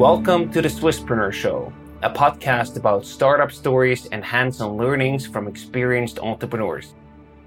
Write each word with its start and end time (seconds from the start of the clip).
Welcome 0.00 0.50
to 0.52 0.62
the 0.62 0.68
Swisspreneur 0.68 1.30
Show, 1.30 1.70
a 2.02 2.08
podcast 2.08 2.78
about 2.78 3.04
startup 3.04 3.52
stories 3.52 4.06
and 4.06 4.24
hands 4.24 4.62
on 4.62 4.78
learnings 4.78 5.26
from 5.26 5.46
experienced 5.46 6.18
entrepreneurs. 6.20 6.94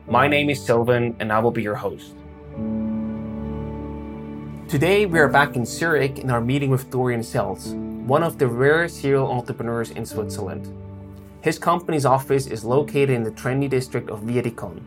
My 0.08 0.28
name 0.28 0.52
is 0.52 0.64
Silvan, 0.64 1.16
and 1.20 1.34
I 1.34 1.40
will 1.40 1.50
be 1.50 1.64
your 1.64 1.74
host. 1.74 2.14
Today, 4.70 5.08
we 5.08 5.18
are 5.18 5.30
back 5.30 5.56
in 5.56 5.66
Zurich 5.66 6.20
in 6.20 6.30
our 6.30 6.42
meeting 6.42 6.70
with 6.70 6.92
Dorian 6.92 7.22
Selz, 7.22 7.74
one 8.06 8.22
of 8.22 8.38
the 8.38 8.46
rare 8.46 8.88
serial 8.88 9.32
entrepreneurs 9.32 9.90
in 9.90 10.06
Switzerland. 10.06 10.72
His 11.42 11.58
company's 11.58 12.06
office 12.06 12.46
is 12.46 12.64
located 12.64 13.10
in 13.10 13.24
the 13.24 13.32
trendy 13.32 13.68
district 13.68 14.12
of 14.12 14.26
Wiedikon. 14.26 14.80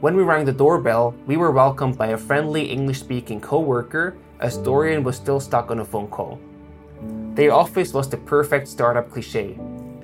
When 0.00 0.16
we 0.16 0.22
rang 0.22 0.46
the 0.46 0.52
doorbell, 0.52 1.14
we 1.26 1.36
were 1.36 1.50
welcomed 1.50 1.98
by 1.98 2.06
a 2.06 2.16
friendly 2.16 2.70
English 2.70 3.00
speaking 3.00 3.38
co 3.38 3.60
worker 3.60 4.16
as 4.38 4.56
Dorian 4.56 5.04
was 5.04 5.16
still 5.16 5.40
stuck 5.40 5.70
on 5.70 5.80
a 5.80 5.84
phone 5.84 6.08
call. 6.08 6.40
Their 7.34 7.52
office 7.52 7.92
was 7.94 8.08
the 8.08 8.16
perfect 8.16 8.68
startup 8.68 9.10
cliche. 9.10 9.58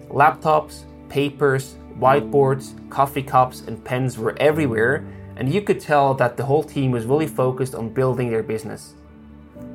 Laptops, 0.08 0.84
papers, 1.08 1.76
whiteboards, 1.98 2.74
coffee 2.90 3.22
cups, 3.22 3.62
and 3.62 3.82
pens 3.84 4.18
were 4.18 4.36
everywhere, 4.38 5.04
and 5.36 5.52
you 5.52 5.60
could 5.62 5.80
tell 5.80 6.14
that 6.14 6.36
the 6.36 6.44
whole 6.44 6.62
team 6.62 6.90
was 6.90 7.06
really 7.06 7.26
focused 7.26 7.74
on 7.74 7.90
building 7.90 8.30
their 8.30 8.42
business. 8.42 8.94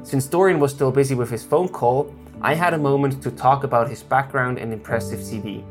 Since 0.03 0.27
Dorian 0.27 0.59
was 0.59 0.71
still 0.71 0.91
busy 0.91 1.15
with 1.15 1.29
his 1.29 1.43
phone 1.43 1.67
call, 1.67 2.13
I 2.41 2.55
had 2.55 2.73
a 2.73 2.77
moment 2.77 3.21
to 3.21 3.31
talk 3.31 3.63
about 3.63 3.89
his 3.89 4.01
background 4.01 4.57
and 4.57 4.73
impressive 4.73 5.19
CV. 5.19 5.63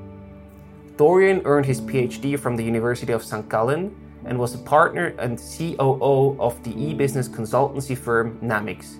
Dorian 0.96 1.42
earned 1.44 1.66
his 1.66 1.80
PhD 1.80 2.38
from 2.38 2.56
the 2.56 2.62
University 2.62 3.12
of 3.12 3.24
St. 3.24 3.48
Gallen 3.48 3.96
and 4.24 4.38
was 4.38 4.54
a 4.54 4.58
partner 4.58 5.14
and 5.18 5.38
COO 5.38 6.36
of 6.38 6.62
the 6.62 6.70
e 6.80 6.94
business 6.94 7.28
consultancy 7.28 7.96
firm 7.96 8.38
Namics. 8.40 8.98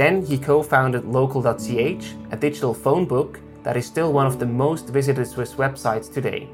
Then 0.00 0.24
he 0.24 0.38
co 0.38 0.62
founded 0.62 1.04
Local.ch, 1.04 2.04
a 2.30 2.36
digital 2.38 2.72
phone 2.72 3.04
book 3.04 3.38
that 3.62 3.76
is 3.76 3.84
still 3.84 4.14
one 4.14 4.26
of 4.26 4.38
the 4.38 4.46
most 4.46 4.88
visited 4.88 5.26
Swiss 5.26 5.56
websites 5.56 6.10
today. 6.10 6.48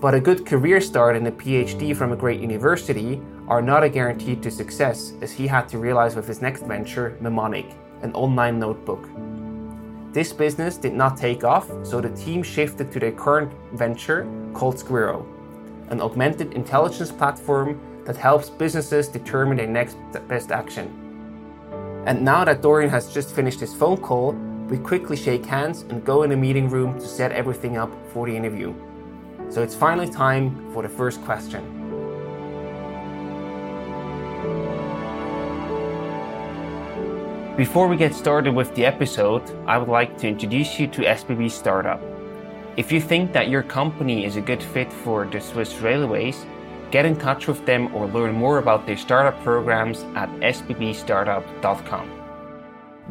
But 0.00 0.14
a 0.14 0.20
good 0.20 0.46
career 0.46 0.80
start 0.80 1.16
and 1.16 1.28
a 1.28 1.32
PhD 1.32 1.94
from 1.94 2.12
a 2.12 2.16
great 2.16 2.40
university 2.40 3.20
are 3.46 3.60
not 3.60 3.82
a 3.82 3.90
guarantee 3.90 4.36
to 4.36 4.50
success, 4.50 5.12
as 5.20 5.32
he 5.32 5.46
had 5.46 5.68
to 5.68 5.76
realize 5.76 6.16
with 6.16 6.26
his 6.26 6.40
next 6.40 6.62
venture, 6.62 7.18
Memonic, 7.20 7.74
an 8.00 8.10
online 8.14 8.58
notebook. 8.58 9.06
This 10.14 10.32
business 10.32 10.78
did 10.78 10.94
not 10.94 11.18
take 11.18 11.44
off, 11.44 11.68
so 11.82 12.00
the 12.00 12.16
team 12.16 12.42
shifted 12.42 12.90
to 12.92 13.00
their 13.00 13.12
current 13.12 13.52
venture 13.74 14.26
called 14.54 14.76
Squirro, 14.76 15.26
an 15.90 16.00
augmented 16.00 16.54
intelligence 16.54 17.12
platform 17.12 17.78
that 18.06 18.16
helps 18.16 18.48
businesses 18.48 19.08
determine 19.08 19.58
their 19.58 19.66
next 19.66 19.98
best 20.26 20.50
action. 20.52 20.99
And 22.10 22.22
now 22.22 22.44
that 22.44 22.60
Dorian 22.60 22.90
has 22.90 23.14
just 23.14 23.36
finished 23.36 23.60
his 23.60 23.72
phone 23.72 23.96
call, 23.96 24.32
we 24.68 24.78
quickly 24.78 25.16
shake 25.16 25.46
hands 25.46 25.82
and 25.82 26.04
go 26.04 26.24
in 26.24 26.30
the 26.30 26.36
meeting 26.36 26.68
room 26.68 26.98
to 26.98 27.06
set 27.06 27.30
everything 27.30 27.76
up 27.76 27.92
for 28.12 28.26
the 28.26 28.36
interview. 28.36 28.74
So 29.48 29.62
it's 29.62 29.76
finally 29.76 30.10
time 30.10 30.72
for 30.72 30.82
the 30.82 30.88
first 30.88 31.22
question. 31.22 31.62
Before 37.56 37.86
we 37.86 37.96
get 37.96 38.12
started 38.12 38.56
with 38.56 38.74
the 38.74 38.84
episode, 38.86 39.48
I 39.68 39.78
would 39.78 39.88
like 39.88 40.18
to 40.18 40.26
introduce 40.26 40.80
you 40.80 40.88
to 40.88 41.02
SBB 41.02 41.48
Startup. 41.48 42.02
If 42.76 42.90
you 42.90 43.00
think 43.00 43.32
that 43.34 43.50
your 43.50 43.62
company 43.62 44.24
is 44.24 44.34
a 44.34 44.40
good 44.40 44.64
fit 44.64 44.92
for 44.92 45.26
the 45.26 45.40
Swiss 45.40 45.78
Railways, 45.78 46.44
get 46.90 47.06
in 47.06 47.16
touch 47.16 47.46
with 47.46 47.64
them 47.66 47.94
or 47.94 48.06
learn 48.06 48.34
more 48.34 48.58
about 48.58 48.86
their 48.86 48.96
startup 48.96 49.42
programs 49.42 50.04
at 50.14 50.28
sbbstartup.com. 50.40 52.10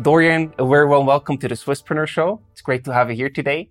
Dorian, 0.01 0.53
a 0.57 0.65
very 0.65 0.87
warm 0.87 1.05
welcome 1.05 1.37
to 1.37 1.47
the 1.47 1.55
Swisspreneur 1.55 2.07
Show. 2.07 2.41
It's 2.51 2.61
great 2.61 2.83
to 2.85 2.93
have 2.93 3.09
you 3.09 3.15
here 3.15 3.29
today. 3.29 3.69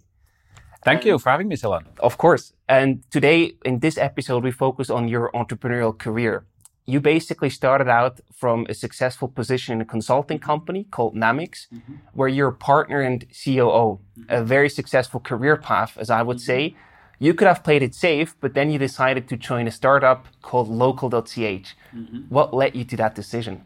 Thank 0.84 1.04
you 1.04 1.18
for 1.18 1.30
having 1.30 1.48
me, 1.48 1.56
Silvan. 1.56 1.86
Of 2.00 2.18
course. 2.18 2.52
And 2.68 3.02
today, 3.10 3.54
in 3.64 3.80
this 3.80 3.98
episode, 3.98 4.44
we 4.44 4.52
focus 4.52 4.90
on 4.90 5.08
your 5.08 5.30
entrepreneurial 5.32 5.96
career 5.98 6.46
you 6.88 7.00
basically 7.00 7.50
started 7.50 7.86
out 7.86 8.18
from 8.32 8.64
a 8.70 8.72
successful 8.72 9.28
position 9.28 9.74
in 9.74 9.82
a 9.82 9.84
consulting 9.84 10.38
company 10.38 10.84
called 10.84 11.14
Namics, 11.14 11.66
mm-hmm. 11.68 11.96
where 12.14 12.28
you're 12.28 12.48
a 12.48 12.60
partner 12.72 13.02
and 13.02 13.26
COO, 13.28 14.00
mm-hmm. 14.00 14.22
a 14.30 14.42
very 14.42 14.70
successful 14.70 15.20
career 15.20 15.58
path, 15.58 15.98
as 15.98 16.08
I 16.08 16.22
would 16.22 16.38
mm-hmm. 16.38 16.70
say. 16.70 16.76
You 17.18 17.34
could 17.34 17.48
have 17.48 17.64
played 17.64 17.82
it 17.82 17.94
safe, 17.94 18.36
but 18.40 18.54
then 18.54 18.70
you 18.70 18.78
decided 18.78 19.28
to 19.28 19.36
join 19.36 19.66
a 19.66 19.72
startup 19.72 20.28
called 20.40 20.68
Local.ch. 20.68 21.36
Mm-hmm. 21.36 22.18
What 22.28 22.54
led 22.54 22.76
you 22.76 22.84
to 22.84 22.96
that 22.96 23.14
decision? 23.14 23.64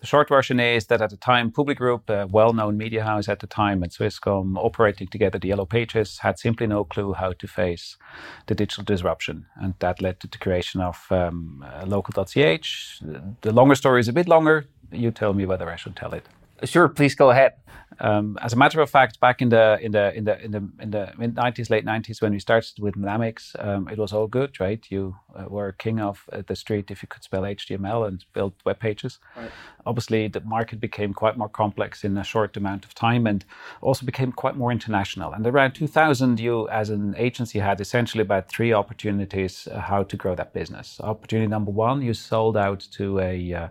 The 0.00 0.06
short 0.06 0.30
version 0.30 0.58
is 0.60 0.86
that 0.86 1.02
at 1.02 1.10
the 1.10 1.18
time, 1.18 1.52
PubliGroupe, 1.52 2.08
a 2.08 2.26
well-known 2.26 2.78
media 2.78 3.04
house 3.04 3.28
at 3.28 3.40
the 3.40 3.46
time, 3.46 3.82
and 3.82 3.92
Swisscom, 3.92 4.56
operating 4.56 5.08
together 5.08 5.38
the 5.38 5.48
Yellow 5.48 5.66
Pages, 5.66 6.20
had 6.20 6.38
simply 6.38 6.66
no 6.66 6.84
clue 6.84 7.12
how 7.12 7.34
to 7.34 7.46
face 7.46 7.98
the 8.46 8.54
digital 8.54 8.82
disruption, 8.82 9.44
and 9.56 9.74
that 9.80 10.00
led 10.00 10.18
to 10.20 10.26
the 10.26 10.38
creation 10.38 10.80
of 10.80 11.06
um, 11.10 11.62
uh, 11.62 11.84
Local.ch. 11.84 13.02
The 13.42 13.52
longer 13.52 13.74
story 13.74 14.00
is 14.00 14.08
a 14.08 14.14
bit 14.14 14.26
longer. 14.26 14.64
You 14.90 15.10
tell 15.10 15.34
me 15.34 15.44
whether 15.44 15.68
I 15.68 15.76
should 15.76 15.96
tell 15.96 16.14
it. 16.14 16.26
Sure, 16.64 16.88
please 16.88 17.14
go 17.14 17.30
ahead. 17.30 17.54
Um, 17.98 18.38
as 18.40 18.54
a 18.54 18.56
matter 18.56 18.80
of 18.80 18.88
fact, 18.88 19.20
back 19.20 19.42
in 19.42 19.50
the 19.50 19.78
in 19.82 19.92
the 19.92 20.14
in 20.14 20.24
the 20.24 20.42
in 20.42 20.50
the 20.52 20.68
in 20.80 20.90
the 20.90 21.12
mid 21.18 21.34
nineties, 21.34 21.68
late 21.68 21.84
nineties, 21.84 22.22
when 22.22 22.32
we 22.32 22.38
started 22.38 22.78
with 22.78 22.94
Namics, 22.94 23.54
um, 23.62 23.88
it 23.88 23.98
was 23.98 24.12
all 24.12 24.26
good, 24.26 24.58
right? 24.58 24.82
You 24.88 25.16
uh, 25.34 25.44
were 25.48 25.72
king 25.72 26.00
of 26.00 26.24
uh, 26.32 26.42
the 26.46 26.56
street 26.56 26.90
if 26.90 27.02
you 27.02 27.08
could 27.08 27.22
spell 27.22 27.42
HTML 27.42 28.08
and 28.08 28.24
build 28.32 28.54
web 28.64 28.78
pages. 28.78 29.18
Right. 29.36 29.50
Obviously, 29.84 30.28
the 30.28 30.40
market 30.40 30.80
became 30.80 31.12
quite 31.12 31.36
more 31.36 31.48
complex 31.48 32.02
in 32.02 32.16
a 32.16 32.24
short 32.24 32.56
amount 32.56 32.86
of 32.86 32.94
time, 32.94 33.26
and 33.26 33.44
also 33.82 34.06
became 34.06 34.32
quite 34.32 34.56
more 34.56 34.72
international. 34.72 35.32
And 35.32 35.46
around 35.46 35.72
2000, 35.72 36.40
you, 36.40 36.68
as 36.70 36.88
an 36.88 37.14
agency, 37.18 37.58
had 37.58 37.80
essentially 37.82 38.22
about 38.22 38.48
three 38.48 38.72
opportunities 38.72 39.68
uh, 39.70 39.78
how 39.78 40.04
to 40.04 40.16
grow 40.16 40.34
that 40.36 40.54
business. 40.54 41.00
Opportunity 41.00 41.48
number 41.48 41.70
one, 41.70 42.00
you 42.00 42.14
sold 42.14 42.56
out 42.56 42.86
to 42.92 43.18
a 43.20 43.68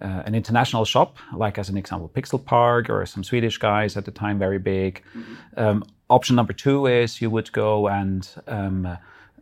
uh, 0.00 0.22
an 0.26 0.34
international 0.34 0.84
shop, 0.84 1.16
like 1.34 1.58
as 1.58 1.68
an 1.68 1.76
example, 1.76 2.10
Pixelpark 2.14 2.88
or 2.88 3.06
some 3.06 3.24
Swedish 3.24 3.58
guys 3.58 3.96
at 3.96 4.04
the 4.04 4.10
time, 4.10 4.38
very 4.38 4.58
big. 4.58 5.02
Mm-hmm. 5.14 5.34
Um, 5.56 5.84
option 6.10 6.36
number 6.36 6.52
two 6.52 6.86
is 6.86 7.20
you 7.20 7.30
would 7.30 7.50
go 7.52 7.88
and 7.88 8.28
um, 8.46 8.98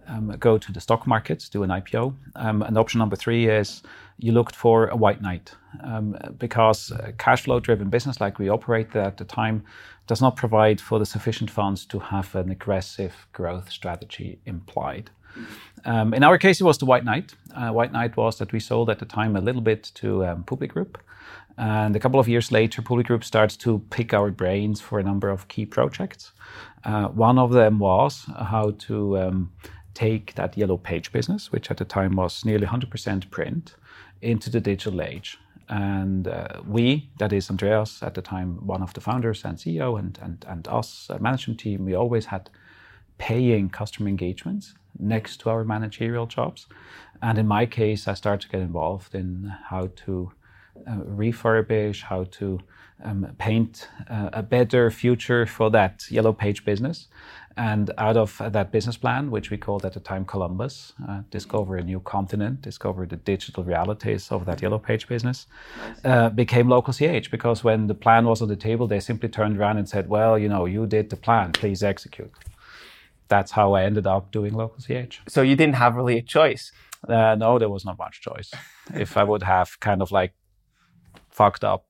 um, 0.06 0.36
go 0.38 0.58
to 0.58 0.72
the 0.72 0.80
stock 0.80 1.06
market, 1.06 1.48
do 1.50 1.62
an 1.62 1.70
IPO. 1.70 2.14
Um, 2.36 2.62
and 2.62 2.78
option 2.78 2.98
number 2.98 3.16
three 3.16 3.48
is 3.48 3.82
you 4.18 4.32
looked 4.32 4.54
for 4.54 4.88
a 4.88 4.96
white 4.96 5.20
knight 5.22 5.54
um, 5.82 6.16
because 6.38 6.92
cash 7.18 7.42
flow 7.42 7.60
driven 7.60 7.90
business 7.90 8.20
like 8.20 8.38
we 8.38 8.48
operated 8.48 8.96
at 8.96 9.16
the 9.16 9.24
time 9.24 9.64
does 10.06 10.20
not 10.20 10.36
provide 10.36 10.80
for 10.80 10.98
the 10.98 11.06
sufficient 11.06 11.50
funds 11.50 11.84
to 11.86 11.98
have 11.98 12.34
an 12.34 12.50
aggressive 12.50 13.26
growth 13.32 13.70
strategy 13.70 14.38
implied. 14.44 15.10
Um, 15.84 16.14
in 16.14 16.22
our 16.22 16.38
case, 16.38 16.60
it 16.60 16.64
was 16.64 16.78
the 16.78 16.86
White 16.86 17.04
Knight. 17.04 17.34
Uh, 17.54 17.70
White 17.70 17.92
Knight 17.92 18.16
was 18.16 18.38
that 18.38 18.52
we 18.52 18.60
sold 18.60 18.88
at 18.90 18.98
the 18.98 19.04
time 19.04 19.36
a 19.36 19.40
little 19.40 19.60
bit 19.60 19.90
to 19.94 20.24
um, 20.24 20.44
PubliGroupe. 20.44 20.96
And 21.56 21.94
a 21.94 22.00
couple 22.00 22.18
of 22.18 22.28
years 22.28 22.50
later, 22.50 22.82
PubliGroupe 22.82 23.22
starts 23.22 23.56
to 23.58 23.80
pick 23.90 24.12
our 24.12 24.30
brains 24.30 24.80
for 24.80 24.98
a 24.98 25.02
number 25.02 25.28
of 25.28 25.48
key 25.48 25.66
projects. 25.66 26.32
Uh, 26.84 27.08
one 27.08 27.38
of 27.38 27.52
them 27.52 27.78
was 27.78 28.24
how 28.36 28.72
to 28.78 29.18
um, 29.18 29.52
take 29.94 30.34
that 30.34 30.56
yellow 30.58 30.76
page 30.76 31.12
business, 31.12 31.52
which 31.52 31.70
at 31.70 31.76
the 31.76 31.84
time 31.84 32.16
was 32.16 32.44
nearly 32.44 32.66
100% 32.66 33.30
print, 33.30 33.74
into 34.20 34.50
the 34.50 34.60
digital 34.60 35.00
age. 35.02 35.38
And 35.68 36.28
uh, 36.28 36.60
we, 36.66 37.08
that 37.18 37.32
is 37.32 37.50
Andreas, 37.50 38.02
at 38.02 38.14
the 38.14 38.22
time 38.22 38.66
one 38.66 38.82
of 38.82 38.92
the 38.94 39.00
founders 39.00 39.44
and 39.44 39.56
CEO, 39.56 39.98
and, 39.98 40.18
and, 40.20 40.44
and 40.48 40.68
us, 40.68 41.10
management 41.20 41.60
team, 41.60 41.84
we 41.84 41.94
always 41.94 42.26
had 42.26 42.50
paying 43.18 43.68
customer 43.70 44.08
engagements 44.08 44.74
next 44.98 45.38
to 45.40 45.50
our 45.50 45.64
managerial 45.64 46.26
jobs. 46.26 46.66
And 47.22 47.38
in 47.38 47.46
my 47.46 47.66
case, 47.66 48.06
I 48.08 48.14
started 48.14 48.42
to 48.42 48.48
get 48.48 48.60
involved 48.60 49.14
in 49.14 49.52
how 49.70 49.90
to 50.04 50.32
uh, 50.86 50.96
refurbish, 51.06 52.02
how 52.02 52.24
to 52.24 52.60
um, 53.02 53.26
paint 53.38 53.88
uh, 54.08 54.30
a 54.32 54.42
better 54.42 54.90
future 54.90 55.46
for 55.46 55.70
that 55.70 56.10
yellow 56.10 56.32
page 56.32 56.64
business. 56.64 57.08
And 57.56 57.92
out 57.98 58.16
of 58.16 58.42
that 58.50 58.72
business 58.72 58.96
plan, 58.96 59.30
which 59.30 59.50
we 59.50 59.56
called 59.56 59.84
at 59.84 59.92
the 59.92 60.00
time 60.00 60.24
Columbus, 60.24 60.92
uh, 61.08 61.22
discover 61.30 61.76
a 61.76 61.84
new 61.84 62.00
continent, 62.00 62.62
discover 62.62 63.06
the 63.06 63.16
digital 63.16 63.62
realities 63.62 64.32
of 64.32 64.44
that 64.46 64.60
yellow 64.60 64.78
page 64.78 65.06
business, 65.06 65.46
uh, 66.04 66.30
became 66.30 66.68
Local 66.68 66.92
CH. 66.92 67.30
Because 67.30 67.62
when 67.62 67.86
the 67.86 67.94
plan 67.94 68.26
was 68.26 68.42
on 68.42 68.48
the 68.48 68.56
table, 68.56 68.88
they 68.88 68.98
simply 68.98 69.28
turned 69.28 69.56
around 69.56 69.78
and 69.78 69.88
said, 69.88 70.08
Well, 70.08 70.36
you 70.36 70.48
know, 70.48 70.66
you 70.66 70.86
did 70.86 71.10
the 71.10 71.16
plan, 71.16 71.52
please 71.52 71.84
execute 71.84 72.32
that's 73.28 73.52
how 73.52 73.72
I 73.72 73.84
ended 73.84 74.06
up 74.06 74.30
doing 74.30 74.54
local 74.54 74.78
CH. 74.80 75.20
So 75.28 75.42
you 75.42 75.56
didn't 75.56 75.76
have 75.76 75.96
really 75.96 76.18
a 76.18 76.22
choice. 76.22 76.72
Uh, 77.08 77.34
no, 77.34 77.58
there 77.58 77.68
was 77.68 77.84
not 77.84 77.98
much 77.98 78.20
choice. 78.20 78.52
if 78.94 79.16
I 79.16 79.24
would 79.24 79.42
have 79.42 79.78
kind 79.80 80.02
of 80.02 80.10
like 80.12 80.34
fucked 81.30 81.64
up 81.64 81.86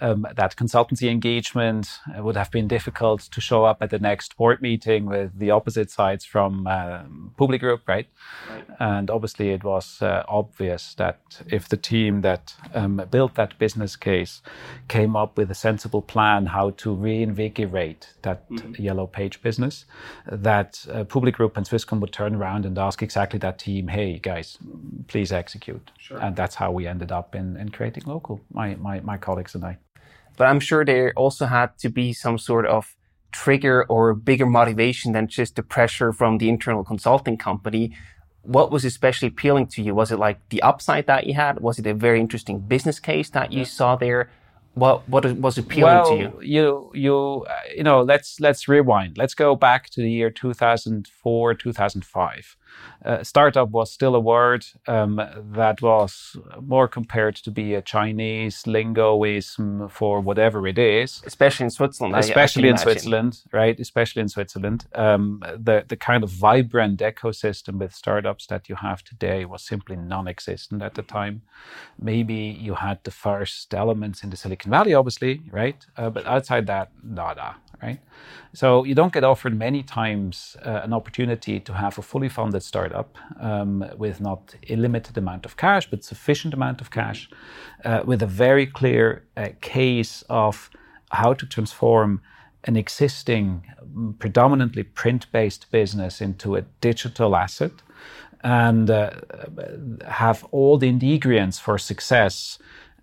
um, 0.00 0.26
that 0.36 0.56
consultancy 0.56 1.10
engagement 1.10 1.88
uh, 2.16 2.22
would 2.22 2.36
have 2.36 2.50
been 2.50 2.68
difficult 2.68 3.22
to 3.22 3.40
show 3.40 3.64
up 3.64 3.78
at 3.80 3.90
the 3.90 3.98
next 3.98 4.36
board 4.36 4.60
meeting 4.60 5.06
with 5.06 5.38
the 5.38 5.50
opposite 5.50 5.90
sides 5.90 6.24
from 6.24 6.66
um, 6.66 7.32
PubliGroupe, 7.38 7.80
right? 7.86 8.06
right? 8.50 8.64
And 8.80 9.10
obviously, 9.10 9.50
it 9.50 9.64
was 9.64 10.02
uh, 10.02 10.24
obvious 10.28 10.94
that 10.94 11.18
if 11.46 11.68
the 11.68 11.76
team 11.76 12.22
that 12.22 12.54
um, 12.74 13.02
built 13.10 13.34
that 13.34 13.58
business 13.58 13.96
case 13.96 14.42
came 14.88 15.16
up 15.16 15.36
with 15.36 15.50
a 15.50 15.54
sensible 15.54 16.02
plan 16.02 16.46
how 16.46 16.70
to 16.70 16.94
reinvigorate 16.94 18.14
that 18.22 18.48
mm-hmm. 18.50 18.82
yellow 18.82 19.06
page 19.06 19.42
business, 19.42 19.84
that 20.26 20.84
uh, 20.90 21.04
PubliGroupe 21.04 21.56
and 21.56 21.66
Swisscom 21.66 22.00
would 22.00 22.12
turn 22.12 22.34
around 22.34 22.66
and 22.66 22.78
ask 22.78 23.02
exactly 23.02 23.38
that 23.38 23.58
team, 23.58 23.88
"Hey, 23.88 24.18
guys, 24.18 24.58
please 25.06 25.32
execute." 25.32 25.90
Sure. 25.98 26.18
And 26.18 26.36
that's 26.36 26.56
how 26.56 26.72
we 26.72 26.86
ended 26.86 27.12
up 27.12 27.34
in, 27.34 27.56
in 27.56 27.70
creating 27.70 28.04
local. 28.06 28.40
My, 28.52 28.74
my 28.76 29.00
my 29.00 29.16
colleagues 29.16 29.54
and 29.54 29.64
I. 29.64 29.78
But 30.36 30.46
I'm 30.46 30.60
sure 30.60 30.84
there 30.84 31.12
also 31.16 31.46
had 31.46 31.78
to 31.78 31.88
be 31.88 32.12
some 32.12 32.38
sort 32.38 32.66
of 32.66 32.96
trigger 33.32 33.84
or 33.88 34.14
bigger 34.14 34.46
motivation 34.46 35.12
than 35.12 35.26
just 35.26 35.56
the 35.56 35.62
pressure 35.62 36.12
from 36.12 36.38
the 36.38 36.48
internal 36.48 36.84
consulting 36.84 37.36
company. 37.36 37.96
What 38.42 38.70
was 38.70 38.84
especially 38.84 39.28
appealing 39.28 39.68
to 39.68 39.82
you? 39.82 39.94
Was 39.94 40.12
it 40.12 40.18
like 40.18 40.38
the 40.50 40.62
upside 40.62 41.06
that 41.06 41.26
you 41.26 41.34
had? 41.34 41.60
Was 41.60 41.78
it 41.78 41.86
a 41.86 41.94
very 41.94 42.20
interesting 42.20 42.60
business 42.60 43.00
case 43.00 43.30
that 43.30 43.52
you 43.52 43.60
yeah. 43.60 43.64
saw 43.64 43.96
there? 43.96 44.30
What 44.74 45.08
what 45.08 45.24
was 45.38 45.56
appealing 45.56 45.94
well, 45.94 46.10
to 46.10 46.16
you? 46.16 46.40
You 46.42 46.90
you 46.94 47.46
uh, 47.48 47.54
you 47.76 47.84
know 47.84 48.02
let's 48.02 48.40
let's 48.40 48.66
rewind. 48.68 49.16
Let's 49.16 49.34
go 49.34 49.54
back 49.54 49.88
to 49.90 50.00
the 50.00 50.10
year 50.10 50.30
2004 50.30 51.54
2005 51.54 52.56
uh, 53.04 53.22
startup 53.22 53.70
was 53.70 53.92
still 53.92 54.14
a 54.14 54.20
word 54.20 54.64
um, 54.86 55.20
that 55.52 55.82
was 55.82 56.36
more 56.60 56.88
compared 56.88 57.36
to 57.36 57.50
be 57.50 57.74
a 57.74 57.82
Chinese 57.82 58.66
lingoism 58.66 59.88
for 59.90 60.20
whatever 60.20 60.66
it 60.66 60.78
is. 60.78 61.22
Especially 61.26 61.64
in 61.64 61.70
Switzerland. 61.70 62.16
Especially 62.16 62.68
in 62.68 62.78
Switzerland, 62.78 63.42
right? 63.52 63.78
Especially 63.78 64.22
in 64.22 64.28
Switzerland. 64.28 64.86
Um, 64.94 65.42
the, 65.42 65.84
the 65.86 65.96
kind 65.96 66.24
of 66.24 66.30
vibrant 66.30 67.00
ecosystem 67.00 67.78
with 67.78 67.94
startups 67.94 68.46
that 68.46 68.68
you 68.68 68.76
have 68.76 69.04
today 69.04 69.44
was 69.44 69.62
simply 69.62 69.96
non 69.96 70.26
existent 70.26 70.82
at 70.82 70.94
the 70.94 71.02
time. 71.02 71.42
Maybe 72.00 72.34
you 72.34 72.74
had 72.74 73.04
the 73.04 73.10
first 73.10 73.74
elements 73.74 74.22
in 74.24 74.30
the 74.30 74.36
Silicon 74.36 74.70
Valley, 74.70 74.94
obviously, 74.94 75.42
right? 75.50 75.84
Uh, 75.96 76.10
but 76.10 76.26
outside 76.26 76.66
that, 76.66 76.90
nada 77.02 77.56
right? 77.84 78.00
So 78.52 78.84
you 78.84 78.94
don't 78.94 79.12
get 79.12 79.24
offered 79.24 79.56
many 79.58 79.82
times 79.82 80.56
uh, 80.64 80.80
an 80.84 80.92
opportunity 80.92 81.60
to 81.60 81.72
have 81.74 81.98
a 81.98 82.02
fully 82.02 82.28
funded 82.28 82.62
startup 82.64 83.16
um, 83.40 83.84
with 83.96 84.20
not 84.20 84.54
a 84.68 84.76
limited 84.76 85.16
amount 85.18 85.46
of 85.46 85.56
cash, 85.56 85.88
but 85.90 86.04
sufficient 86.04 86.54
amount 86.54 86.80
of 86.80 86.90
cash, 86.90 87.28
uh, 87.84 88.02
with 88.04 88.22
a 88.22 88.26
very 88.26 88.66
clear 88.66 89.24
uh, 89.36 89.48
case 89.60 90.24
of 90.28 90.70
how 91.10 91.34
to 91.34 91.46
transform 91.46 92.20
an 92.64 92.76
existing 92.76 93.64
predominantly 94.18 94.82
print-based 94.82 95.70
business 95.70 96.20
into 96.20 96.56
a 96.56 96.62
digital 96.80 97.36
asset 97.36 97.72
and 98.42 98.90
uh, 98.90 99.10
have 100.08 100.44
all 100.50 100.78
the 100.78 100.88
ingredients 100.88 101.58
for 101.58 101.78
success 101.78 102.58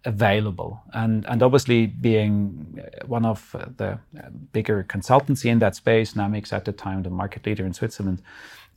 available. 0.06 0.82
And, 0.94 1.26
and 1.28 1.44
obviously, 1.44 1.88
being 1.88 2.80
uh, 2.80 3.06
one 3.06 3.26
of 3.26 3.56
the 3.78 3.92
uh, 3.92 4.30
bigger 4.52 4.84
consultancy 4.84 5.46
in 5.46 5.60
that 5.60 5.76
space, 5.76 6.14
Namics 6.14 6.54
at 6.54 6.66
the 6.66 6.72
time, 6.72 7.04
the 7.04 7.10
market 7.10 7.46
leader 7.46 7.66
in 7.66 7.74
Switzerland, 7.74 8.22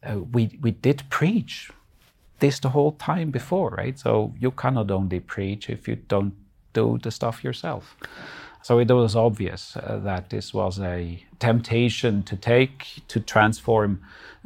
uh, 0.05 0.19
we, 0.19 0.59
we 0.61 0.71
did 0.71 1.03
preach 1.11 1.71
this 2.39 2.59
the 2.59 2.71
whole 2.71 2.93
time 2.93 3.31
before, 3.31 3.71
right? 3.71 3.99
So 3.99 4.35
you 4.39 4.51
cannot 4.51 4.91
only 4.91 5.21
preach 5.21 5.71
if 5.71 5.89
you 5.89 5.97
don't 5.97 6.35
do 6.73 6.99
the 7.03 7.11
stuff 7.11 7.45
yourself. 7.45 7.97
So 8.62 8.79
it 8.79 8.91
was 8.91 9.15
obvious 9.15 9.77
uh, 9.77 10.01
that 10.05 10.31
this 10.31 10.55
was 10.55 10.81
a 10.81 11.23
temptation 11.39 12.23
to 12.23 12.37
take 12.37 13.03
to 13.09 13.21
transform 13.21 14.01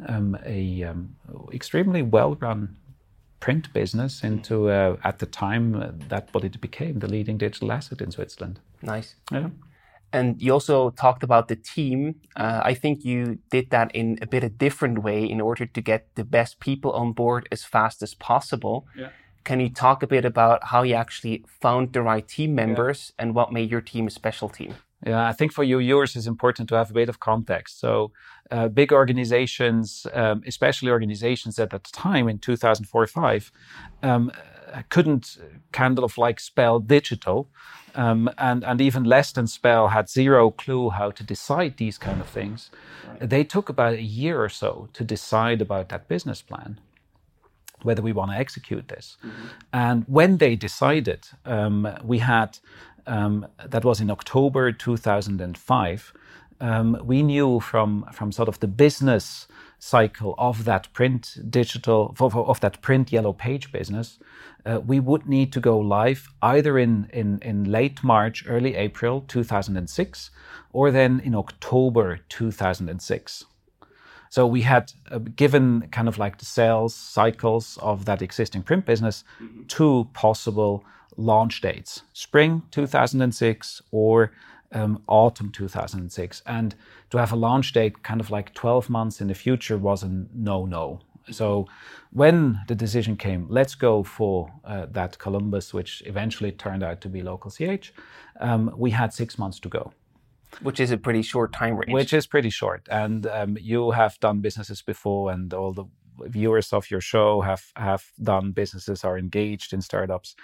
um, 0.07 0.37
a 0.45 0.83
um, 0.83 1.15
extremely 1.53 2.01
well-run 2.01 2.75
print 3.39 3.71
business 3.73 4.23
into, 4.23 4.69
uh, 4.69 4.97
at 5.03 5.19
the 5.19 5.25
time, 5.25 5.75
uh, 5.75 5.91
that 6.09 6.27
what 6.33 6.43
it 6.43 6.59
became, 6.59 6.99
the 6.99 7.07
leading 7.07 7.37
digital 7.37 7.71
asset 7.71 8.01
in 8.01 8.11
Switzerland. 8.11 8.59
Nice. 8.81 9.15
Yeah. 9.31 9.49
And 10.11 10.41
you 10.41 10.53
also 10.53 10.89
talked 10.91 11.23
about 11.23 11.47
the 11.47 11.55
team. 11.55 12.15
Uh, 12.35 12.61
I 12.63 12.73
think 12.73 13.05
you 13.05 13.39
did 13.49 13.69
that 13.69 13.93
in 13.93 14.17
a 14.21 14.27
bit 14.27 14.43
a 14.43 14.49
different 14.49 15.03
way 15.03 15.23
in 15.23 15.39
order 15.39 15.65
to 15.65 15.81
get 15.81 16.07
the 16.15 16.23
best 16.23 16.59
people 16.59 16.91
on 16.93 17.13
board 17.13 17.47
as 17.51 17.63
fast 17.63 18.01
as 18.01 18.15
possible. 18.15 18.87
Yeah. 18.95 19.09
Can 19.43 19.59
you 19.59 19.69
talk 19.69 20.03
a 20.03 20.07
bit 20.07 20.25
about 20.25 20.65
how 20.65 20.83
you 20.83 20.95
actually 20.95 21.45
found 21.61 21.93
the 21.93 22.01
right 22.01 22.27
team 22.27 22.55
members 22.55 23.13
yeah. 23.15 23.23
and 23.23 23.35
what 23.35 23.53
made 23.53 23.69
your 23.71 23.81
team 23.81 24.07
a 24.07 24.09
special 24.09 24.49
team? 24.49 24.75
Yeah, 25.05 25.27
I 25.27 25.31
think 25.31 25.53
for 25.53 25.63
you 25.63 25.79
viewers, 25.79 26.15
it's 26.15 26.27
important 26.27 26.67
to 26.69 26.75
have 26.75 26.89
a 26.89 26.93
bit 26.93 27.07
of 27.07 27.21
context. 27.21 27.79
So, 27.79 28.11
uh, 28.51 28.67
big 28.67 28.91
organizations, 28.91 30.05
um, 30.13 30.43
especially 30.45 30.89
organizations 30.89 31.55
that 31.55 31.73
at 31.73 31.85
the 31.85 31.91
time 31.91 32.27
in 32.27 32.37
2004 32.37 33.07
5, 33.07 33.51
um, 34.03 34.31
couldn't 34.89 35.37
kind 35.71 35.99
of 35.99 36.17
like 36.17 36.39
spell 36.39 36.79
digital, 36.79 37.49
um, 37.99 38.29
and 38.37 38.63
and 38.63 38.79
even 38.81 39.03
less 39.03 39.31
than 39.33 39.47
spell 39.47 39.89
had 39.89 40.09
zero 40.09 40.51
clue 40.51 40.89
how 40.89 41.11
to 41.11 41.23
decide 41.23 41.73
these 41.77 41.97
kind 41.97 42.21
of 42.21 42.27
things. 42.27 42.71
Right. 43.07 43.29
They 43.29 43.43
took 43.43 43.69
about 43.69 43.93
a 43.93 44.01
year 44.01 44.41
or 44.41 44.49
so 44.49 44.87
to 44.93 45.03
decide 45.03 45.61
about 45.61 45.89
that 45.89 46.07
business 46.07 46.41
plan 46.41 46.79
whether 47.83 48.01
we 48.01 48.11
want 48.11 48.31
to 48.31 48.37
execute 48.37 48.89
this. 48.89 49.17
Mm-hmm. 49.25 49.47
And 49.71 50.03
when 50.07 50.37
they 50.37 50.55
decided, 50.57 51.27
um, 51.45 51.87
we 52.03 52.19
had 52.19 52.59
um, 53.07 53.47
that 53.65 53.85
was 53.85 54.01
in 54.01 54.11
October 54.11 54.71
2005. 54.71 56.13
Um, 56.61 56.97
we 57.03 57.23
knew 57.23 57.59
from 57.59 58.05
from 58.11 58.31
sort 58.31 58.49
of 58.49 58.59
the 58.59 58.67
business 58.67 59.47
cycle 59.79 60.35
of 60.37 60.65
that 60.65 60.91
print 60.93 61.37
digital 61.49 62.15
of 62.19 62.59
that 62.59 62.81
print 62.81 63.11
yellow 63.11 63.33
page 63.33 63.71
business, 63.71 64.19
uh, 64.65 64.79
we 64.85 64.99
would 64.99 65.25
need 65.25 65.51
to 65.53 65.59
go 65.59 65.79
live 65.79 66.27
either 66.41 66.77
in, 66.77 67.09
in 67.13 67.39
in 67.41 67.63
late 67.63 68.03
March, 68.03 68.43
early 68.47 68.75
April 68.75 69.21
2006, 69.27 70.29
or 70.73 70.91
then 70.91 71.19
in 71.21 71.33
October 71.33 72.19
2006. 72.29 73.45
So 74.29 74.45
we 74.45 74.61
had 74.61 74.93
uh, 75.09 75.17
given 75.17 75.87
kind 75.91 76.07
of 76.07 76.17
like 76.19 76.37
the 76.37 76.45
sales 76.45 76.93
cycles 76.93 77.79
of 77.81 78.05
that 78.05 78.21
existing 78.21 78.63
print 78.63 78.85
business 78.85 79.23
mm-hmm. 79.41 79.63
two 79.67 80.07
possible 80.13 80.83
launch 81.17 81.61
dates 81.61 82.03
spring 82.13 82.61
2006 82.71 83.81
or 83.91 84.31
um, 84.71 85.01
autumn 85.07 85.51
2006. 85.51 86.41
And 86.45 86.75
to 87.09 87.17
have 87.17 87.31
a 87.31 87.35
launch 87.35 87.73
date 87.73 88.03
kind 88.03 88.21
of 88.21 88.29
like 88.29 88.53
12 88.53 88.89
months 88.89 89.21
in 89.21 89.27
the 89.27 89.33
future 89.33 89.77
was 89.77 90.03
a 90.03 90.09
no 90.33 90.65
no. 90.65 91.01
So 91.31 91.67
when 92.11 92.59
the 92.67 92.75
decision 92.75 93.15
came, 93.15 93.45
let's 93.49 93.75
go 93.75 94.03
for 94.03 94.51
uh, 94.65 94.87
that 94.91 95.17
Columbus, 95.19 95.73
which 95.73 96.01
eventually 96.05 96.51
turned 96.51 96.83
out 96.83 97.01
to 97.01 97.09
be 97.09 97.21
local 97.21 97.51
CH, 97.51 97.93
um, 98.39 98.73
we 98.75 98.91
had 98.91 99.13
six 99.13 99.37
months 99.37 99.59
to 99.59 99.69
go. 99.69 99.93
Which 100.61 100.79
is 100.79 100.89
a 100.89 100.97
pretty 100.97 101.21
short 101.21 101.53
time 101.53 101.75
range. 101.75 101.93
Which 101.93 102.13
is 102.13 102.25
pretty 102.25 102.49
short. 102.49 102.87
And 102.89 103.27
um, 103.27 103.57
you 103.61 103.91
have 103.91 104.19
done 104.19 104.39
businesses 104.39 104.81
before, 104.81 105.31
and 105.31 105.53
all 105.53 105.73
the 105.73 105.85
viewers 106.27 106.73
of 106.73 106.89
your 106.91 107.01
show 107.01 107.41
have 107.41 107.71
have 107.75 108.11
done 108.21 108.51
businesses 108.51 109.03
are 109.03 109.17
engaged 109.17 109.73
in 109.73 109.81
startups 109.81 110.35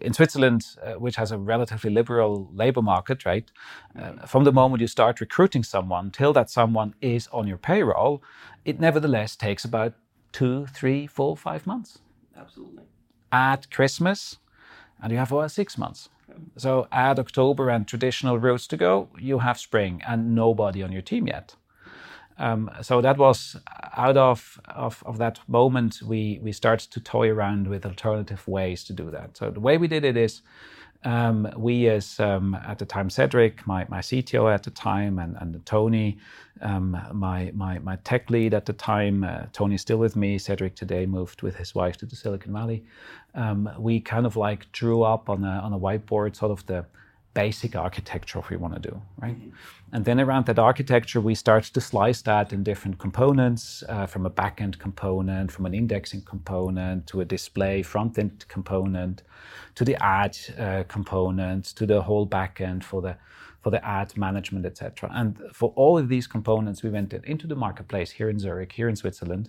in 0.00 0.12
Switzerland, 0.12 0.66
uh, 0.82 0.94
which 0.94 1.16
has 1.16 1.32
a 1.32 1.38
relatively 1.38 1.90
liberal 1.90 2.50
labor 2.52 2.82
market, 2.82 3.24
right? 3.24 3.50
Uh, 3.98 4.26
from 4.26 4.44
the 4.44 4.52
moment 4.52 4.80
you 4.80 4.86
start 4.86 5.20
recruiting 5.20 5.64
someone 5.64 6.10
till 6.10 6.32
that 6.32 6.50
someone 6.50 6.94
is 7.00 7.28
on 7.32 7.46
your 7.46 7.58
payroll, 7.58 8.22
it 8.64 8.80
nevertheless 8.80 9.36
takes 9.36 9.64
about 9.64 9.94
two, 10.32 10.66
three, 10.66 11.06
four, 11.06 11.36
five 11.36 11.66
months. 11.66 11.98
Absolutely. 12.36 12.84
At 13.32 13.70
Christmas, 13.70 14.38
and 15.02 15.12
you 15.12 15.18
have 15.18 15.32
about 15.32 15.50
six 15.50 15.78
months. 15.78 16.08
So 16.56 16.86
add 16.92 17.18
October 17.18 17.68
and 17.70 17.86
traditional 17.86 18.38
routes 18.38 18.66
to 18.68 18.76
go, 18.76 19.08
you 19.18 19.40
have 19.40 19.58
spring 19.58 20.02
and 20.06 20.34
nobody 20.34 20.82
on 20.82 20.92
your 20.92 21.02
team 21.02 21.26
yet. 21.26 21.56
Um, 22.38 22.70
so 22.82 23.00
that 23.00 23.18
was 23.18 23.56
out 23.96 24.16
of, 24.16 24.60
of, 24.68 25.02
of, 25.04 25.18
that 25.18 25.40
moment, 25.48 26.00
we, 26.02 26.38
we 26.40 26.52
started 26.52 26.90
to 26.92 27.00
toy 27.00 27.30
around 27.30 27.66
with 27.66 27.84
alternative 27.84 28.46
ways 28.46 28.84
to 28.84 28.92
do 28.92 29.10
that. 29.10 29.36
So 29.36 29.50
the 29.50 29.60
way 29.60 29.76
we 29.76 29.88
did 29.88 30.04
it 30.04 30.16
is 30.16 30.42
um, 31.04 31.48
we, 31.56 31.88
as 31.88 32.18
um, 32.20 32.56
at 32.66 32.78
the 32.78 32.86
time, 32.86 33.10
Cedric, 33.10 33.66
my, 33.66 33.86
my 33.88 33.98
CTO 33.98 34.52
at 34.52 34.62
the 34.62 34.70
time, 34.70 35.18
and, 35.18 35.36
and 35.40 35.64
Tony, 35.66 36.18
um, 36.60 36.96
my, 37.12 37.52
my, 37.54 37.78
my 37.80 37.96
tech 37.96 38.30
lead 38.30 38.54
at 38.54 38.66
the 38.66 38.72
time, 38.72 39.24
uh, 39.24 39.46
Tony's 39.52 39.80
still 39.80 39.98
with 39.98 40.16
me. 40.16 40.38
Cedric 40.38 40.74
today 40.74 41.06
moved 41.06 41.42
with 41.42 41.56
his 41.56 41.74
wife 41.74 41.96
to 41.98 42.06
the 42.06 42.16
Silicon 42.16 42.52
Valley. 42.52 42.84
Um, 43.34 43.70
we 43.78 44.00
kind 44.00 44.26
of 44.26 44.36
like 44.36 44.70
drew 44.72 45.02
up 45.02 45.28
on 45.28 45.44
a, 45.44 45.60
on 45.60 45.72
a 45.72 45.78
whiteboard 45.78 46.36
sort 46.36 46.50
of 46.50 46.66
the 46.66 46.84
basic 47.34 47.76
architecture 47.76 48.38
if 48.38 48.50
we 48.50 48.56
want 48.56 48.74
to 48.74 48.80
do, 48.90 49.00
right? 49.20 49.36
And 49.92 50.04
then 50.04 50.20
around 50.20 50.46
that 50.46 50.58
architecture, 50.58 51.20
we 51.20 51.34
start 51.34 51.64
to 51.64 51.80
slice 51.80 52.22
that 52.22 52.52
in 52.52 52.62
different 52.62 52.98
components 52.98 53.82
uh, 53.88 54.06
from 54.06 54.26
a 54.26 54.30
backend 54.30 54.78
component, 54.78 55.50
from 55.50 55.66
an 55.66 55.74
indexing 55.74 56.22
component, 56.22 57.06
to 57.06 57.20
a 57.20 57.24
display 57.24 57.82
front 57.82 58.18
end 58.18 58.44
component, 58.48 59.22
to 59.76 59.84
the 59.84 59.96
ad 60.02 60.36
uh, 60.58 60.84
component, 60.88 61.64
to 61.64 61.86
the 61.86 62.02
whole 62.02 62.26
backend 62.26 62.82
for 62.84 63.00
the 63.00 63.16
for 63.60 63.70
the 63.70 63.84
ad 63.84 64.16
management, 64.16 64.64
etc. 64.64 65.10
And 65.12 65.36
for 65.52 65.72
all 65.74 65.98
of 65.98 66.08
these 66.08 66.28
components, 66.28 66.82
we 66.84 66.90
went 66.90 67.12
into 67.12 67.46
the 67.46 67.56
marketplace 67.56 68.12
here 68.12 68.30
in 68.30 68.38
Zurich, 68.38 68.72
here 68.72 68.88
in 68.88 68.94
Switzerland, 68.94 69.48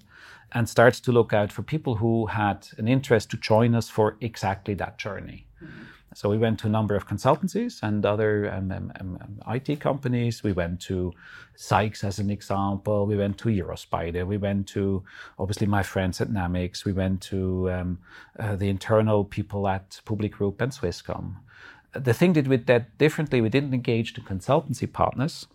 and 0.51 0.67
started 0.67 1.03
to 1.03 1.11
look 1.11 1.31
out 1.31 1.51
for 1.51 1.61
people 1.61 1.95
who 1.95 2.25
had 2.25 2.67
an 2.77 2.87
interest 2.87 3.29
to 3.31 3.37
join 3.37 3.75
us 3.75 3.87
for 3.87 4.17
exactly 4.19 4.73
that 4.75 4.97
journey. 4.97 5.45
Mm-hmm. 5.63 5.83
So 6.19 6.27
we 6.27 6.37
went 6.37 6.59
to 6.59 6.67
a 6.67 6.69
number 6.69 6.97
of 6.97 7.07
consultancies 7.07 7.81
and 7.81 8.05
other 8.05 8.53
um, 8.53 8.73
um, 8.73 8.91
um, 8.99 9.17
um 9.21 9.55
IT 9.55 9.79
companies. 9.79 10.43
We 10.43 10.51
went 10.51 10.81
to 10.81 11.13
Sykes 11.55 12.03
as 12.03 12.19
an 12.19 12.29
example. 12.29 13.05
We 13.05 13.15
went 13.15 13.37
to 13.37 13.47
Eurospider. 13.47 14.27
We 14.27 14.35
went 14.35 14.67
to 14.75 15.01
obviously 15.37 15.67
my 15.67 15.81
friends 15.81 16.19
at 16.19 16.27
Namics. 16.27 16.83
We 16.83 16.91
went 16.91 17.21
to 17.31 17.71
um, 17.71 17.99
uh, 18.37 18.57
the 18.57 18.67
internal 18.67 19.23
people 19.23 19.65
at 19.69 20.01
PubliGroupe 20.05 20.59
and 20.59 20.73
Swisscom. 20.73 21.35
The 21.93 22.13
thing 22.13 22.33
that 22.33 22.49
we 22.49 22.57
did 22.57 22.97
differently, 22.97 23.39
we 23.39 23.47
didn't 23.47 23.73
engage 23.73 24.13
the 24.13 24.21
consultancy 24.21 24.91
partners 24.91 25.47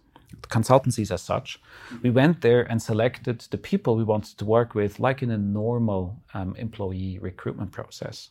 consultancies 0.49 1.11
as 1.13 1.23
such. 1.23 1.61
We 2.03 2.11
went 2.11 2.41
there 2.41 2.63
and 2.63 2.83
selected 2.83 3.41
the 3.51 3.59
people 3.59 3.97
we 3.97 4.03
wanted 4.03 4.37
to 4.39 4.45
work 4.45 4.75
with, 4.75 4.99
like 4.99 5.23
in 5.23 5.31
a 5.31 5.39
normal 5.39 6.17
um, 6.33 6.57
employee 6.57 7.19
recruitment 7.21 7.71
process. 7.71 8.31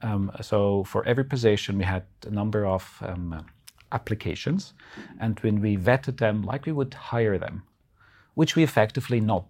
Um, 0.00 0.32
so 0.40 0.84
for 0.84 1.04
every 1.06 1.24
position, 1.24 1.78
we 1.78 1.84
had 1.84 2.04
a 2.26 2.30
number 2.30 2.66
of 2.66 2.98
um, 3.02 3.46
applications, 3.92 4.72
and 5.20 5.38
when 5.40 5.60
we 5.60 5.76
vetted 5.76 6.18
them 6.18 6.42
like 6.42 6.66
we 6.66 6.72
would 6.72 6.94
hire 6.94 7.38
them, 7.38 7.62
which 8.34 8.56
we 8.56 8.62
effectively 8.62 9.20
not 9.20 9.44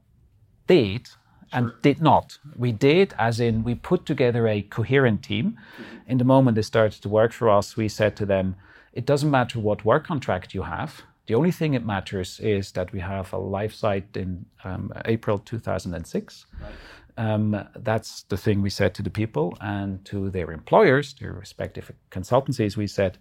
did 0.67 1.09
and 1.53 1.67
sure. 1.67 1.79
did 1.83 2.01
not. 2.01 2.39
We 2.57 2.73
did, 2.73 3.15
as 3.19 3.41
in 3.41 3.63
we 3.63 3.75
put 3.75 4.07
together 4.07 4.49
a 4.49 4.63
coherent 4.63 5.23
team. 5.23 5.59
In 6.07 6.19
the 6.19 6.25
moment 6.25 6.55
they 6.55 6.63
started 6.63 7.03
to 7.03 7.09
work 7.09 7.33
for 7.33 7.49
us, 7.49 7.77
we 7.77 7.89
said 7.89 8.17
to 8.17 8.27
them, 8.27 8.57
it 8.93 9.07
doesn't 9.07 9.31
matter 9.31 9.59
what 9.59 9.85
work 9.85 10.07
contract 10.07 10.55
you 10.55 10.63
have. 10.63 11.03
The 11.27 11.35
only 11.35 11.53
thing 11.53 11.73
that 11.73 11.87
matters 11.87 12.41
is 12.41 12.73
that 12.73 12.93
we 12.93 13.01
have 13.01 13.33
a 13.33 13.39
live 13.39 13.73
site 13.73 14.17
in 14.17 14.45
um, 14.65 14.93
April 15.05 15.39
2006. 15.39 16.47
Right. 16.61 16.73
Um, 17.19 17.69
that's 17.77 18.23
the 18.25 18.37
thing 18.37 18.63
we 18.63 18.71
said 18.71 18.95
to 18.95 19.03
the 19.03 19.11
people 19.11 19.57
and 19.61 20.05
to 20.07 20.31
their 20.31 20.51
employers, 20.51 21.15
their 21.15 21.33
respective 21.33 21.93
consultancies. 22.11 22.77
We 22.77 22.87
said, 22.87 23.19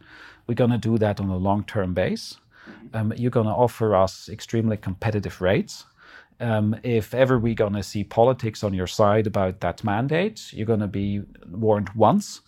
we're 0.48 0.56
going 0.56 0.72
to 0.72 0.78
do 0.78 0.98
that 0.98 1.20
on 1.20 1.30
a 1.30 1.38
long 1.38 1.64
term 1.66 1.94
base. 1.94 2.38
Um, 2.94 3.14
you're 3.18 3.32
going 3.32 3.48
to 3.48 3.54
offer 3.54 3.96
us 3.96 4.30
extremely 4.30 4.78
competitive 4.78 5.42
rates. 5.42 5.86
Um, 6.40 6.76
if 6.84 7.14
ever 7.14 7.38
we're 7.38 7.54
going 7.54 7.74
to 7.74 7.84
see 7.84 8.04
politics 8.04 8.64
on 8.64 8.74
your 8.74 8.88
side 8.88 9.28
about 9.28 9.60
that 9.60 9.84
mandate, 9.84 10.52
you're 10.54 10.66
going 10.66 10.80
to 10.80 10.88
be 10.88 11.22
warned 11.50 11.90
once. 11.96 12.42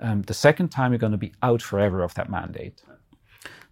Um, 0.00 0.22
the 0.22 0.34
second 0.34 0.68
time, 0.68 0.92
you're 0.92 0.98
going 0.98 1.12
to 1.12 1.18
be 1.18 1.32
out 1.42 1.62
forever 1.62 2.02
of 2.02 2.14
that 2.14 2.28
mandate. 2.28 2.82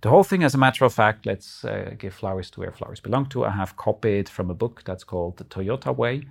The 0.00 0.10
whole 0.10 0.24
thing, 0.24 0.44
as 0.44 0.54
a 0.54 0.58
matter 0.58 0.84
of 0.84 0.94
fact, 0.94 1.26
let's 1.26 1.64
uh, 1.64 1.94
give 1.98 2.14
flowers 2.14 2.50
to 2.50 2.60
where 2.60 2.72
flowers 2.72 3.00
belong 3.00 3.26
to. 3.26 3.44
I 3.44 3.50
have 3.50 3.76
copied 3.76 4.28
from 4.28 4.50
a 4.50 4.54
book 4.54 4.82
that's 4.84 5.04
called 5.04 5.36
The 5.36 5.44
Toyota 5.44 5.94
Way 5.94 6.22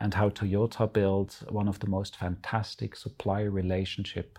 and 0.00 0.14
how 0.14 0.28
Toyota 0.28 0.92
built 0.92 1.42
one 1.48 1.68
of 1.68 1.78
the 1.80 1.88
most 1.88 2.16
fantastic 2.16 2.94
supplier 2.94 3.50
relationship 3.50 4.38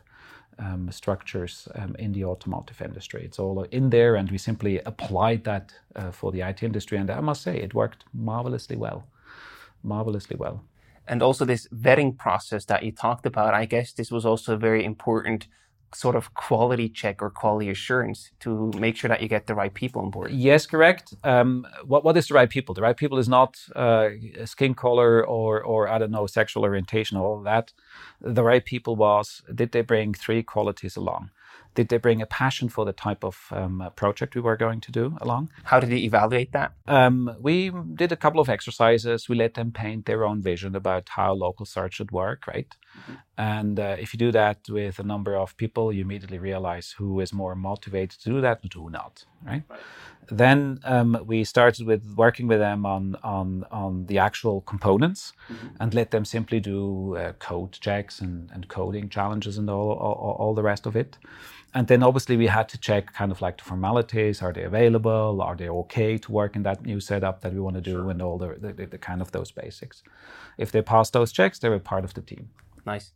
um, 0.60 0.92
structures 0.92 1.68
um, 1.76 1.96
in 1.98 2.12
the 2.12 2.26
automotive 2.26 2.82
industry. 2.82 3.24
It's 3.24 3.40
all 3.40 3.64
in 3.64 3.90
there, 3.90 4.16
and 4.16 4.30
we 4.30 4.38
simply 4.38 4.80
applied 4.80 5.44
that 5.46 5.74
uh, 5.96 6.12
for 6.12 6.32
the 6.32 6.42
IT 6.42 6.64
industry. 6.64 6.98
And 6.98 7.10
I 7.10 7.22
must 7.22 7.42
say, 7.42 7.58
it 7.58 7.74
worked 7.74 8.04
marvelously 8.14 8.76
well. 8.76 9.08
Marvelously 9.84 10.36
well. 10.38 10.64
And 11.08 11.24
also, 11.24 11.46
this 11.46 11.68
vetting 11.70 12.18
process 12.18 12.66
that 12.66 12.84
you 12.84 12.92
talked 12.92 13.26
about, 13.26 13.54
I 13.54 13.66
guess 13.66 13.94
this 13.94 14.12
was 14.12 14.26
also 14.26 14.58
very 14.58 14.84
important 14.86 15.48
sort 15.94 16.16
of 16.16 16.34
quality 16.34 16.90
check 16.90 17.22
or 17.22 17.30
quality 17.30 17.70
assurance 17.70 18.32
to 18.40 18.72
make 18.78 18.96
sure 18.96 19.08
that 19.08 19.22
you 19.22 19.28
get 19.28 19.48
the 19.48 19.56
right 19.56 19.74
people 19.74 20.02
on 20.02 20.10
board. 20.10 20.32
Yes, 20.32 20.66
correct. 20.66 21.14
Um, 21.24 21.66
what 21.86 22.04
what 22.04 22.18
is 22.18 22.28
the 22.28 22.34
right 22.34 22.50
people? 22.50 22.76
The 22.76 22.82
right 22.82 22.98
people 22.98 23.18
is 23.18 23.30
not 23.30 23.58
uh, 23.76 24.10
skin 24.46 24.74
color 24.74 25.26
or 25.26 25.62
or 25.64 25.88
I 25.88 25.98
don't 25.98 26.12
know 26.12 26.28
sexual 26.28 26.64
orientation, 26.64 27.18
all 27.18 27.38
of 27.38 27.44
that. 27.44 27.74
The 28.22 28.44
right 28.44 28.64
people 28.64 28.96
was 28.96 29.42
did 29.54 29.72
they 29.72 29.82
bring 29.82 30.14
three 30.14 30.44
qualities 30.44 30.96
along? 30.96 31.32
Did 31.76 31.90
they 31.90 31.98
bring 31.98 32.22
a 32.22 32.26
passion 32.26 32.68
for 32.68 32.84
the 32.84 32.94
type 32.94 33.24
of 33.24 33.48
um, 33.52 33.90
project 33.96 34.36
we 34.36 34.42
were 34.42 34.58
going 34.58 34.82
to 34.82 34.92
do 34.92 35.18
along? 35.22 35.52
How 35.64 35.80
did 35.80 35.92
they 35.92 35.98
evaluate 35.98 36.52
that? 36.52 36.74
Um, 36.88 37.36
we 37.40 37.72
did 37.96 38.12
a 38.12 38.16
couple 38.16 38.42
of 38.42 38.50
exercises. 38.50 39.30
We 39.30 39.36
let 39.36 39.54
them 39.54 39.72
paint 39.72 40.06
their 40.06 40.26
own 40.26 40.42
vision 40.42 40.76
about 40.76 41.10
how 41.10 41.34
local 41.34 41.66
search 41.66 41.96
should 41.96 42.12
work, 42.12 42.48
right? 42.48 42.76
Mm-hmm. 42.98 43.14
And 43.40 43.80
uh, 43.80 43.96
if 43.98 44.14
you 44.14 44.18
do 44.18 44.34
that 44.34 44.58
with 44.68 45.00
a 45.00 45.04
number 45.04 45.38
of 45.38 45.56
people, 45.56 45.94
you 45.94 46.02
immediately 46.02 46.40
realize 46.40 46.92
who 46.92 47.22
is 47.22 47.32
more 47.32 47.56
motivated 47.56 48.20
to 48.20 48.30
do 48.32 48.42
that 48.42 48.62
and 48.64 48.74
who 48.74 48.90
not, 48.90 49.24
right? 49.46 49.64
right. 49.70 49.80
Then 50.30 50.82
um, 50.84 51.18
we 51.26 51.46
started 51.46 51.88
with 51.88 52.04
working 52.18 52.48
with 52.48 52.60
them 52.60 52.86
on 52.86 53.16
on 53.24 53.64
on 53.72 54.08
the 54.08 54.18
actual 54.18 54.60
components, 54.60 55.32
mm-hmm. 55.50 55.68
and 55.80 55.94
let 55.94 56.12
them 56.12 56.26
simply 56.26 56.60
do 56.60 57.16
uh, 57.16 57.32
code 57.40 57.72
checks 57.72 58.20
and, 58.20 58.52
and 58.52 58.68
coding 58.68 59.08
challenges 59.08 59.58
and 59.58 59.70
all, 59.70 59.92
all 59.94 60.36
all 60.38 60.54
the 60.54 60.64
rest 60.72 60.86
of 60.86 60.98
it. 60.98 61.18
And 61.74 61.88
then 61.88 62.04
obviously 62.04 62.36
we 62.36 62.48
had 62.48 62.68
to 62.70 62.78
check 62.78 63.14
kind 63.14 63.32
of 63.32 63.42
like 63.42 63.58
the 63.58 63.64
formalities. 63.64 64.42
Are 64.42 64.52
they 64.52 64.64
available? 64.64 65.42
Are 65.42 65.56
they 65.56 65.70
okay 65.70 66.18
to 66.18 66.32
work 66.32 66.58
in 66.58 66.64
that 66.64 66.86
new 66.86 67.00
setup 67.00 67.40
that 67.42 67.54
we 67.54 67.62
want 67.62 67.76
to 67.76 67.82
do 67.82 67.92
sure. 67.92 68.10
and 68.10 68.22
all 68.22 68.38
the, 68.38 68.56
the, 68.60 68.86
the, 68.86 68.98
kind 68.98 69.22
of 69.22 69.32
those 69.32 69.52
basics. 69.52 70.02
If 70.58 70.72
they 70.72 70.82
passed 70.82 71.14
those 71.14 71.32
checks, 71.32 71.60
they 71.60 71.70
were 71.70 71.80
part 71.80 72.04
of 72.04 72.16
the 72.16 72.22
team. 72.22 72.50
Nice. 72.86 73.12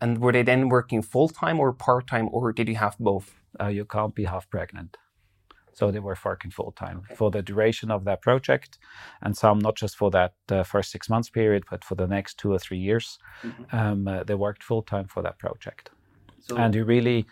And 0.00 0.18
were 0.18 0.32
they 0.32 0.42
then 0.42 0.68
working 0.68 1.02
full 1.02 1.28
time 1.28 1.58
or 1.58 1.72
part 1.72 2.06
time, 2.06 2.28
or 2.30 2.52
did 2.52 2.68
you 2.68 2.76
have 2.76 2.96
both? 2.98 3.34
Uh, 3.60 3.68
you 3.68 3.84
can't 3.84 4.14
be 4.14 4.24
half 4.24 4.48
pregnant. 4.50 4.96
So 5.72 5.90
they 5.90 5.98
were 5.98 6.16
working 6.24 6.50
full 6.50 6.72
time 6.72 7.02
okay. 7.04 7.14
for 7.14 7.30
the 7.30 7.42
duration 7.42 7.90
of 7.90 8.04
that 8.04 8.22
project, 8.22 8.78
and 9.20 9.36
some 9.36 9.58
not 9.58 9.76
just 9.76 9.96
for 9.96 10.10
that 10.10 10.34
uh, 10.50 10.62
first 10.62 10.90
six 10.90 11.10
months 11.10 11.28
period, 11.28 11.64
but 11.70 11.84
for 11.84 11.94
the 11.94 12.06
next 12.06 12.38
two 12.38 12.52
or 12.52 12.58
three 12.58 12.78
years. 12.78 13.18
Mm-hmm. 13.42 13.76
Um, 13.76 14.08
uh, 14.08 14.24
they 14.24 14.34
worked 14.34 14.62
full 14.62 14.82
time 14.82 15.06
for 15.06 15.22
that 15.22 15.38
project. 15.38 15.90
So, 16.40 16.56
and 16.56 16.74
you 16.74 16.84
really 16.84 17.26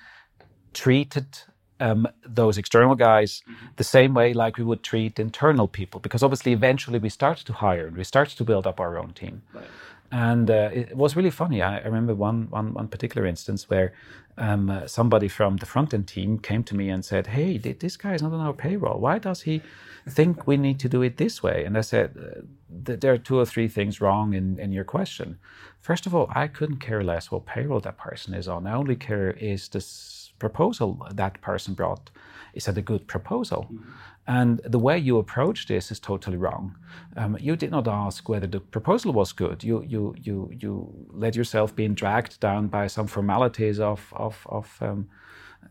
treated 0.75 1.38
um, 1.80 2.06
those 2.26 2.59
external 2.59 2.94
guys 2.94 3.42
mm-hmm. 3.49 3.66
the 3.76 3.85
same 3.85 4.14
way 4.14 4.33
like 4.33 4.59
we 4.59 4.64
would 4.64 4.83
treat 4.83 5.18
internal 5.18 5.68
people 5.68 6.00
because 6.00 6.23
obviously 6.23 6.52
eventually 6.52 6.99
we 6.99 7.09
started 7.09 7.47
to 7.47 7.52
hire 7.52 7.87
and 7.87 7.97
we 7.97 8.04
started 8.04 8.37
to 8.38 8.44
build 8.44 8.66
up 8.66 8.78
our 8.80 8.99
own 8.99 9.12
team 9.12 9.42
right. 9.52 9.64
And 10.12 10.50
uh, 10.50 10.70
it 10.73 10.96
was 10.96 11.16
really 11.16 11.30
funny. 11.30 11.62
I, 11.62 11.78
I, 11.78 11.84
remember 11.84 12.14
one, 12.14 12.49
one, 12.50 12.75
one 12.75 12.88
particular 12.88 13.26
instance 13.26 13.68
where 13.68 13.94
um, 14.37 14.70
uh, 14.70 14.87
somebody 14.87 15.28
from 15.28 15.56
the 15.56 15.66
front 15.66 15.94
end 15.94 16.08
team 16.08 16.38
came 16.38 16.62
to 16.64 16.75
me 16.75 16.88
and 16.88 17.04
said 17.04 17.28
hey 17.28 17.56
this 17.58 17.96
guy 17.96 18.14
is 18.14 18.23
not 18.23 18.32
on 18.32 18.40
our 18.40 18.52
payroll. 18.52 19.00
Why 19.00 19.18
does 19.18 19.42
he 19.42 19.62
think 20.08 20.46
we 20.46 20.56
need 20.56 20.78
to 20.80 20.88
do 20.88 21.02
it 21.02 21.16
this 21.16 21.42
way? 21.42 21.64
And 21.64 21.78
i 21.78 21.80
said 21.80 22.14
uh, 22.18 22.40
there 22.68 23.12
are 23.12 23.18
two 23.18 23.38
or 23.38 23.46
three 23.46 23.68
things 23.68 24.00
wrong 24.00 24.34
in, 24.34 24.58
in 24.58 24.73
your 24.73 24.84
question. 24.84 25.38
First 25.80 26.06
of 26.06 26.14
all 26.14 26.30
i 26.34 26.49
couldn't 26.49 26.78
care 26.78 27.02
less 27.02 27.30
what 27.30 27.46
payroll 27.46 27.80
that 27.80 27.99
person 27.99 28.34
is 28.34 28.49
on. 28.49 28.66
I 28.66 28.75
only 28.75 28.96
care 28.96 29.30
is 29.30 29.68
this 29.68 30.32
proposal 30.38 31.06
that 31.12 31.40
person 31.40 31.75
brought 31.75 32.11
is 32.54 32.64
that 32.64 32.78
a 32.78 32.82
good 32.82 33.06
proposal? 33.06 33.66
Mm-hmm. 33.70 33.90
And 34.26 34.61
the 34.64 34.78
way 34.78 34.99
you 34.99 35.18
approach 35.18 35.66
this 35.66 35.90
is 35.90 36.00
totally 36.00 36.38
wrong. 36.38 36.76
Um, 37.16 37.37
you 37.38 37.56
did 37.56 37.70
not 37.70 37.87
ask 37.87 38.28
whether 38.28 38.46
the 38.46 38.61
proposal 38.61 39.12
was 39.12 39.32
good. 39.32 39.62
You 39.62 39.82
you 39.82 40.14
you 40.18 40.50
you 40.50 40.88
let 41.12 41.37
yourself 41.37 41.76
being 41.76 41.94
dragged 41.94 42.40
down 42.40 42.68
by 42.68 42.87
some 42.87 43.06
formalities 43.06 43.80
of 43.80 44.12
of 44.16 44.46
of 44.49 44.78
um, 44.80 45.08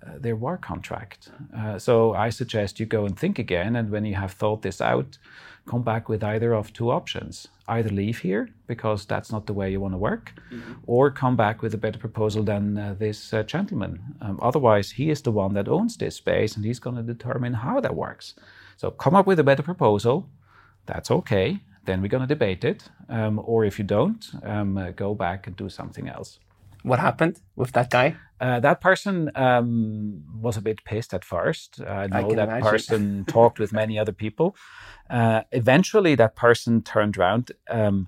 uh, 0.06 0.20
their 0.20 0.36
war 0.36 0.58
contract. 0.58 1.32
Uh, 1.56 1.80
so 1.80 2.14
I 2.14 2.30
suggest 2.30 2.80
you 2.80 2.86
go 2.86 3.06
and 3.06 3.18
think 3.18 3.40
again, 3.40 3.76
and 3.76 3.90
when 3.90 4.06
you 4.06 4.16
have 4.16 4.34
thought 4.34 4.62
this 4.62 4.82
out, 4.82 5.18
come 5.66 5.82
back 5.82 6.10
with 6.10 6.24
either 6.24 6.54
of 6.54 6.74
two 6.74 6.92
options 6.92 7.48
either 7.68 7.90
leave 7.90 8.20
here 8.20 8.50
because 8.68 9.06
that's 9.06 9.32
not 9.32 9.46
the 9.46 9.54
way 9.54 9.72
you 9.72 9.80
want 9.80 9.94
to 9.94 9.98
work, 9.98 10.34
mm-hmm. 10.52 10.74
or 10.86 11.10
come 11.10 11.36
back 11.36 11.62
with 11.62 11.74
a 11.74 11.78
better 11.78 12.00
proposal 12.00 12.44
than 12.44 12.78
uh, 12.78 12.96
this 12.98 13.34
uh, 13.34 13.44
gentleman. 13.44 14.00
Um, 14.22 14.40
otherwise, 14.42 14.92
he 14.92 15.10
is 15.10 15.22
the 15.22 15.32
one 15.32 15.54
that 15.54 15.68
owns 15.68 15.98
this 15.98 16.18
space 16.18 16.56
and 16.56 16.66
he's 16.66 16.80
going 16.80 16.98
to 16.98 17.04
determine 17.04 17.54
how 17.54 17.80
that 17.80 17.96
works. 17.96 18.36
So 18.78 18.92
come 18.92 19.16
up 19.16 19.26
with 19.26 19.40
a 19.40 19.44
better 19.44 19.64
proposal. 19.64 20.30
That's 20.86 21.10
okay. 21.12 21.60
Then 21.86 22.02
we're 22.02 22.08
going 22.10 22.28
to 22.28 22.28
debate 22.28 22.64
it. 22.64 22.90
Um, 23.10 23.42
or 23.44 23.66
if 23.66 23.78
you 23.78 23.86
don't, 23.86 24.26
um, 24.44 24.78
uh, 24.78 24.92
go 24.92 25.14
back 25.14 25.48
and 25.48 25.56
do 25.56 25.70
something 25.70 26.10
else. 26.10 26.40
What 26.84 27.00
happened 27.00 27.40
with 27.56 27.72
that 27.72 27.90
guy? 27.90 28.16
Uh, 28.40 28.60
that 28.60 28.82
person 28.82 29.32
um, 29.36 30.24
was 30.42 30.58
a 30.58 30.62
bit 30.62 30.84
pissed 30.84 31.14
at 31.14 31.24
first. 31.24 31.80
I 31.82 32.08
know 32.08 32.32
I 32.32 32.36
that 32.36 32.50
imagine. 32.50 32.70
person 32.70 33.26
talked 33.28 33.58
with 33.58 33.72
many 33.72 33.98
other 33.98 34.12
people. 34.12 34.56
Uh, 35.10 35.42
eventually, 35.52 36.16
that 36.16 36.36
person 36.36 36.82
turned 36.82 37.18
around. 37.18 37.52
Um, 37.70 38.08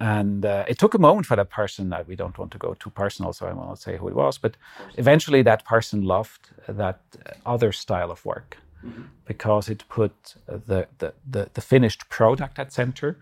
And 0.00 0.44
uh, 0.44 0.64
it 0.68 0.78
took 0.78 0.94
a 0.94 0.98
moment 0.98 1.26
for 1.26 1.36
that 1.36 1.50
person. 1.50 1.90
That 1.90 2.06
we 2.06 2.16
don't 2.16 2.38
want 2.38 2.52
to 2.52 2.58
go 2.58 2.74
too 2.74 2.90
personal, 2.90 3.32
so 3.32 3.46
I 3.46 3.52
will 3.52 3.66
not 3.66 3.80
say 3.80 3.96
who 3.96 4.08
it 4.08 4.14
was. 4.14 4.38
But 4.38 4.56
eventually, 4.96 5.42
that 5.42 5.64
person 5.64 6.02
loved 6.02 6.50
that 6.68 7.00
other 7.44 7.72
style 7.72 8.10
of 8.10 8.24
work 8.24 8.58
mm-hmm. 8.84 9.02
because 9.26 9.72
it 9.72 9.84
put 9.88 10.36
the, 10.46 10.86
the, 10.98 11.12
the, 11.30 11.50
the, 11.52 11.60
finished 11.60 12.08
product 12.08 12.58
at 12.58 12.72
center 12.72 13.16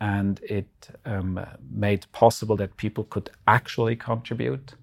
and 0.00 0.40
it 0.42 0.90
um, 1.04 1.44
made 1.70 2.06
possible 2.12 2.56
that 2.56 2.76
people 2.76 3.04
could 3.04 3.30
actually 3.46 3.96
contribute 3.96 4.74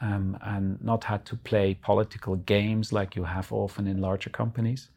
um, 0.00 0.38
and 0.42 0.82
not 0.82 1.04
had 1.04 1.24
to 1.26 1.36
play 1.36 1.74
political 1.74 2.36
games 2.36 2.92
like 2.92 3.16
you 3.16 3.24
have 3.24 3.52
often 3.52 3.86
in 3.86 4.00
larger 4.00 4.30
companies. 4.30 4.90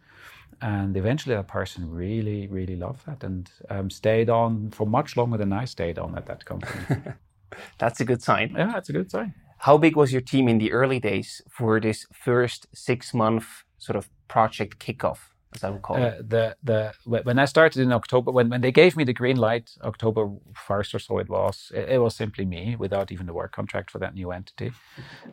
And 0.61 0.95
eventually, 0.95 1.35
that 1.35 1.47
person 1.47 1.89
really, 1.89 2.47
really 2.47 2.75
loved 2.75 3.07
that 3.07 3.23
and 3.23 3.49
um, 3.69 3.89
stayed 3.89 4.29
on 4.29 4.69
for 4.69 4.85
much 4.85 5.17
longer 5.17 5.37
than 5.37 5.51
I 5.51 5.65
stayed 5.65 5.97
on 5.97 6.15
at 6.15 6.27
that 6.27 6.45
company. 6.45 7.01
that's 7.79 7.99
a 7.99 8.05
good 8.05 8.21
sign. 8.21 8.53
Yeah, 8.55 8.71
that's 8.73 8.89
a 8.89 8.93
good 8.93 9.09
sign. 9.09 9.33
How 9.57 9.77
big 9.77 9.95
was 9.95 10.11
your 10.11 10.21
team 10.21 10.47
in 10.47 10.59
the 10.59 10.71
early 10.71 10.99
days 10.99 11.41
for 11.49 11.79
this 11.79 12.05
first 12.13 12.67
six 12.73 13.13
month 13.13 13.63
sort 13.79 13.95
of 13.95 14.09
project 14.27 14.77
kickoff? 14.79 15.30
As 15.53 15.63
I 15.63 15.69
would 15.69 15.81
call 15.81 15.97
uh, 15.97 16.07
it? 16.07 16.29
The 16.29 16.55
the 16.63 16.93
when 17.05 17.37
I 17.37 17.45
started 17.45 17.81
in 17.81 17.91
October, 17.91 18.31
when, 18.31 18.49
when 18.49 18.61
they 18.61 18.71
gave 18.71 18.95
me 18.95 19.03
the 19.03 19.13
green 19.13 19.37
light, 19.37 19.71
October 19.83 20.29
first 20.53 20.95
or 20.95 20.99
so, 20.99 21.17
it 21.17 21.29
was 21.29 21.71
it, 21.75 21.89
it, 21.89 21.97
was 21.99 22.15
simply 22.15 22.45
me 22.45 22.75
without 22.77 23.11
even 23.11 23.25
the 23.25 23.33
work 23.33 23.51
contract 23.51 23.91
for 23.91 23.99
that 23.99 24.13
new 24.13 24.31
entity. 24.31 24.71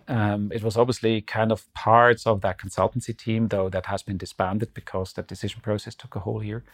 Um, 0.08 0.50
it 0.52 0.62
was 0.62 0.76
obviously 0.76 1.20
kind 1.20 1.52
of 1.52 1.72
parts 1.74 2.26
of 2.26 2.40
that 2.40 2.58
consultancy 2.58 3.16
team, 3.16 3.48
though, 3.48 3.68
that 3.68 3.86
has 3.86 4.02
been 4.02 4.16
disbanded 4.16 4.74
because 4.74 5.12
that 5.12 5.28
decision 5.28 5.60
process 5.60 5.94
took 5.94 6.16
a 6.16 6.20
whole 6.20 6.42
year. 6.42 6.64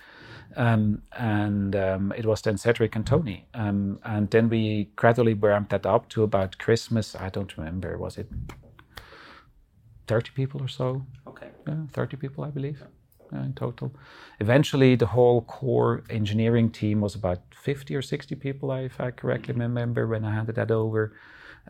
Um, 0.57 1.03
and 1.13 1.77
um, 1.77 2.13
it 2.17 2.25
was 2.25 2.43
then 2.43 2.57
Cedric 2.57 2.97
and 2.97 3.07
Tony, 3.07 3.47
um, 3.55 3.99
and 4.05 4.31
then 4.31 4.49
we 4.49 4.91
gradually 4.97 5.35
ramped 5.35 5.71
that 5.71 5.87
up 5.87 6.09
to 6.11 6.23
about 6.23 6.59
Christmas. 6.59 7.15
I 7.15 7.29
don't 7.29 7.57
remember. 7.57 7.99
Was 7.99 8.17
it? 8.19 8.29
30 10.07 10.33
people 10.35 10.63
or 10.63 10.69
so. 10.69 11.03
Okay. 11.27 11.49
Yeah, 11.67 11.87
30 11.93 12.19
people, 12.19 12.45
I 12.45 12.51
believe 12.51 12.83
in 13.43 13.55
total. 13.55 13.95
Eventually, 14.41 14.97
the 14.97 15.07
whole 15.07 15.43
core 15.43 16.03
engineering 16.11 16.71
team 16.71 17.01
was 17.01 17.15
about 17.15 17.41
50 17.55 17.95
or 17.95 18.03
60 18.03 18.35
people, 18.37 18.73
if 18.73 19.01
I 19.01 19.11
correctly 19.11 19.55
remember, 19.55 20.07
when 20.07 20.25
I 20.25 20.35
handed 20.35 20.57
that 20.57 20.71
over. 20.71 21.17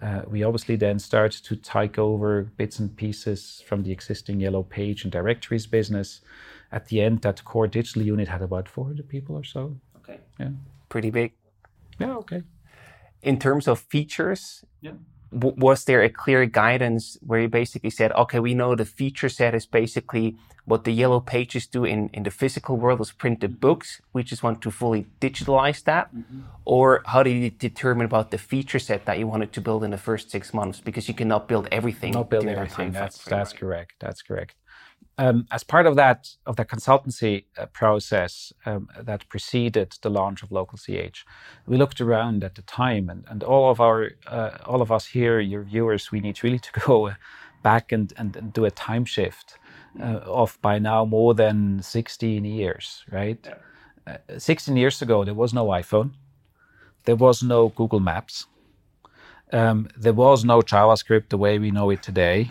Uh, 0.02 0.22
we 0.26 0.42
obviously 0.42 0.76
then 0.76 0.98
started 0.98 1.44
to 1.44 1.54
take 1.56 1.98
over 1.98 2.42
bits 2.56 2.78
and 2.80 2.96
pieces 2.96 3.62
from 3.66 3.84
the 3.84 3.92
existing 3.92 4.40
Yellow 4.40 4.64
Page 4.64 5.04
and 5.04 5.12
directories 5.12 5.66
business. 5.66 6.20
At 6.72 6.86
the 6.88 7.00
end, 7.00 7.22
that 7.22 7.44
core 7.44 7.68
digital 7.68 8.02
unit 8.02 8.28
had 8.28 8.42
about 8.42 8.68
400 8.68 9.08
people 9.08 9.36
or 9.36 9.44
so. 9.44 9.76
Okay. 9.98 10.18
Yeah. 10.40 10.50
Pretty 10.88 11.10
big. 11.10 11.32
Yeah, 12.00 12.16
okay. 12.16 12.42
In 13.22 13.38
terms 13.38 13.68
of 13.68 13.78
features, 13.78 14.64
yeah 14.80 14.92
w- 15.38 15.56
was 15.58 15.84
there 15.84 16.02
a 16.02 16.08
clear 16.08 16.46
guidance 16.46 17.18
where 17.20 17.40
you 17.40 17.48
basically 17.48 17.90
said, 17.90 18.12
okay, 18.12 18.38
we 18.38 18.54
know 18.54 18.74
the 18.74 18.84
feature 18.84 19.28
set 19.28 19.54
is 19.54 19.66
basically 19.66 20.36
what 20.64 20.84
the 20.84 20.92
yellow 20.92 21.20
pages 21.20 21.66
do 21.66 21.84
in, 21.84 22.08
in 22.14 22.22
the 22.22 22.30
physical 22.30 22.76
world 22.76 23.00
is 23.00 23.12
print 23.12 23.40
the 23.40 23.48
books. 23.48 24.00
We 24.12 24.22
just 24.22 24.42
want 24.42 24.62
to 24.62 24.70
fully 24.70 25.06
digitalize 25.20 25.84
that. 25.84 26.14
Mm-hmm. 26.14 26.40
Or 26.64 27.02
how 27.06 27.22
did 27.22 27.32
you 27.32 27.50
determine 27.50 28.06
about 28.06 28.30
the 28.30 28.38
feature 28.38 28.78
set 28.78 29.04
that 29.04 29.18
you 29.18 29.26
wanted 29.26 29.52
to 29.52 29.60
build 29.60 29.84
in 29.84 29.90
the 29.90 29.98
first 29.98 30.30
six 30.30 30.54
months? 30.54 30.80
Because 30.80 31.08
you 31.08 31.14
cannot 31.14 31.48
build 31.48 31.68
everything. 31.70 32.12
Not 32.12 32.30
build 32.30 32.46
everything. 32.46 32.92
That 32.92 33.00
that's, 33.00 33.24
that's 33.24 33.52
correct. 33.52 33.94
That's 34.00 34.22
correct 34.22 34.54
um, 35.18 35.46
as 35.50 35.62
part 35.64 35.86
of 35.86 35.96
that 35.96 36.30
of 36.46 36.56
the 36.56 36.64
consultancy 36.64 37.44
uh, 37.56 37.66
process 37.66 38.52
um, 38.66 38.88
that 39.00 39.28
preceded 39.28 39.96
the 40.02 40.10
launch 40.10 40.42
of 40.42 40.50
Local 40.50 40.78
CH, 40.78 41.24
we 41.66 41.76
looked 41.76 42.00
around 42.00 42.42
at 42.42 42.56
the 42.56 42.62
time, 42.62 43.08
and, 43.08 43.24
and 43.28 43.42
all 43.42 43.70
of 43.70 43.80
our 43.80 44.10
uh, 44.26 44.58
all 44.66 44.82
of 44.82 44.90
us 44.90 45.06
here, 45.06 45.40
your 45.40 45.62
viewers, 45.62 46.10
we 46.10 46.20
need 46.20 46.42
really 46.42 46.58
to 46.58 46.80
go 46.86 47.12
back 47.62 47.92
and, 47.92 48.12
and, 48.16 48.36
and 48.36 48.52
do 48.52 48.64
a 48.64 48.70
time 48.70 49.04
shift 49.04 49.56
uh, 50.00 50.20
of 50.26 50.58
by 50.60 50.78
now 50.78 51.04
more 51.04 51.34
than 51.34 51.82
16 51.82 52.44
years, 52.44 53.04
right? 53.10 53.38
Yeah. 54.06 54.18
Uh, 54.34 54.38
16 54.38 54.76
years 54.76 55.00
ago, 55.00 55.24
there 55.24 55.34
was 55.34 55.54
no 55.54 55.66
iPhone, 55.66 56.10
there 57.04 57.16
was 57.16 57.42
no 57.42 57.70
Google 57.70 58.00
Maps, 58.00 58.46
um, 59.52 59.88
there 59.96 60.12
was 60.12 60.44
no 60.44 60.60
JavaScript 60.60 61.30
the 61.30 61.38
way 61.38 61.58
we 61.58 61.70
know 61.70 61.90
it 61.90 62.02
today. 62.02 62.50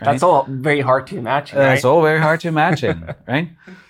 Right? 0.00 0.12
That's 0.12 0.22
all 0.22 0.44
very 0.48 0.80
hard 0.80 1.06
to 1.08 1.16
imagine. 1.16 1.58
Right? 1.58 1.64
That's 1.66 1.84
all 1.84 2.02
very 2.02 2.20
hard 2.20 2.40
to 2.40 2.48
imagine, 2.48 3.14
right? 3.28 3.48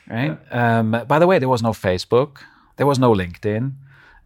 Right. 0.08 0.38
Um, 0.50 1.04
by 1.08 1.18
the 1.18 1.26
way, 1.26 1.38
there 1.38 1.48
was 1.48 1.62
no 1.62 1.70
Facebook, 1.70 2.38
there 2.76 2.86
was 2.86 2.98
no 2.98 3.12
LinkedIn, 3.12 3.72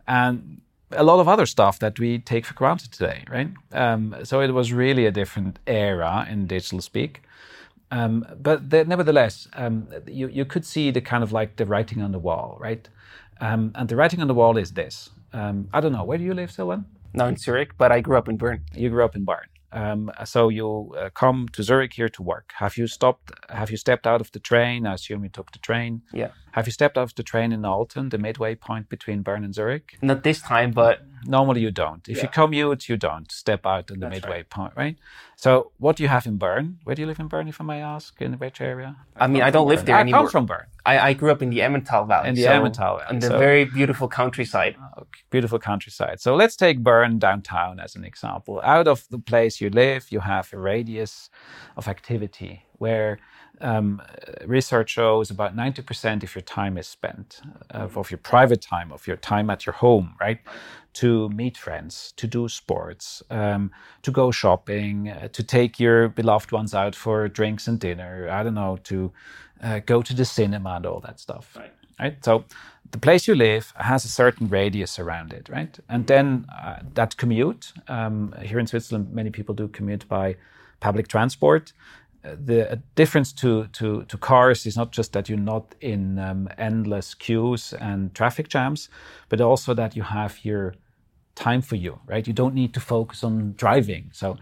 and 0.07 0.61
a 0.91 1.05
lot 1.05 1.21
of 1.21 1.29
other 1.29 1.47
stuff 1.47 1.79
that 1.79 1.99
we 1.99 2.19
take 2.19 2.47
for 2.47 2.55
granted 2.55 2.93
today, 2.93 3.25
right? 3.29 3.49
Um, 3.73 4.17
so 4.25 4.41
it 4.41 4.51
was 4.53 4.73
really 4.73 5.07
a 5.07 5.11
different 5.11 5.59
era 5.67 6.27
in 6.31 6.47
digital 6.47 6.81
speak. 6.81 7.23
Um, 7.91 8.27
but 8.43 8.71
the, 8.71 8.85
nevertheless, 8.85 9.49
um, 9.55 9.89
you, 10.07 10.29
you 10.29 10.45
could 10.45 10.65
see 10.65 10.91
the 10.91 11.01
kind 11.01 11.23
of 11.23 11.33
like 11.33 11.57
the 11.57 11.67
writing 11.67 12.03
on 12.03 12.13
the 12.13 12.19
wall, 12.19 12.57
right? 12.61 12.89
Um, 13.41 13.73
and 13.75 13.89
the 13.89 13.97
writing 13.97 14.21
on 14.21 14.29
the 14.29 14.35
wall 14.35 14.57
is 14.57 14.73
this. 14.73 15.11
Um, 15.33 15.69
I 15.73 15.81
don't 15.81 15.93
know, 15.93 16.05
where 16.05 16.19
do 16.19 16.25
you 16.25 16.35
live, 16.35 16.51
Silvan? 16.51 16.87
No, 17.15 17.27
in 17.27 17.37
Zurich, 17.37 17.77
but 17.79 17.93
I 17.93 18.01
grew 18.01 18.17
up 18.17 18.29
in 18.29 18.37
Bern. 18.37 18.61
You 18.75 18.91
grew 18.91 19.05
up 19.05 19.17
in 19.17 19.25
Bern. 19.25 19.47
Um, 19.73 20.11
so 20.25 20.49
you 20.49 20.95
uh, 20.99 21.11
come 21.11 21.49
to 21.53 21.63
Zurich 21.63 21.93
here 21.93 22.09
to 22.09 22.23
work. 22.23 22.53
Have 22.57 22.77
you 22.77 22.87
stopped? 22.87 23.33
Have 23.51 23.71
you 23.71 23.77
stepped 23.77 24.07
out 24.07 24.21
of 24.21 24.33
the 24.33 24.41
train? 24.41 24.87
I 24.87 24.95
assume 24.95 25.25
you 25.25 25.31
took 25.31 25.53
the 25.53 25.59
train. 25.59 26.03
Yeah. 26.13 26.31
Have 26.53 26.67
you 26.67 26.73
stepped 26.73 26.97
out 26.97 27.03
of 27.03 27.15
the 27.15 27.23
train 27.23 27.53
in 27.53 27.63
Olten, 27.63 28.11
the 28.11 28.19
midway 28.19 28.55
point 28.55 28.89
between 28.89 29.23
Bern 29.23 29.45
and 29.45 29.55
Zurich? 29.55 29.99
Not 30.03 30.23
this 30.23 30.41
time, 30.41 30.73
but 30.73 31.03
normally 31.25 31.61
you 31.61 31.71
don't. 31.71 32.09
If 32.09 32.17
yeah. 32.17 32.23
you 32.25 32.29
commute, 32.31 32.89
you 32.89 32.97
don't 32.97 33.31
step 33.31 33.67
out 33.67 33.91
in 33.91 34.01
the 34.01 34.09
That's 34.09 34.23
midway 34.23 34.39
right. 34.39 34.51
point, 34.51 34.73
right? 34.77 34.97
So 35.37 35.73
what 35.79 35.97
do 35.97 36.03
you 36.03 36.09
have 36.09 36.27
in 36.27 36.37
Bern? 36.39 36.79
Where 36.85 36.97
do 36.97 37.03
you 37.03 37.07
live 37.07 37.21
in 37.21 37.29
Bern, 37.29 37.47
if 37.49 37.61
I 37.61 37.65
may 37.65 37.81
ask? 37.83 38.21
In 38.21 38.33
which 38.35 38.61
area? 38.61 38.97
I, 39.17 39.25
I 39.25 39.27
mean, 39.29 39.43
I 39.43 39.51
don't 39.51 39.69
live 39.69 39.85
there 39.85 39.97
I 39.97 40.01
anymore. 40.01 40.21
I 40.21 40.23
come 40.23 40.31
from 40.31 40.47
Bern. 40.47 40.67
I, 40.89 41.09
I, 41.09 41.13
grew 41.13 41.31
up 41.31 41.43
in 41.43 41.51
the 41.51 41.59
Emmental 41.59 42.09
Valley. 42.09 42.29
In 42.31 42.35
the 42.35 42.45
so 42.45 42.51
Emmental 42.51 42.99
Valley. 42.99 43.05
In 43.11 43.19
the 43.19 43.27
so, 43.27 43.39
very 43.39 43.65
beautiful 43.67 44.09
countryside. 44.09 44.75
Oh, 44.97 45.07
beautiful 45.31 45.59
countryside. 45.59 46.21
So 46.21 46.35
let's 46.35 46.57
take 46.57 46.83
Bern 46.83 47.19
downtown 47.19 47.79
as 47.79 47.95
an 47.95 48.05
example. 48.05 48.61
Out 48.65 48.89
of 48.89 49.07
the 49.11 49.19
place 49.19 49.61
you 49.61 49.69
live, 49.71 50.07
you 50.11 50.21
have 50.21 50.53
a 50.53 50.59
radius 50.59 51.29
of 51.77 51.89
activity 51.89 52.65
where 52.79 53.19
um, 53.61 54.01
research 54.47 54.91
shows 54.91 55.31
about 55.31 55.57
90% 55.57 56.23
of 56.23 56.35
your 56.35 56.43
time 56.43 56.79
is 56.79 56.87
spent, 56.87 57.41
uh, 57.75 57.89
of 57.95 58.11
your 58.11 58.19
private 58.19 58.63
time, 58.63 58.93
of 58.93 59.07
your 59.07 59.17
time 59.17 59.51
at 59.51 59.67
your 59.67 59.75
home, 59.75 60.15
right? 60.21 60.39
To 60.95 61.29
meet 61.29 61.57
friends, 61.57 62.13
to 62.17 62.27
do 62.27 62.49
sports, 62.49 63.23
um, 63.31 63.71
to 64.03 64.11
go 64.11 64.31
shopping, 64.31 65.09
uh, 65.09 65.29
to 65.29 65.43
take 65.43 65.79
your 65.81 66.09
beloved 66.09 66.53
ones 66.53 66.75
out 66.75 66.95
for 66.95 67.29
drinks 67.29 67.69
and 67.69 67.79
dinner, 67.79 68.29
I 68.31 68.43
don't 68.43 68.55
know, 68.55 68.79
to 68.85 69.13
uh, 69.63 69.81
go 69.85 70.03
to 70.03 70.15
the 70.15 70.25
cinema 70.25 70.77
and 70.77 70.87
all 70.87 71.01
that 71.01 71.21
stuff. 71.21 71.57
Right. 71.57 71.73
right. 71.99 72.25
So 72.25 72.45
the 72.91 72.99
place 72.99 73.29
you 73.29 73.35
live 73.35 73.73
has 73.77 74.05
a 74.05 74.09
certain 74.09 74.49
radius 74.49 74.99
around 74.99 75.33
it, 75.33 75.49
right? 75.49 75.79
And 75.89 76.07
then 76.07 76.47
uh, 76.51 76.81
that 76.95 77.17
commute, 77.17 77.73
um, 77.89 78.35
here 78.43 78.59
in 78.59 78.67
Switzerland, 78.67 79.13
many 79.13 79.31
people 79.31 79.55
do 79.55 79.69
commute 79.69 80.09
by 80.09 80.37
public 80.81 81.09
transport 81.09 81.73
the 82.23 82.81
difference 82.95 83.33
to, 83.33 83.67
to, 83.69 84.05
to 84.05 84.19
cars 84.19 84.67
is 84.67 84.77
not 84.77 84.91
just 84.91 85.13
that 85.13 85.29
you're 85.29 85.39
not 85.39 85.75
in 85.81 86.19
um, 86.19 86.49
endless 86.59 87.15
queues 87.15 87.73
and 87.75 88.15
traffic 88.15 88.49
jams, 88.49 88.89
but 89.29 89.41
also 89.41 89.75
that 89.75 89.97
you 89.97 90.03
have 90.03 90.45
your 90.45 90.75
time 91.39 91.63
for 91.63 91.77
you, 91.77 92.01
right? 92.07 92.27
You 92.27 92.33
don't 92.33 92.55
need 92.55 92.73
to 92.75 92.81
focus 92.81 93.25
on 93.25 93.55
driving. 93.57 94.11
So 94.13 94.37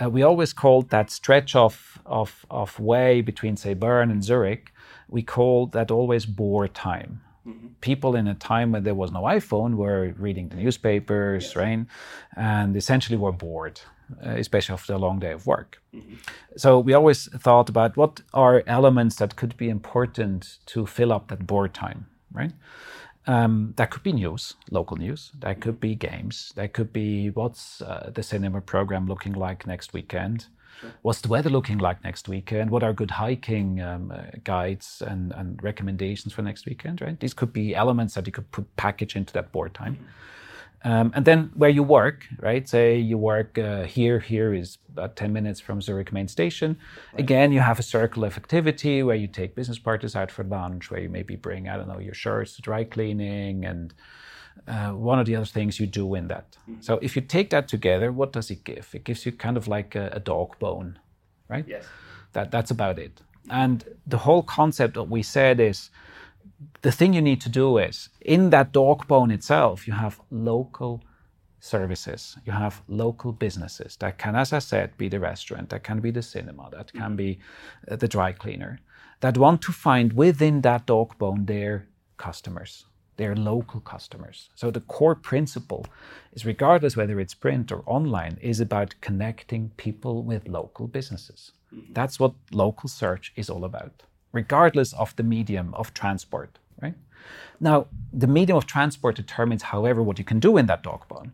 uh, 0.00 0.08
we 0.10 0.22
always 0.22 0.52
called 0.52 0.90
that 0.90 1.10
stretch 1.10 1.56
of, 1.56 1.98
of, 2.06 2.46
of 2.50 2.78
way 2.78 3.22
between, 3.22 3.56
say, 3.56 3.74
Bern 3.74 4.10
and 4.10 4.22
Zurich, 4.22 4.72
we 5.08 5.22
called 5.22 5.72
that 5.72 5.90
always 5.90 6.26
bore 6.26 6.68
time. 6.68 7.20
Mm-hmm. 7.46 7.68
People 7.80 8.14
in 8.20 8.28
a 8.28 8.34
time 8.34 8.72
when 8.72 8.84
there 8.84 8.94
was 8.94 9.10
no 9.10 9.22
iPhone 9.22 9.74
were 9.74 10.14
reading 10.18 10.48
the 10.48 10.56
newspapers, 10.56 11.44
yes. 11.44 11.56
right? 11.56 11.86
And 12.36 12.76
essentially 12.76 13.18
were 13.18 13.32
bored. 13.32 13.80
Uh, 14.26 14.36
especially 14.36 14.74
after 14.74 14.92
a 14.92 14.98
long 14.98 15.18
day 15.20 15.32
of 15.32 15.46
work. 15.46 15.80
Mm-hmm. 15.94 16.16
So 16.56 16.78
we 16.78 16.92
always 16.92 17.28
thought 17.44 17.68
about 17.70 17.96
what 17.96 18.20
are 18.34 18.62
elements 18.66 19.16
that 19.16 19.36
could 19.36 19.56
be 19.56 19.68
important 19.70 20.58
to 20.66 20.86
fill 20.86 21.12
up 21.12 21.28
that 21.28 21.46
board 21.46 21.72
time, 21.72 22.06
right? 22.30 22.52
Um, 23.26 23.74
that 23.76 23.90
could 23.90 24.02
be 24.02 24.12
news, 24.12 24.54
local 24.70 24.96
news. 24.96 25.30
That 25.38 25.60
could 25.60 25.78
be 25.78 25.94
games. 25.94 26.52
That 26.56 26.72
could 26.72 26.92
be 26.92 27.30
what's 27.30 27.80
uh, 27.82 28.10
the 28.12 28.22
cinema 28.22 28.60
program 28.60 29.06
looking 29.06 29.32
like 29.32 29.66
next 29.66 29.92
weekend. 29.92 30.46
Sure. 30.80 30.90
What's 31.02 31.20
the 31.20 31.28
weather 31.28 31.50
looking 31.50 31.78
like 31.78 32.02
next 32.02 32.28
weekend? 32.28 32.70
What 32.70 32.82
are 32.82 32.92
good 32.92 33.12
hiking 33.12 33.80
um, 33.80 34.10
uh, 34.10 34.22
guides 34.42 35.02
and, 35.06 35.32
and 35.32 35.62
recommendations 35.62 36.32
for 36.32 36.42
next 36.42 36.66
weekend? 36.66 37.00
Right. 37.00 37.18
These 37.18 37.34
could 37.34 37.52
be 37.52 37.74
elements 37.74 38.14
that 38.14 38.26
you 38.26 38.32
could 38.32 38.50
put 38.50 38.74
package 38.76 39.14
into 39.14 39.32
that 39.34 39.52
board 39.52 39.74
time. 39.74 39.94
Mm-hmm. 39.94 40.04
Um, 40.84 41.12
and 41.14 41.24
then 41.24 41.50
where 41.54 41.70
you 41.70 41.82
work, 41.82 42.26
right? 42.40 42.68
Say 42.68 42.98
you 42.98 43.16
work 43.16 43.56
uh, 43.56 43.84
here, 43.84 44.18
here 44.18 44.52
is 44.52 44.78
about 44.90 45.14
10 45.16 45.32
minutes 45.32 45.60
from 45.60 45.80
Zurich 45.80 46.12
main 46.12 46.28
station. 46.28 46.76
Right. 47.12 47.20
Again, 47.20 47.52
you 47.52 47.60
have 47.60 47.78
a 47.78 47.84
circle 47.84 48.24
of 48.24 48.36
activity 48.36 49.02
where 49.02 49.14
you 49.14 49.28
take 49.28 49.54
business 49.54 49.78
partners 49.78 50.16
out 50.16 50.30
for 50.30 50.42
lunch, 50.42 50.90
where 50.90 51.00
you 51.00 51.08
maybe 51.08 51.36
bring, 51.36 51.68
I 51.68 51.76
don't 51.76 51.88
know, 51.88 52.00
your 52.00 52.14
shirts 52.14 52.56
to 52.56 52.62
dry 52.62 52.84
cleaning 52.84 53.64
and 53.64 53.94
uh, 54.66 54.90
one 54.90 55.18
of 55.18 55.26
the 55.26 55.36
other 55.36 55.46
things 55.46 55.78
you 55.78 55.86
do 55.86 56.14
in 56.14 56.28
that. 56.28 56.56
Mm-hmm. 56.68 56.80
So 56.80 56.98
if 57.00 57.14
you 57.16 57.22
take 57.22 57.50
that 57.50 57.68
together, 57.68 58.12
what 58.12 58.32
does 58.32 58.50
it 58.50 58.64
give? 58.64 58.90
It 58.92 59.04
gives 59.04 59.24
you 59.24 59.32
kind 59.32 59.56
of 59.56 59.68
like 59.68 59.94
a, 59.94 60.10
a 60.12 60.20
dog 60.20 60.58
bone, 60.58 60.98
right? 61.48 61.64
Yes. 61.66 61.84
That 62.32 62.50
that's 62.50 62.70
about 62.70 62.98
it. 62.98 63.20
And 63.50 63.84
the 64.06 64.18
whole 64.18 64.42
concept 64.42 64.94
that 64.94 65.04
we 65.04 65.22
said 65.22 65.60
is 65.60 65.90
the 66.82 66.92
thing 66.92 67.14
you 67.14 67.22
need 67.22 67.40
to 67.42 67.48
do 67.48 67.78
is 67.78 68.08
in 68.20 68.50
that 68.50 68.72
dog 68.72 69.06
bone 69.06 69.30
itself, 69.30 69.86
you 69.86 69.94
have 69.94 70.20
local 70.30 71.02
services, 71.60 72.36
you 72.44 72.52
have 72.52 72.82
local 72.88 73.32
businesses 73.32 73.96
that 73.96 74.18
can, 74.18 74.34
as 74.34 74.52
I 74.52 74.58
said, 74.58 74.96
be 74.98 75.08
the 75.08 75.20
restaurant, 75.20 75.68
that 75.70 75.84
can 75.84 76.00
be 76.00 76.10
the 76.10 76.22
cinema, 76.22 76.68
that 76.72 76.92
can 76.92 77.14
be 77.14 77.38
uh, 77.88 77.96
the 77.96 78.08
dry 78.08 78.32
cleaner, 78.32 78.80
that 79.20 79.38
want 79.38 79.62
to 79.62 79.72
find 79.72 80.12
within 80.12 80.62
that 80.62 80.86
dog 80.86 81.16
bone 81.18 81.46
their 81.46 81.86
customers, 82.16 82.86
their 83.16 83.36
local 83.36 83.80
customers. 83.80 84.50
So 84.56 84.72
the 84.72 84.80
core 84.80 85.14
principle 85.14 85.86
is 86.32 86.44
regardless 86.44 86.96
whether 86.96 87.20
it's 87.20 87.34
print 87.34 87.70
or 87.70 87.84
online, 87.86 88.38
is 88.40 88.58
about 88.58 88.96
connecting 89.00 89.70
people 89.76 90.24
with 90.24 90.48
local 90.48 90.88
businesses. 90.88 91.52
Mm-hmm. 91.72 91.92
That's 91.92 92.18
what 92.18 92.34
local 92.50 92.88
search 92.88 93.32
is 93.36 93.48
all 93.48 93.64
about, 93.64 94.02
regardless 94.32 94.92
of 94.94 95.14
the 95.16 95.22
medium 95.22 95.74
of 95.74 95.94
transport, 95.94 96.58
right? 96.80 96.94
Now, 97.60 97.86
the 98.12 98.26
medium 98.26 98.56
of 98.58 98.66
transport 98.66 99.16
determines, 99.16 99.62
however, 99.62 100.02
what 100.02 100.18
you 100.18 100.24
can 100.24 100.40
do 100.40 100.56
in 100.56 100.66
that 100.66 100.82
dog 100.82 101.06
bone. 101.08 101.32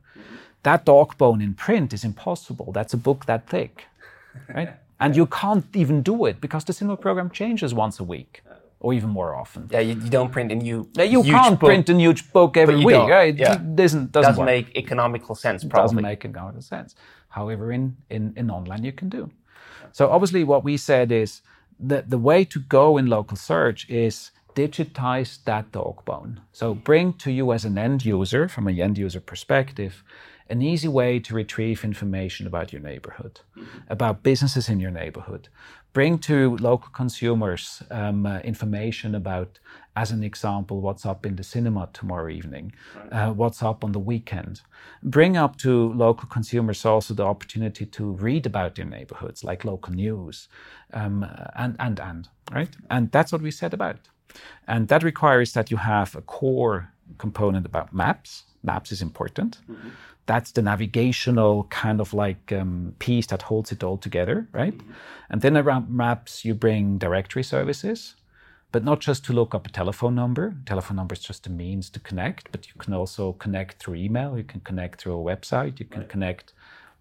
That 0.64 0.84
dog 0.84 1.16
bone 1.16 1.40
in 1.40 1.54
print 1.54 1.92
is 1.92 2.04
impossible. 2.04 2.72
That's 2.72 2.92
a 2.92 2.96
book 2.96 3.26
that 3.26 3.48
thick, 3.48 3.84
right? 4.48 4.70
and 5.00 5.16
you 5.16 5.26
can't 5.26 5.64
even 5.74 6.02
do 6.02 6.26
it 6.26 6.40
because 6.40 6.64
the 6.64 6.72
cinema 6.72 6.96
program 6.96 7.30
changes 7.30 7.72
once 7.72 8.00
a 8.00 8.04
week 8.04 8.42
or 8.80 8.92
even 8.92 9.10
more 9.10 9.34
often. 9.34 9.68
Yeah, 9.70 9.80
you, 9.80 9.94
you 9.94 10.10
don't 10.10 10.30
print 10.30 10.52
a 10.52 10.54
new. 10.54 10.88
Yeah, 10.94 11.04
you 11.04 11.22
can't 11.22 11.58
book, 11.58 11.68
print 11.68 11.88
a 11.88 11.94
huge 11.94 12.32
book 12.32 12.56
every 12.56 12.76
week. 12.76 12.96
Right? 13.08 13.34
Yeah. 13.36 13.54
It 13.54 13.76
doesn't 13.76 14.12
doesn't, 14.12 14.32
doesn't 14.32 14.44
make 14.44 14.76
economical 14.76 15.34
sense. 15.34 15.64
Probably. 15.64 15.82
Doesn't 15.82 16.02
make 16.02 16.24
economical 16.24 16.62
sense. 16.62 16.94
However, 17.28 17.72
in, 17.72 17.96
in 18.10 18.32
in 18.36 18.50
online 18.50 18.84
you 18.84 18.92
can 18.92 19.08
do. 19.08 19.30
So 19.92 20.10
obviously, 20.10 20.44
what 20.44 20.64
we 20.64 20.76
said 20.76 21.10
is 21.10 21.42
that 21.78 22.10
the 22.10 22.18
way 22.18 22.44
to 22.44 22.60
go 22.60 22.96
in 22.96 23.06
local 23.06 23.36
search 23.36 23.88
is 23.88 24.30
digitize 24.54 25.38
that 25.44 25.70
dog 25.70 26.04
bone. 26.04 26.40
So 26.52 26.74
bring 26.74 27.12
to 27.14 27.30
you 27.30 27.52
as 27.52 27.64
an 27.64 27.78
end 27.78 28.04
user, 28.04 28.48
from 28.48 28.66
an 28.66 28.80
end 28.80 28.98
user 28.98 29.20
perspective, 29.20 30.02
an 30.50 30.62
easy 30.62 30.88
way 30.88 31.20
to 31.20 31.34
retrieve 31.34 31.84
information 31.84 32.46
about 32.46 32.72
your 32.72 32.82
neighborhood, 32.82 33.40
about 33.88 34.22
businesses 34.22 34.68
in 34.68 34.80
your 34.80 34.90
neighborhood. 34.90 35.48
Bring 35.92 36.18
to 36.20 36.56
local 36.56 36.90
consumers 36.90 37.82
um, 37.90 38.26
uh, 38.26 38.38
information 38.40 39.14
about, 39.14 39.58
as 39.98 40.12
an 40.12 40.22
example, 40.22 40.80
what's 40.80 41.04
up 41.04 41.26
in 41.26 41.34
the 41.34 41.42
cinema 41.42 41.88
tomorrow 41.92 42.30
evening, 42.30 42.72
uh, 43.10 43.30
what's 43.32 43.62
up 43.64 43.82
on 43.82 43.90
the 43.90 43.98
weekend. 44.12 44.60
Bring 45.02 45.36
up 45.36 45.56
to 45.64 45.92
local 45.92 46.28
consumers 46.28 46.84
also 46.84 47.14
the 47.14 47.24
opportunity 47.24 47.84
to 47.84 48.12
read 48.12 48.46
about 48.46 48.76
their 48.76 48.84
neighborhoods, 48.84 49.42
like 49.42 49.64
local 49.64 49.92
news, 49.92 50.46
um, 50.92 51.26
and, 51.56 51.74
and, 51.80 51.98
and, 51.98 52.28
right? 52.52 52.72
And 52.88 53.10
that's 53.10 53.32
what 53.32 53.42
we 53.42 53.50
said 53.50 53.74
about. 53.74 53.98
And 54.68 54.86
that 54.86 55.02
requires 55.02 55.52
that 55.54 55.68
you 55.72 55.78
have 55.78 56.14
a 56.14 56.22
core 56.22 56.92
component 57.18 57.66
about 57.66 57.92
maps. 57.92 58.44
Maps 58.62 58.92
is 58.92 59.02
important. 59.02 59.58
Mm-hmm 59.68 59.88
that's 60.28 60.52
the 60.52 60.60
navigational 60.60 61.64
kind 61.70 62.02
of 62.02 62.12
like 62.12 62.52
um, 62.52 62.94
piece 62.98 63.26
that 63.28 63.40
holds 63.40 63.72
it 63.72 63.82
all 63.82 63.96
together, 63.96 64.46
right? 64.52 64.76
Mm-hmm. 64.76 64.92
And 65.30 65.40
then 65.40 65.56
around 65.56 65.88
maps, 65.88 66.44
you 66.44 66.54
bring 66.54 66.98
directory 66.98 67.42
services, 67.42 68.14
but 68.70 68.84
not 68.84 69.00
just 69.00 69.24
to 69.24 69.32
look 69.32 69.54
up 69.54 69.66
a 69.66 69.70
telephone 69.70 70.14
number. 70.14 70.54
Telephone 70.66 70.96
number 70.96 71.14
is 71.14 71.20
just 71.20 71.46
a 71.46 71.50
means 71.50 71.88
to 71.90 72.00
connect, 72.00 72.52
but 72.52 72.66
you 72.68 72.74
can 72.78 72.92
also 72.92 73.32
connect 73.32 73.78
through 73.78 73.94
email. 73.94 74.36
You 74.36 74.44
can 74.44 74.60
connect 74.60 75.00
through 75.00 75.18
a 75.18 75.36
website. 75.36 75.80
You 75.80 75.86
can 75.86 76.00
right. 76.00 76.08
connect 76.08 76.52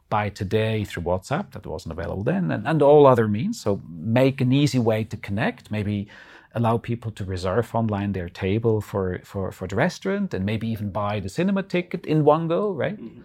by 0.09 0.29
today 0.29 0.85
through 0.85 1.03
WhatsApp 1.03 1.51
that 1.51 1.65
wasn't 1.65 1.91
available 1.91 2.23
then, 2.23 2.49
and, 2.51 2.65
and 2.65 2.81
all 2.81 3.05
other 3.05 3.27
means. 3.27 3.59
So 3.59 3.81
make 3.89 4.39
an 4.39 4.53
easy 4.53 4.79
way 4.79 5.03
to 5.03 5.17
connect. 5.17 5.69
Maybe 5.69 6.07
allow 6.55 6.77
people 6.77 7.11
to 7.11 7.25
reserve 7.25 7.75
online 7.75 8.13
their 8.13 8.29
table 8.29 8.81
for, 8.81 9.19
for, 9.23 9.51
for 9.51 9.67
the 9.67 9.75
restaurant 9.75 10.33
and 10.33 10.45
maybe 10.45 10.67
even 10.67 10.89
buy 10.89 11.19
the 11.19 11.29
cinema 11.29 11.63
ticket 11.63 12.05
in 12.05 12.23
one 12.23 12.47
go, 12.47 12.71
right? 12.71 12.99
Mm-hmm. 12.99 13.21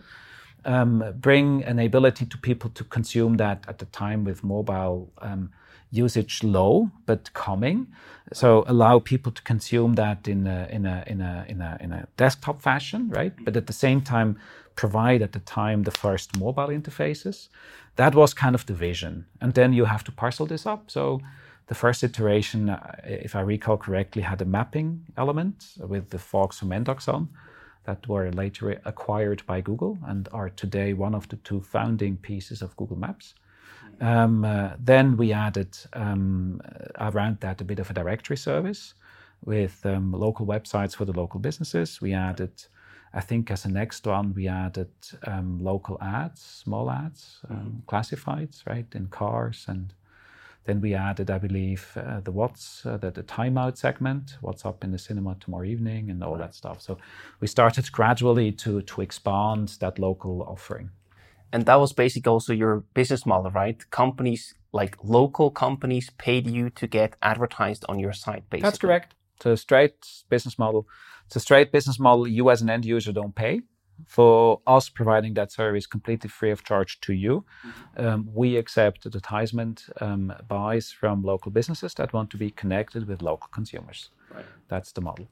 Um, 0.64 1.04
bring 1.16 1.64
an 1.64 1.78
ability 1.78 2.26
to 2.26 2.38
people 2.38 2.70
to 2.70 2.84
consume 2.84 3.36
that 3.38 3.64
at 3.66 3.78
the 3.78 3.86
time 3.86 4.24
with 4.24 4.44
mobile 4.44 5.10
um, 5.18 5.50
usage 5.92 6.42
low 6.42 6.90
but 7.06 7.32
coming. 7.34 7.86
So 8.32 8.64
allow 8.66 8.98
people 8.98 9.30
to 9.32 9.42
consume 9.42 9.94
that 9.94 10.26
in 10.26 10.46
a, 10.46 10.66
in 10.70 10.86
a, 10.86 11.04
in 11.06 11.20
a, 11.20 11.44
in 11.48 11.60
a, 11.60 11.78
in 11.80 11.92
a 11.92 12.08
desktop 12.16 12.60
fashion, 12.62 13.10
right? 13.10 13.32
But 13.44 13.56
at 13.56 13.66
the 13.66 13.72
same 13.72 14.00
time, 14.00 14.38
provide 14.74 15.22
at 15.22 15.32
the 15.32 15.40
time 15.40 15.82
the 15.82 15.90
first 15.90 16.38
mobile 16.38 16.68
interfaces. 16.68 17.48
That 17.96 18.14
was 18.14 18.32
kind 18.32 18.54
of 18.54 18.64
the 18.64 18.72
vision. 18.72 19.26
And 19.40 19.52
then 19.52 19.74
you 19.74 19.84
have 19.84 20.02
to 20.04 20.12
parcel 20.12 20.46
this 20.46 20.66
up. 20.66 20.90
So 20.90 21.20
the 21.66 21.74
first 21.74 22.02
iteration, 22.02 22.70
uh, 22.70 22.96
if 23.04 23.36
I 23.36 23.40
recall 23.40 23.76
correctly, 23.76 24.22
had 24.22 24.40
a 24.40 24.46
mapping 24.46 25.04
element 25.16 25.74
with 25.78 26.08
the 26.08 26.18
Fox 26.18 26.62
and 26.62 26.70
Mendoxon 26.70 27.28
that 27.84 28.06
were 28.08 28.30
later 28.30 28.80
acquired 28.84 29.44
by 29.46 29.60
Google 29.60 29.98
and 30.06 30.28
are 30.32 30.48
today 30.48 30.92
one 30.92 31.14
of 31.14 31.28
the 31.28 31.36
two 31.36 31.60
founding 31.60 32.16
pieces 32.16 32.62
of 32.62 32.76
Google 32.76 32.96
Maps. 32.98 33.34
Um, 34.02 34.44
uh, 34.44 34.70
then 34.78 35.16
we 35.16 35.32
added 35.32 35.78
um, 35.92 36.60
around 36.98 37.38
that 37.40 37.60
a 37.60 37.64
bit 37.64 37.78
of 37.78 37.88
a 37.88 37.94
directory 37.94 38.36
service 38.36 38.94
with 39.44 39.86
um, 39.86 40.12
local 40.12 40.44
websites 40.44 40.96
for 40.96 41.04
the 41.04 41.12
local 41.12 41.38
businesses. 41.38 42.00
We 42.00 42.12
added, 42.12 42.64
I 43.14 43.20
think, 43.20 43.50
as 43.50 43.64
a 43.64 43.70
next 43.70 44.04
one, 44.06 44.34
we 44.34 44.48
added 44.48 44.90
um, 45.24 45.62
local 45.62 45.98
ads, 46.02 46.42
small 46.42 46.90
ads, 46.90 47.40
um, 47.48 47.56
mm-hmm. 47.56 47.96
classifieds, 47.96 48.66
right, 48.66 48.86
in 48.92 49.06
cars 49.06 49.66
and 49.68 49.94
then 50.64 50.80
we 50.80 50.94
added, 50.94 51.30
I 51.30 51.38
believe, 51.38 51.96
uh, 51.96 52.20
the 52.20 52.30
what's 52.30 52.86
uh, 52.86 52.96
the, 52.96 53.10
the 53.10 53.24
timeout 53.24 53.76
segment, 53.76 54.36
what's 54.40 54.64
up 54.64 54.84
in 54.84 54.92
the 54.92 54.98
cinema 54.98 55.36
tomorrow 55.40 55.64
evening, 55.64 56.10
and 56.10 56.22
all 56.22 56.36
that 56.36 56.54
stuff. 56.54 56.80
So 56.80 56.98
we 57.40 57.48
started 57.48 57.90
gradually 57.90 58.52
to 58.52 58.82
to 58.82 59.00
expand 59.00 59.76
that 59.80 59.98
local 59.98 60.42
offering. 60.42 60.90
And 61.52 61.66
that 61.66 61.76
was 61.76 61.92
basically 61.92 62.30
also 62.30 62.52
your 62.52 62.84
business 62.94 63.26
model, 63.26 63.50
right? 63.50 63.90
Companies 63.90 64.54
like 64.72 64.96
local 65.02 65.50
companies 65.50 66.10
paid 66.16 66.46
you 66.46 66.70
to 66.70 66.86
get 66.86 67.16
advertised 67.22 67.84
on 67.88 67.98
your 67.98 68.12
site, 68.12 68.48
basically. 68.48 68.62
That's 68.62 68.78
correct. 68.78 69.14
It's 69.36 69.46
a 69.46 69.56
straight 69.56 70.24
business 70.30 70.58
model. 70.58 70.86
It's 71.26 71.36
a 71.36 71.40
straight 71.40 71.72
business 71.72 71.98
model. 71.98 72.26
You 72.26 72.50
as 72.50 72.62
an 72.62 72.70
end 72.70 72.84
user 72.84 73.12
don't 73.12 73.34
pay 73.34 73.62
for 74.06 74.60
us 74.66 74.88
providing 74.88 75.34
that 75.34 75.52
service 75.52 75.86
completely 75.86 76.28
free 76.28 76.50
of 76.50 76.64
charge 76.64 77.00
to 77.02 77.12
you. 77.12 77.44
Mm-hmm. 77.66 78.06
Um, 78.06 78.28
we 78.32 78.56
accept 78.56 79.06
advertisement 79.06 79.84
um, 80.00 80.32
buys 80.48 80.90
from 80.90 81.22
local 81.22 81.52
businesses 81.52 81.94
that 81.94 82.12
want 82.12 82.30
to 82.30 82.36
be 82.36 82.50
connected 82.50 83.06
with 83.06 83.22
local 83.22 83.48
consumers. 83.52 84.10
Right. 84.34 84.44
That's 84.68 84.92
the 84.92 85.02
model. 85.02 85.28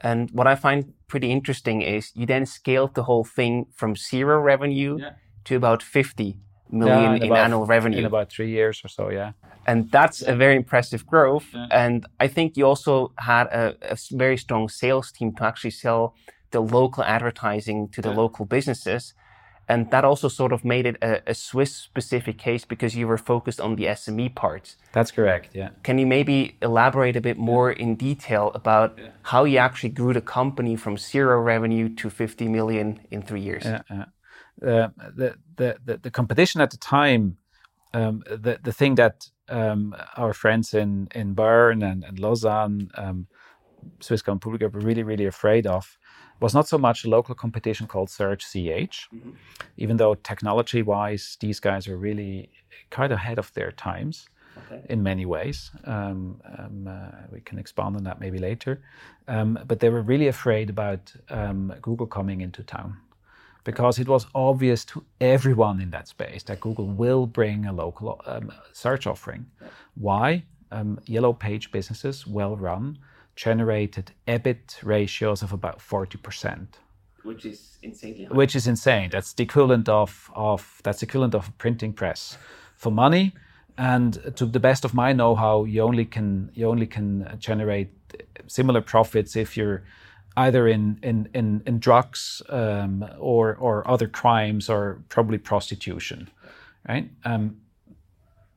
And 0.00 0.30
what 0.30 0.46
I 0.46 0.54
find 0.56 0.92
pretty 1.08 1.30
interesting 1.32 1.80
is 1.80 2.12
you 2.14 2.26
then 2.26 2.44
scaled 2.44 2.94
the 2.94 3.04
whole 3.04 3.24
thing 3.24 3.66
from 3.74 3.96
zero 3.96 4.38
revenue 4.38 4.98
yeah. 5.00 5.12
To 5.46 5.56
about 5.56 5.82
50 5.82 6.38
million 6.70 7.02
yeah, 7.02 7.16
in, 7.16 7.22
in 7.22 7.28
about, 7.28 7.44
annual 7.44 7.66
revenue. 7.66 7.98
In 7.98 8.04
about 8.04 8.30
three 8.30 8.50
years 8.50 8.82
or 8.84 8.88
so, 8.88 9.10
yeah. 9.10 9.32
And 9.66 9.90
that's 9.90 10.22
a 10.22 10.34
very 10.34 10.56
impressive 10.56 11.06
growth. 11.06 11.46
Yeah. 11.52 11.66
And 11.70 12.06
I 12.20 12.28
think 12.28 12.56
you 12.56 12.66
also 12.66 13.12
had 13.18 13.46
a, 13.46 13.76
a 13.82 13.96
very 14.12 14.36
strong 14.36 14.68
sales 14.68 15.10
team 15.10 15.34
to 15.36 15.44
actually 15.44 15.72
sell 15.72 16.14
the 16.50 16.60
local 16.60 17.02
advertising 17.02 17.88
to 17.88 18.00
the 18.00 18.10
yeah. 18.10 18.16
local 18.16 18.44
businesses. 18.44 19.14
And 19.68 19.90
that 19.90 20.04
also 20.04 20.28
sort 20.28 20.52
of 20.52 20.64
made 20.64 20.86
it 20.86 20.96
a, 21.02 21.30
a, 21.30 21.34
Swiss 21.34 21.74
specific 21.74 22.38
case 22.38 22.64
because 22.64 22.94
you 22.94 23.08
were 23.08 23.18
focused 23.18 23.60
on 23.60 23.74
the 23.74 23.86
SME 23.86 24.32
part. 24.36 24.76
That's 24.92 25.10
correct, 25.10 25.50
yeah. 25.54 25.70
Can 25.82 25.98
you 25.98 26.06
maybe 26.06 26.56
elaborate 26.62 27.16
a 27.16 27.20
bit 27.20 27.36
more 27.36 27.72
in 27.72 27.96
detail 27.96 28.52
about 28.54 28.96
how 29.22 29.42
you 29.42 29.58
actually 29.58 29.88
grew 29.88 30.12
the 30.12 30.20
company 30.20 30.76
from 30.76 30.96
zero 30.96 31.40
revenue 31.40 31.88
to 31.96 32.08
50 32.08 32.46
million 32.46 33.00
in 33.10 33.22
three 33.22 33.40
years? 33.40 33.64
Yeah, 33.64 34.04
uh, 34.62 34.88
the, 35.14 35.36
the, 35.56 35.76
the, 35.84 35.96
the, 35.98 36.10
competition 36.10 36.60
at 36.60 36.70
the 36.70 36.76
time, 36.78 37.36
um, 37.92 38.22
the, 38.26 38.58
the 38.62 38.72
thing 38.72 38.94
that 38.94 39.28
um, 39.48 39.94
our 40.16 40.32
friends 40.32 40.72
in, 40.72 41.08
in 41.14 41.34
Bern 41.34 41.82
and, 41.82 42.04
and 42.04 42.18
Lausanne, 42.18 42.90
um, 42.94 43.26
Swisscom 44.00 44.40
Publica 44.40 44.68
were 44.68 44.80
really, 44.80 45.02
really 45.02 45.26
afraid 45.26 45.66
of 45.66 45.98
was 46.40 46.54
not 46.54 46.68
so 46.68 46.78
much 46.78 47.04
a 47.04 47.08
local 47.08 47.34
competition 47.34 47.86
called 47.86 48.10
Search 48.10 48.44
CH, 48.44 49.08
mm-hmm. 49.14 49.30
even 49.76 49.96
though 49.96 50.14
technology 50.14 50.82
wise, 50.82 51.36
these 51.40 51.60
guys 51.60 51.88
are 51.88 51.96
really 51.96 52.50
quite 52.90 53.12
ahead 53.12 53.38
of 53.38 53.52
their 53.54 53.72
times. 53.72 54.28
Okay. 54.72 54.82
In 54.88 55.02
many 55.02 55.26
ways, 55.26 55.70
um, 55.84 56.40
um, 56.58 56.88
uh, 56.88 57.26
we 57.30 57.42
can 57.42 57.58
expand 57.58 57.94
on 57.94 58.04
that 58.04 58.20
maybe 58.20 58.38
later. 58.38 58.80
Um, 59.28 59.58
but 59.66 59.80
they 59.80 59.90
were 59.90 60.00
really 60.00 60.28
afraid 60.28 60.70
about 60.70 61.12
um, 61.28 61.74
Google 61.82 62.06
coming 62.06 62.40
into 62.40 62.62
town 62.62 62.96
because 63.66 63.98
it 63.98 64.06
was 64.06 64.26
obvious 64.32 64.84
to 64.84 65.04
everyone 65.20 65.80
in 65.80 65.90
that 65.90 66.06
space 66.06 66.44
that 66.44 66.60
Google 66.60 66.86
will 66.86 67.26
bring 67.26 67.66
a 67.66 67.72
local 67.72 68.20
um, 68.24 68.52
search 68.72 69.08
offering. 69.08 69.46
Why? 69.96 70.44
Um, 70.70 71.00
yellow 71.06 71.32
page 71.32 71.72
businesses, 71.72 72.26
well 72.28 72.56
run, 72.56 72.98
generated 73.34 74.12
EBIT 74.28 74.78
ratios 74.84 75.42
of 75.42 75.52
about 75.52 75.80
40%. 75.80 76.66
which 77.24 77.44
is 77.44 77.78
insanely 77.82 78.26
Which 78.30 78.54
is 78.54 78.68
insane. 78.68 79.10
That's 79.10 79.32
the 79.32 79.42
equivalent 79.42 79.88
of, 79.88 80.30
of 80.34 80.80
that's 80.84 81.00
the 81.00 81.06
equivalent 81.06 81.34
of 81.34 81.48
a 81.48 81.52
printing 81.52 81.92
press 81.92 82.38
for 82.76 82.92
money. 82.92 83.34
And 83.76 84.12
to 84.36 84.46
the 84.46 84.60
best 84.60 84.84
of 84.84 84.94
my 84.94 85.12
know-how, 85.12 85.64
you 85.64 85.82
only 85.82 86.04
can 86.04 86.50
you 86.54 86.68
only 86.68 86.86
can 86.86 87.36
generate 87.38 87.90
similar 88.46 88.80
profits 88.80 89.34
if 89.34 89.56
you're 89.56 89.82
either 90.36 90.68
in 90.68 90.98
in 91.02 91.28
in, 91.34 91.62
in 91.66 91.78
drugs 91.78 92.42
um, 92.48 93.04
or 93.18 93.56
or 93.56 93.88
other 93.88 94.08
crimes 94.08 94.68
or 94.68 95.02
probably 95.08 95.38
prostitution, 95.38 96.28
right? 96.88 97.10
Um, 97.24 97.56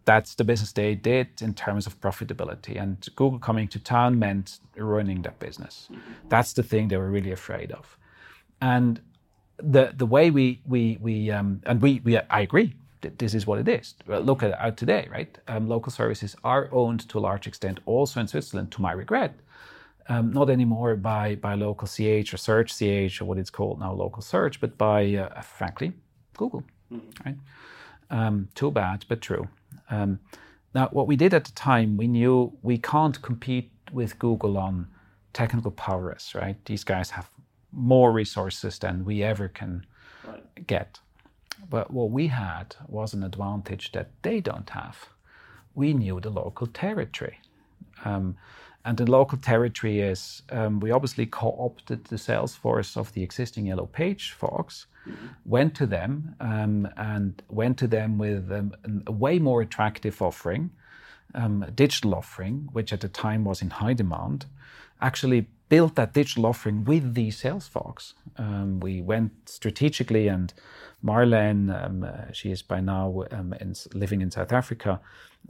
that's 0.05 0.35
the 0.35 0.43
business 0.43 0.71
they 0.71 0.95
did 0.95 1.27
in 1.41 1.53
terms 1.53 1.85
of 1.85 1.99
profitability. 2.01 2.81
And 2.81 3.07
Google 3.15 3.39
coming 3.39 3.67
to 3.69 3.79
town 3.79 4.17
meant 4.17 4.59
ruining 4.75 5.21
that 5.21 5.39
business. 5.39 5.89
That's 6.29 6.53
the 6.53 6.63
thing 6.63 6.87
they 6.87 6.97
were 6.97 7.11
really 7.11 7.31
afraid 7.31 7.71
of. 7.71 7.97
And 8.61 8.99
the 9.57 9.93
the 9.95 10.05
way 10.05 10.31
we 10.31 10.61
we 10.65 10.97
we 11.01 11.31
um, 11.31 11.61
and 11.65 11.81
we 11.81 12.01
we 12.03 12.17
I 12.17 12.41
agree. 12.41 12.73
This 13.01 13.33
is 13.33 13.47
what 13.47 13.59
it 13.59 13.67
is. 13.67 13.95
Look 14.07 14.43
at 14.43 14.59
out 14.59 14.75
today, 14.75 15.07
right? 15.09 15.37
Um, 15.47 15.69
local 15.69 15.91
services 15.91 16.35
are 16.43 16.67
owned 16.71 17.07
to 17.09 17.19
a 17.19 17.21
large 17.21 17.47
extent, 17.47 17.79
also 17.85 18.19
in 18.19 18.27
Switzerland, 18.27 18.71
to 18.71 18.81
my 18.81 18.91
regret, 18.91 19.33
um, 20.09 20.33
not 20.33 20.49
anymore 20.49 20.95
by 20.95 21.35
by 21.35 21.53
local 21.53 21.87
CH 21.87 22.33
or 22.33 22.37
search 22.37 22.73
CH 22.77 23.21
or 23.21 23.25
what 23.25 23.37
it's 23.37 23.51
called 23.51 23.79
now, 23.79 23.93
local 23.93 24.21
search, 24.21 24.59
but 24.59 24.77
by 24.77 25.15
uh, 25.15 25.41
frankly 25.41 25.93
Google, 26.35 26.63
mm-hmm. 26.91 27.09
right? 27.25 27.37
Um, 28.09 28.49
too 28.55 28.71
bad, 28.71 29.05
but 29.07 29.21
true. 29.21 29.47
Um, 29.89 30.19
now, 30.73 30.89
what 30.91 31.07
we 31.07 31.15
did 31.15 31.33
at 31.33 31.45
the 31.45 31.51
time, 31.51 31.95
we 31.95 32.07
knew 32.07 32.51
we 32.61 32.77
can't 32.77 33.21
compete 33.21 33.71
with 33.91 34.19
Google 34.19 34.57
on 34.57 34.87
technical 35.33 35.71
prowess, 35.71 36.35
right? 36.35 36.57
These 36.65 36.83
guys 36.83 37.11
have 37.11 37.29
more 37.71 38.11
resources 38.11 38.79
than 38.79 39.05
we 39.05 39.23
ever 39.23 39.47
can 39.47 39.85
right. 40.27 40.67
get. 40.67 40.99
But 41.69 41.91
what 41.91 42.09
we 42.09 42.27
had 42.27 42.75
was 42.87 43.13
an 43.13 43.23
advantage 43.23 43.91
that 43.91 44.09
they 44.23 44.39
don't 44.39 44.69
have. 44.71 45.09
We 45.75 45.93
knew 45.93 46.19
the 46.19 46.29
local 46.29 46.67
territory. 46.67 47.39
Um, 48.05 48.37
and 48.85 48.97
the 48.97 49.09
local 49.09 49.37
territory 49.37 49.99
is 49.99 50.41
um, 50.51 50.79
we 50.79 50.91
obviously 50.91 51.25
co 51.25 51.55
opted 51.59 52.05
the 52.05 52.17
sales 52.17 52.55
force 52.55 52.95
of 52.95 53.13
the 53.13 53.23
existing 53.23 53.65
Yellow 53.65 53.87
Page 53.87 54.31
Fox, 54.31 54.87
mm-hmm. 55.07 55.27
went 55.45 55.75
to 55.75 55.85
them 55.85 56.35
um, 56.39 56.87
and 56.95 57.41
went 57.49 57.77
to 57.79 57.87
them 57.87 58.17
with 58.17 58.51
um, 58.51 58.73
a 59.05 59.11
way 59.11 59.37
more 59.37 59.61
attractive 59.61 60.21
offering, 60.21 60.71
um, 61.35 61.63
a 61.63 61.71
digital 61.71 62.15
offering, 62.15 62.69
which 62.71 62.93
at 62.93 63.01
the 63.01 63.09
time 63.09 63.43
was 63.43 63.61
in 63.61 63.69
high 63.69 63.93
demand. 63.93 64.45
Actually, 65.01 65.47
built 65.69 65.95
that 65.95 66.13
digital 66.13 66.45
offering 66.45 66.83
with 66.83 67.13
these 67.13 67.37
sales 67.37 67.67
folks. 67.67 68.15
Um, 68.37 68.79
we 68.79 69.01
went 69.01 69.31
strategically, 69.47 70.27
and 70.27 70.53
Marlene, 71.03 71.85
um, 71.85 72.03
uh, 72.03 72.31
she 72.33 72.51
is 72.51 72.61
by 72.61 72.81
now 72.81 73.23
um, 73.31 73.53
in, 73.61 73.75
living 73.93 74.21
in 74.21 74.31
South 74.31 74.51
Africa. 74.51 74.99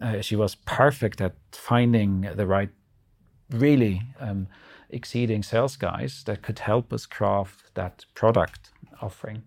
Uh, 0.01 0.21
she 0.21 0.35
was 0.35 0.55
perfect 0.55 1.21
at 1.21 1.33
finding 1.51 2.21
the 2.35 2.45
right 2.45 2.69
really 3.49 4.01
um, 4.19 4.47
exceeding 4.89 5.43
sales 5.43 5.75
guys 5.75 6.23
that 6.25 6.41
could 6.41 6.59
help 6.59 6.91
us 6.93 7.05
craft 7.05 7.73
that 7.75 8.05
product 8.13 8.71
offering. 9.01 9.43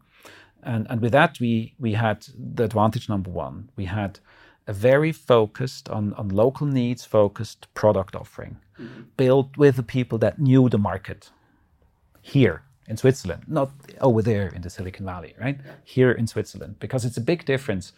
And, 0.62 0.86
and 0.88 1.00
with 1.00 1.12
that, 1.12 1.40
we, 1.40 1.74
we 1.78 1.94
had 1.94 2.26
the 2.36 2.64
advantage 2.64 3.08
number 3.08 3.30
one. 3.30 3.70
We 3.76 3.86
had 3.86 4.20
a 4.66 4.72
very 4.72 5.12
focused 5.12 5.88
on, 5.88 6.14
on 6.14 6.28
local 6.28 6.66
needs 6.66 7.04
focused 7.04 7.66
product 7.74 8.14
offering 8.14 8.58
mm-hmm. 8.78 9.02
built 9.16 9.56
with 9.56 9.76
the 9.76 9.82
people 9.82 10.18
that 10.18 10.38
knew 10.38 10.68
the 10.68 10.78
market 10.78 11.30
here 12.20 12.62
in 12.86 12.96
Switzerland, 12.96 13.42
not 13.48 13.70
over 14.00 14.22
there 14.22 14.48
in 14.48 14.62
the 14.62 14.70
Silicon 14.70 15.06
Valley, 15.06 15.34
right? 15.40 15.58
Here 15.82 16.12
in 16.12 16.26
Switzerland, 16.26 16.76
because 16.78 17.04
it's 17.04 17.16
a 17.16 17.20
big 17.20 17.44
difference 17.44 17.92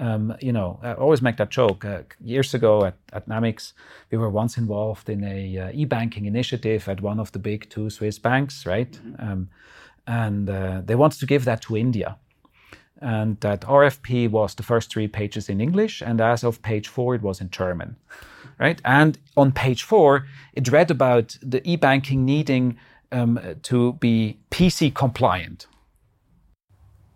um, 0.00 0.34
you 0.40 0.52
know, 0.52 0.80
I 0.82 0.94
always 0.94 1.20
make 1.20 1.36
that 1.36 1.50
joke. 1.50 1.84
Uh, 1.84 2.02
years 2.24 2.54
ago 2.54 2.86
at, 2.86 2.96
at 3.12 3.28
Namics, 3.28 3.74
we 4.10 4.16
were 4.16 4.30
once 4.30 4.56
involved 4.56 5.10
in 5.10 5.22
a 5.22 5.58
uh, 5.58 5.70
e-banking 5.74 6.24
initiative 6.24 6.88
at 6.88 7.02
one 7.02 7.20
of 7.20 7.30
the 7.32 7.38
big 7.38 7.68
two 7.68 7.90
Swiss 7.90 8.18
banks, 8.18 8.64
right? 8.64 8.90
Mm-hmm. 8.90 9.30
Um, 9.30 9.50
and 10.06 10.48
uh, 10.48 10.80
they 10.84 10.94
wanted 10.94 11.20
to 11.20 11.26
give 11.26 11.44
that 11.44 11.60
to 11.62 11.76
India. 11.76 12.16
And 13.02 13.38
that 13.40 13.60
RFP 13.60 14.30
was 14.30 14.54
the 14.54 14.62
first 14.62 14.90
three 14.90 15.06
pages 15.06 15.48
in 15.48 15.60
English, 15.60 16.02
and 16.02 16.20
as 16.20 16.44
of 16.44 16.60
page 16.62 16.88
four, 16.88 17.14
it 17.14 17.22
was 17.22 17.40
in 17.40 17.50
German, 17.50 17.96
right? 18.58 18.80
And 18.84 19.18
on 19.36 19.52
page 19.52 19.84
four, 19.84 20.26
it 20.52 20.70
read 20.70 20.90
about 20.90 21.36
the 21.42 21.66
e-banking 21.70 22.24
needing 22.24 22.78
um, 23.12 23.40
to 23.62 23.94
be 23.94 24.38
PC 24.50 24.94
compliant. 24.94 25.66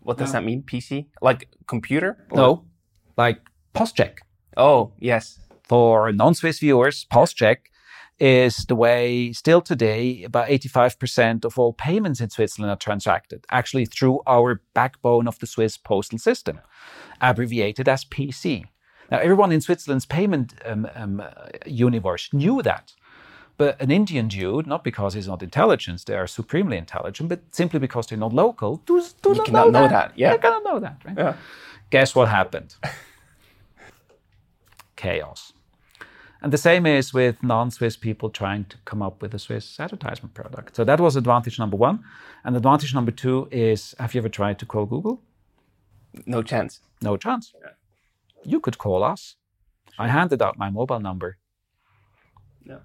What 0.00 0.18
does 0.18 0.32
that 0.32 0.44
mean? 0.44 0.62
PC, 0.62 1.06
like 1.20 1.48
computer? 1.66 2.16
Or? 2.30 2.36
No, 2.36 2.64
like 3.16 3.40
PostCheck. 3.74 4.18
Oh, 4.56 4.92
yes. 4.98 5.40
For 5.64 6.12
non-Swiss 6.12 6.58
viewers, 6.58 7.06
PostCheck 7.12 7.56
is 8.20 8.64
the 8.66 8.76
way 8.76 9.32
still 9.32 9.60
today 9.60 10.22
about 10.22 10.48
85% 10.48 11.44
of 11.44 11.58
all 11.58 11.72
payments 11.72 12.20
in 12.20 12.30
Switzerland 12.30 12.70
are 12.70 12.76
transacted 12.76 13.44
actually 13.50 13.86
through 13.86 14.20
our 14.26 14.62
backbone 14.72 15.26
of 15.26 15.38
the 15.40 15.46
Swiss 15.46 15.76
postal 15.76 16.18
system, 16.18 16.60
abbreviated 17.20 17.88
as 17.88 18.04
PC. 18.04 18.66
Now, 19.10 19.18
everyone 19.18 19.52
in 19.52 19.60
Switzerland's 19.60 20.06
payment 20.06 20.54
um, 20.64 20.88
um, 20.94 21.22
universe 21.66 22.32
knew 22.32 22.62
that. 22.62 22.94
But 23.56 23.80
an 23.80 23.90
Indian 23.90 24.26
dude, 24.26 24.66
not 24.66 24.82
because 24.82 25.14
he's 25.14 25.28
not 25.28 25.42
intelligent, 25.42 26.04
they 26.06 26.16
are 26.16 26.26
supremely 26.26 26.76
intelligent, 26.76 27.28
but 27.28 27.40
simply 27.52 27.78
because 27.78 28.08
they're 28.08 28.18
not 28.18 28.32
local, 28.32 28.82
do, 28.84 29.00
do 29.22 29.28
you 29.30 29.34
not 29.36 29.46
cannot 29.46 29.66
know, 29.66 29.80
know 29.80 29.88
that. 29.88 30.08
that. 30.08 30.18
Yeah. 30.18 30.32
They 30.32 30.38
cannot 30.38 30.64
know 30.64 30.80
that, 30.80 31.00
right? 31.04 31.16
Yeah. 31.16 31.36
Guess 31.90 32.14
what 32.14 32.28
happened? 32.28 32.76
Chaos. 34.96 35.52
And 36.44 36.52
the 36.52 36.58
same 36.58 36.84
is 36.84 37.14
with 37.14 37.42
non 37.42 37.70
Swiss 37.70 37.96
people 37.96 38.28
trying 38.28 38.66
to 38.66 38.76
come 38.84 39.00
up 39.00 39.22
with 39.22 39.32
a 39.32 39.38
Swiss 39.38 39.80
advertisement 39.80 40.34
product. 40.34 40.76
So 40.76 40.84
that 40.84 41.00
was 41.00 41.16
advantage 41.16 41.58
number 41.58 41.76
one. 41.76 42.04
And 42.44 42.54
advantage 42.54 42.94
number 42.94 43.12
two 43.12 43.48
is 43.50 43.94
have 43.98 44.14
you 44.14 44.20
ever 44.20 44.28
tried 44.28 44.58
to 44.58 44.66
call 44.66 44.84
Google? 44.84 45.22
No 46.26 46.42
chance. 46.42 46.80
No 47.00 47.16
chance. 47.16 47.54
Yeah. 47.62 47.70
You 48.44 48.60
could 48.60 48.76
call 48.76 49.02
us. 49.02 49.36
I 49.98 50.08
handed 50.08 50.42
out 50.42 50.58
my 50.58 50.68
mobile 50.68 51.00
number. 51.00 51.38
Yeah. 52.62 52.80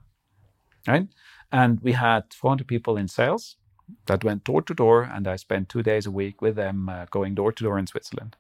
Right? 0.88 1.10
And 1.52 1.82
we 1.82 1.92
had 1.92 2.34
400 2.34 2.66
people 2.66 2.96
in 2.96 3.10
sales 3.10 3.58
that 4.06 4.24
went 4.24 4.44
door 4.44 4.62
to 4.62 4.74
door, 4.74 5.04
and 5.04 5.28
I 5.28 5.36
spent 5.36 5.70
two 5.70 5.84
days 5.84 6.06
a 6.06 6.12
week 6.12 6.42
with 6.42 6.56
them 6.56 6.90
uh, 6.90 7.06
going 7.12 7.36
door 7.36 7.52
to 7.52 7.64
door 7.64 7.80
in 7.80 7.88
Switzerland. 7.88 8.36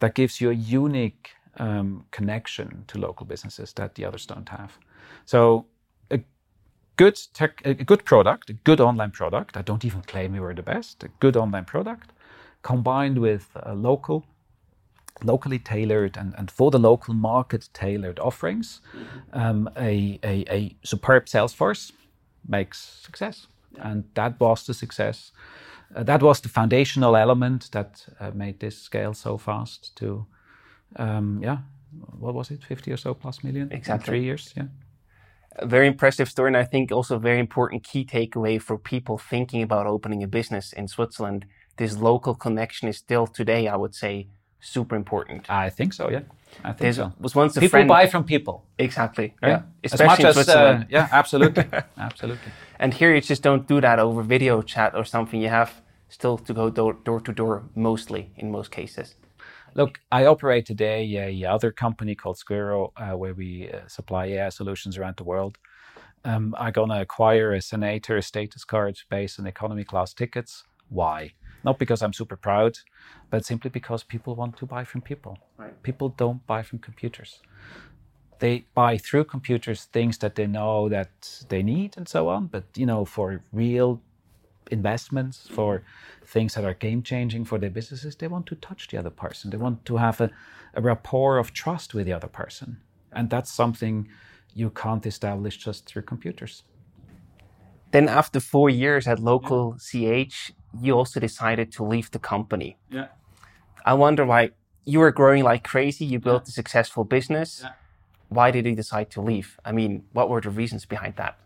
That 0.00 0.14
gives 0.14 0.40
you 0.40 0.50
a 0.50 0.54
unique 0.54 1.30
um, 1.56 2.04
connection 2.10 2.84
to 2.88 2.98
local 2.98 3.26
businesses 3.26 3.72
that 3.74 3.94
the 3.94 4.04
others 4.04 4.26
don't 4.26 4.48
have. 4.48 4.78
So 5.24 5.66
a 6.10 6.20
good 6.96 7.18
tech, 7.34 7.62
a 7.64 7.74
good 7.74 8.04
product, 8.04 8.50
a 8.50 8.54
good 8.54 8.80
online 8.80 9.10
product. 9.10 9.56
I 9.56 9.62
don't 9.62 9.84
even 9.84 10.02
claim 10.02 10.32
we 10.32 10.40
were 10.40 10.54
the 10.54 10.62
best. 10.62 11.04
A 11.04 11.08
good 11.20 11.36
online 11.36 11.64
product 11.64 12.12
combined 12.62 13.18
with 13.18 13.50
a 13.54 13.74
local 13.74 14.24
locally 15.24 15.58
tailored 15.58 16.16
and, 16.16 16.32
and 16.38 16.48
for 16.48 16.70
the 16.70 16.78
local 16.78 17.12
market 17.12 17.68
tailored 17.72 18.20
offerings, 18.20 18.80
um, 19.32 19.68
a, 19.76 20.18
a, 20.22 20.44
a 20.48 20.76
superb 20.84 21.28
sales 21.28 21.52
force 21.52 21.92
makes 22.46 22.78
success 23.02 23.48
and 23.76 24.04
that 24.14 24.38
was 24.40 24.66
the 24.66 24.74
success. 24.74 25.32
Uh, 25.94 26.02
that 26.02 26.22
was 26.22 26.40
the 26.40 26.48
foundational 26.48 27.16
element 27.16 27.70
that 27.72 28.06
uh, 28.20 28.30
made 28.34 28.60
this 28.60 28.78
scale 28.78 29.14
so 29.14 29.38
fast 29.38 29.96
to, 29.96 30.26
um, 30.96 31.40
yeah, 31.42 31.58
what 32.18 32.34
was 32.34 32.50
it, 32.50 32.62
50 32.62 32.92
or 32.92 32.96
so 32.96 33.14
plus 33.14 33.42
million 33.42 33.72
exactly. 33.72 33.92
in 33.92 34.00
three 34.00 34.24
years? 34.24 34.52
Yeah. 34.56 34.66
A 35.56 35.66
very 35.66 35.86
impressive 35.86 36.28
story, 36.28 36.48
and 36.48 36.56
I 36.56 36.64
think 36.64 36.92
also 36.92 37.16
a 37.16 37.20
very 37.20 37.40
important 37.40 37.82
key 37.82 38.04
takeaway 38.04 38.60
for 38.60 38.78
people 38.78 39.18
thinking 39.18 39.62
about 39.62 39.86
opening 39.86 40.22
a 40.22 40.28
business 40.28 40.72
in 40.72 40.88
Switzerland. 40.88 41.46
This 41.78 41.96
local 41.96 42.34
connection 42.34 42.88
is 42.88 42.98
still 42.98 43.26
today, 43.26 43.66
I 43.66 43.76
would 43.76 43.94
say, 43.94 44.28
super 44.60 44.96
important. 44.96 45.50
I 45.50 45.70
think 45.70 45.92
so, 45.92 46.10
yeah. 46.10 46.22
I 46.64 46.72
think 46.72 46.94
so. 46.94 47.12
Was 47.20 47.34
once 47.34 47.56
a 47.56 47.60
people 47.60 47.70
friend... 47.70 47.88
buy 47.88 48.06
from 48.06 48.24
people. 48.24 48.64
Exactly. 48.78 49.34
Right? 49.42 49.50
Yeah. 49.50 49.62
Especially 49.84 50.24
as 50.24 50.36
much 50.36 50.48
as, 50.48 50.54
uh, 50.54 50.84
yeah, 50.88 51.08
absolutely, 51.12 51.64
absolutely. 51.98 52.52
And 52.78 52.94
here 52.94 53.14
you 53.14 53.20
just 53.20 53.42
don't 53.42 53.66
do 53.66 53.80
that 53.80 53.98
over 53.98 54.22
video 54.22 54.62
chat 54.62 54.94
or 54.94 55.04
something. 55.04 55.40
You 55.40 55.48
have 55.48 55.82
still 56.08 56.38
to 56.38 56.54
go 56.54 56.70
door, 56.70 56.94
door 57.04 57.20
to 57.20 57.32
door 57.32 57.64
mostly 57.74 58.30
in 58.36 58.50
most 58.50 58.70
cases. 58.70 59.14
Look, 59.74 60.00
I 60.10 60.24
operate 60.24 60.66
today 60.66 61.16
a 61.16 61.44
other 61.44 61.70
company 61.70 62.14
called 62.14 62.36
Squirro, 62.36 62.92
uh, 62.96 63.16
where 63.16 63.34
we 63.34 63.70
uh, 63.70 63.86
supply 63.86 64.26
AI 64.26 64.48
solutions 64.48 64.96
around 64.96 65.16
the 65.16 65.24
world. 65.24 65.58
Um, 66.24 66.54
I'm 66.58 66.72
gonna 66.72 67.00
acquire 67.00 67.52
a 67.52 67.62
senator 67.62 68.20
status 68.22 68.64
card 68.64 68.98
based 69.08 69.38
on 69.38 69.46
economy 69.46 69.84
class 69.84 70.12
tickets. 70.14 70.64
Why? 70.88 71.32
Not 71.64 71.78
because 71.78 72.02
I'm 72.02 72.12
super 72.12 72.36
proud, 72.36 72.78
but 73.30 73.44
simply 73.44 73.70
because 73.70 74.02
people 74.02 74.34
want 74.34 74.56
to 74.58 74.66
buy 74.66 74.84
from 74.84 75.00
people. 75.00 75.38
Right. 75.56 75.82
People 75.82 76.10
don't 76.10 76.46
buy 76.46 76.62
from 76.62 76.78
computers. 76.78 77.40
They 78.38 78.66
buy 78.74 78.98
through 78.98 79.24
computers 79.24 79.84
things 79.84 80.18
that 80.18 80.36
they 80.36 80.46
know 80.46 80.88
that 80.88 81.44
they 81.48 81.62
need 81.62 81.96
and 81.96 82.08
so 82.08 82.28
on. 82.28 82.46
But 82.46 82.64
you 82.76 82.86
know, 82.86 83.04
for 83.04 83.42
real 83.52 84.00
investments, 84.70 85.48
for 85.50 85.82
things 86.24 86.54
that 86.54 86.64
are 86.64 86.74
game 86.74 87.02
changing 87.02 87.44
for 87.44 87.58
their 87.58 87.70
businesses, 87.70 88.16
they 88.16 88.28
want 88.28 88.46
to 88.46 88.54
touch 88.54 88.88
the 88.88 88.98
other 88.98 89.10
person. 89.10 89.50
They 89.50 89.56
want 89.56 89.84
to 89.86 89.96
have 89.96 90.20
a, 90.20 90.30
a 90.74 90.80
rapport 90.80 91.38
of 91.38 91.52
trust 91.52 91.94
with 91.94 92.06
the 92.06 92.12
other 92.12 92.28
person. 92.28 92.78
And 93.12 93.30
that's 93.30 93.52
something 93.52 94.08
you 94.54 94.70
can't 94.70 95.06
establish 95.06 95.56
just 95.56 95.86
through 95.86 96.02
computers. 96.02 96.62
Then, 97.90 98.08
after 98.08 98.40
four 98.40 98.68
years 98.68 99.06
at 99.06 99.18
local 99.18 99.76
yeah. 99.92 100.24
CH, 100.26 100.52
you 100.80 100.94
also 100.94 101.20
decided 101.20 101.72
to 101.72 101.84
leave 101.84 102.10
the 102.10 102.18
company. 102.18 102.76
Yeah. 102.90 103.08
I 103.84 103.94
wonder 103.94 104.24
why 104.26 104.50
you 104.84 104.98
were 104.98 105.12
growing 105.12 105.42
like 105.44 105.64
crazy. 105.64 106.04
You 106.04 106.18
built 106.18 106.44
yeah. 106.44 106.50
a 106.50 106.52
successful 106.52 107.04
business. 107.04 107.60
Yeah. 107.62 107.72
Why 108.28 108.50
did 108.50 108.66
you 108.66 108.74
decide 108.74 109.10
to 109.12 109.22
leave? 109.22 109.58
I 109.64 109.72
mean, 109.72 110.04
what 110.12 110.28
were 110.28 110.40
the 110.40 110.50
reasons 110.50 110.84
behind 110.84 111.16
that? 111.16 111.38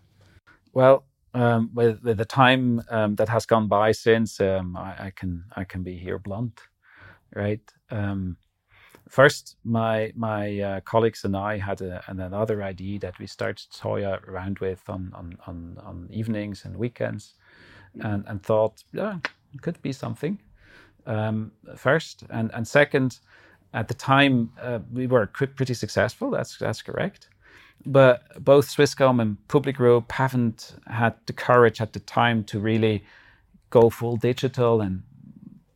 Well, 0.72 1.05
um, 1.35 1.70
with, 1.72 2.02
with, 2.02 2.18
the 2.18 2.24
time 2.24 2.83
um, 2.90 3.14
that 3.16 3.28
has 3.28 3.46
gone 3.46 3.68
by 3.68 3.92
since, 3.92 4.40
um, 4.40 4.76
I, 4.76 5.07
I, 5.07 5.12
can 5.14 5.44
I 5.57 5.64
can 5.64 5.83
be 5.83 5.96
here 5.96 6.18
blunt, 6.18 6.61
right? 7.35 7.61
First, 9.12 9.57
my 9.62 10.11
my 10.16 10.59
uh, 10.61 10.81
colleagues 10.81 11.25
and 11.25 11.37
I 11.37 11.59
had 11.59 11.83
a, 11.83 12.03
another 12.07 12.62
idea 12.62 12.98
that 13.01 13.18
we 13.18 13.27
started 13.27 13.66
toy 13.70 14.07
around 14.27 14.59
with 14.61 14.88
on 14.88 15.12
on, 15.14 15.37
on, 15.46 15.77
on 15.85 16.09
evenings 16.11 16.64
and 16.64 16.75
weekends, 16.75 17.35
and, 18.01 18.25
and 18.27 18.42
thought, 18.42 18.83
yeah, 18.94 19.18
it 19.53 19.61
could 19.61 19.83
be 19.83 19.92
something. 19.92 20.40
Um, 21.05 21.53
first, 21.77 22.25
and 22.31 22.51
and 22.55 22.66
second, 22.66 23.20
at 23.75 23.88
the 23.88 23.94
time 23.94 24.51
uh, 24.59 24.79
we 24.90 25.07
were 25.07 25.27
pretty 25.27 25.75
successful. 25.75 26.31
That's 26.31 26.57
that's 26.57 26.81
correct 26.81 27.29
but 27.85 28.22
both 28.44 28.68
Swisscom 28.68 29.20
and 29.20 29.37
PubliGroupe 29.48 30.11
haven't 30.12 30.77
had 30.87 31.14
the 31.27 31.33
courage 31.33 31.81
at 31.81 31.92
the 31.92 32.01
time 32.01 32.44
to 32.44 32.61
really 32.61 33.05
go 33.70 33.90
full 33.90 34.16
digital 34.16 34.81
and 34.81 35.03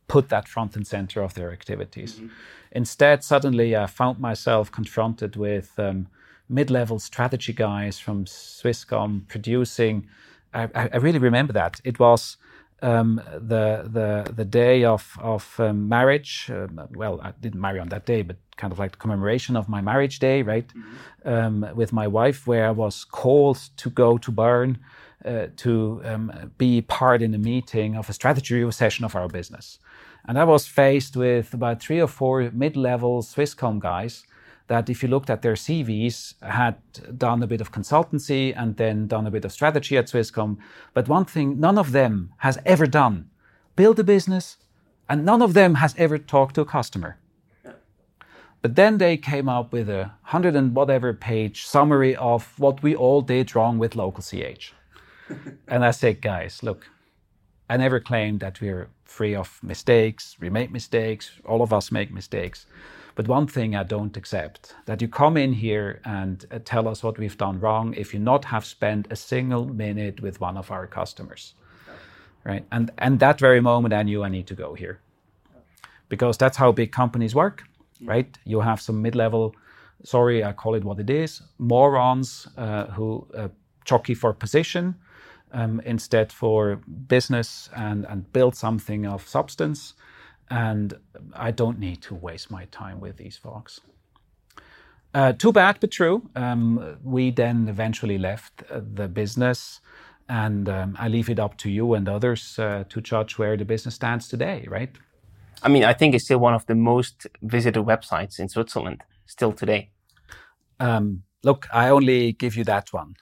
put 0.07 0.29
that 0.29 0.47
front 0.47 0.75
and 0.75 0.87
center 0.87 1.21
of 1.21 1.33
their 1.33 1.51
activities. 1.51 2.15
Mm-hmm. 2.15 2.27
Instead, 2.71 3.23
suddenly 3.23 3.75
I 3.75 3.87
found 3.87 4.19
myself 4.19 4.71
confronted 4.71 5.35
with 5.35 5.77
um, 5.77 6.07
mid-level 6.49 6.99
strategy 6.99 7.53
guys 7.53 7.99
from 7.99 8.25
Swisscom 8.25 9.27
producing. 9.27 10.07
I, 10.53 10.69
I, 10.73 10.97
really 10.97 11.19
remember 11.19 11.53
that 11.53 11.81
it 11.83 11.99
was 11.99 12.37
um, 12.81 13.21
the 13.33 13.89
the 13.91 14.31
the 14.33 14.45
day 14.45 14.83
of 14.83 15.17
of 15.21 15.55
um, 15.59 15.89
marriage. 15.89 16.49
Um, 16.49 16.87
well, 16.95 17.19
I 17.21 17.31
didn't 17.41 17.59
marry 17.59 17.79
on 17.79 17.89
that 17.89 18.05
day, 18.05 18.21
but 18.21 18.37
kind 18.55 18.71
of 18.71 18.79
like 18.79 18.91
the 18.91 18.97
commemoration 18.97 19.55
of 19.55 19.67
my 19.67 19.81
marriage 19.81 20.19
day, 20.19 20.41
right, 20.41 20.67
mm-hmm. 20.67 21.29
Um, 21.29 21.67
with 21.75 21.91
my 21.91 22.07
wife, 22.07 22.47
where 22.47 22.67
I 22.67 22.71
was 22.71 23.03
called 23.03 23.59
to 23.77 23.89
go 23.89 24.17
to 24.17 24.31
Bern 24.31 24.79
uh, 25.25 25.47
to 25.57 26.01
um, 26.05 26.53
be 26.57 26.81
part 26.81 27.21
in 27.21 27.33
a 27.33 27.37
meeting 27.37 27.95
of 27.97 28.09
a 28.09 28.13
strategy 28.13 28.53
review 28.55 28.71
session 28.71 29.03
of 29.05 29.15
our 29.15 29.27
business, 29.27 29.79
and 30.27 30.37
I 30.37 30.43
was 30.43 30.67
faced 30.67 31.15
with 31.15 31.53
about 31.53 31.81
three 31.81 32.01
or 32.01 32.07
four 32.07 32.51
mid-level 32.51 33.23
Swisscom 33.23 33.79
guys 33.79 34.25
that 34.67 34.89
if 34.89 35.01
you 35.01 35.07
looked 35.07 35.29
at 35.29 35.41
their 35.41 35.53
CVs, 35.53 36.33
had 36.41 36.75
done 37.17 37.41
a 37.41 37.47
bit 37.47 37.61
of 37.61 37.71
consultancy 37.71 38.53
and 38.55 38.75
then 38.75 39.07
done 39.07 39.25
a 39.25 39.31
bit 39.31 39.45
of 39.45 39.51
strategy 39.51 39.97
at 39.97 40.07
Swisscom. 40.07 40.57
But 40.93 41.07
one 41.07 41.25
thing 41.25 41.59
none 41.59 41.77
of 41.77 41.93
them 41.93 42.33
has 42.39 42.59
ever 42.65 42.85
done 42.85 43.29
build 43.77 43.99
a 43.99 44.03
business, 44.03 44.57
and 45.07 45.23
none 45.23 45.41
of 45.41 45.53
them 45.53 45.75
has 45.75 45.93
ever 45.97 46.17
talked 46.17 46.55
to 46.55 46.61
a 46.61 46.65
customer. 46.65 47.17
But 48.61 48.75
then 48.75 48.97
they 48.97 49.17
came 49.17 49.47
up 49.47 49.71
with 49.71 49.87
a 49.87 50.11
hundred 50.23 50.55
and 50.55 50.75
whatever 50.75 51.13
page 51.13 51.65
summary 51.65 52.15
of 52.15 52.59
what 52.59 52.81
we 52.81 52.95
all 52.95 53.21
did 53.21 53.55
wrong 53.55 53.77
with 53.77 53.95
local 53.95 54.23
CH. 54.23 54.73
and 55.67 55.85
I 55.85 55.91
said, 55.91 56.21
guys, 56.21 56.63
look, 56.63 56.89
I 57.69 57.77
never 57.77 57.99
claim 57.99 58.37
that 58.39 58.61
we're 58.61 58.89
free 59.03 59.35
of 59.35 59.59
mistakes. 59.61 60.37
We 60.39 60.49
make 60.49 60.71
mistakes. 60.71 61.31
All 61.45 61.61
of 61.61 61.73
us 61.73 61.91
make 61.91 62.11
mistakes. 62.13 62.65
But 63.15 63.27
one 63.27 63.47
thing 63.47 63.75
I 63.75 63.83
don't 63.83 64.15
accept 64.15 64.75
that 64.85 65.01
you 65.01 65.07
come 65.07 65.37
in 65.37 65.53
here 65.53 66.01
and 66.05 66.45
uh, 66.51 66.59
tell 66.63 66.87
us 66.87 67.03
what 67.03 67.17
we've 67.17 67.37
done 67.37 67.59
wrong 67.59 67.93
if 67.95 68.13
you 68.13 68.19
not 68.19 68.45
have 68.45 68.65
spent 68.65 69.07
a 69.09 69.15
single 69.15 69.65
minute 69.65 70.21
with 70.21 70.39
one 70.39 70.55
of 70.55 70.71
our 70.71 70.87
customers. 70.87 71.55
Right? 72.43 72.65
And 72.71 72.91
and 72.97 73.19
that 73.19 73.39
very 73.39 73.59
moment 73.59 73.93
I 73.93 74.03
knew 74.03 74.23
I 74.23 74.29
need 74.29 74.47
to 74.47 74.55
go 74.55 74.75
here. 74.75 74.99
Because 76.09 76.37
that's 76.37 76.57
how 76.57 76.71
big 76.71 76.91
companies 76.91 77.35
work, 77.35 77.63
right? 78.05 78.37
You 78.45 78.61
have 78.61 78.79
some 78.79 79.01
mid-level 79.01 79.53
sorry, 80.03 80.43
I 80.43 80.53
call 80.53 80.75
it 80.75 80.83
what 80.83 80.99
it 80.99 81.09
is, 81.09 81.41
morons 81.57 82.47
uh, 82.55 82.85
who 82.85 83.27
uh, 83.35 83.49
jockey 83.83 84.13
for 84.13 84.33
position 84.33 84.95
um, 85.51 85.81
instead 85.85 86.31
for 86.31 86.77
business 87.07 87.69
and, 87.75 88.05
and 88.05 88.31
build 88.33 88.55
something 88.55 89.05
of 89.05 89.27
substance 89.27 89.93
and 90.49 90.97
I 91.33 91.51
don't 91.51 91.79
need 91.79 92.01
to 92.03 92.15
waste 92.15 92.49
my 92.51 92.65
time 92.65 92.99
with 92.99 93.17
these 93.17 93.37
folks. 93.37 93.81
Uh, 95.13 95.33
too 95.33 95.51
bad, 95.51 95.77
but 95.79 95.91
true. 95.91 96.29
Um, 96.35 96.97
we 97.03 97.31
then 97.31 97.67
eventually 97.67 98.17
left 98.17 98.63
uh, 98.69 98.81
the 98.93 99.07
business, 99.07 99.81
and 100.29 100.69
um, 100.69 100.95
I 100.99 101.07
leave 101.07 101.29
it 101.29 101.39
up 101.39 101.57
to 101.57 101.69
you 101.69 101.93
and 101.93 102.07
others 102.07 102.59
uh, 102.59 102.83
to 102.89 103.01
judge 103.01 103.37
where 103.37 103.57
the 103.57 103.65
business 103.65 103.95
stands 103.95 104.27
today, 104.27 104.65
right? 104.69 104.91
I 105.63 105.69
mean, 105.69 105.83
I 105.83 105.93
think 105.93 106.13
it's 106.13 106.25
still 106.25 106.39
one 106.39 106.53
of 106.53 106.65
the 106.67 106.75
most 106.75 107.25
visited 107.41 107.83
websites 107.83 108.39
in 108.39 108.47
Switzerland, 108.47 109.03
still 109.25 109.53
today. 109.53 109.89
Um, 110.79 111.23
look, 111.43 111.67
I 111.73 111.89
only 111.89 112.33
give 112.33 112.55
you 112.55 112.63
that 112.65 112.93
one. 112.93 113.15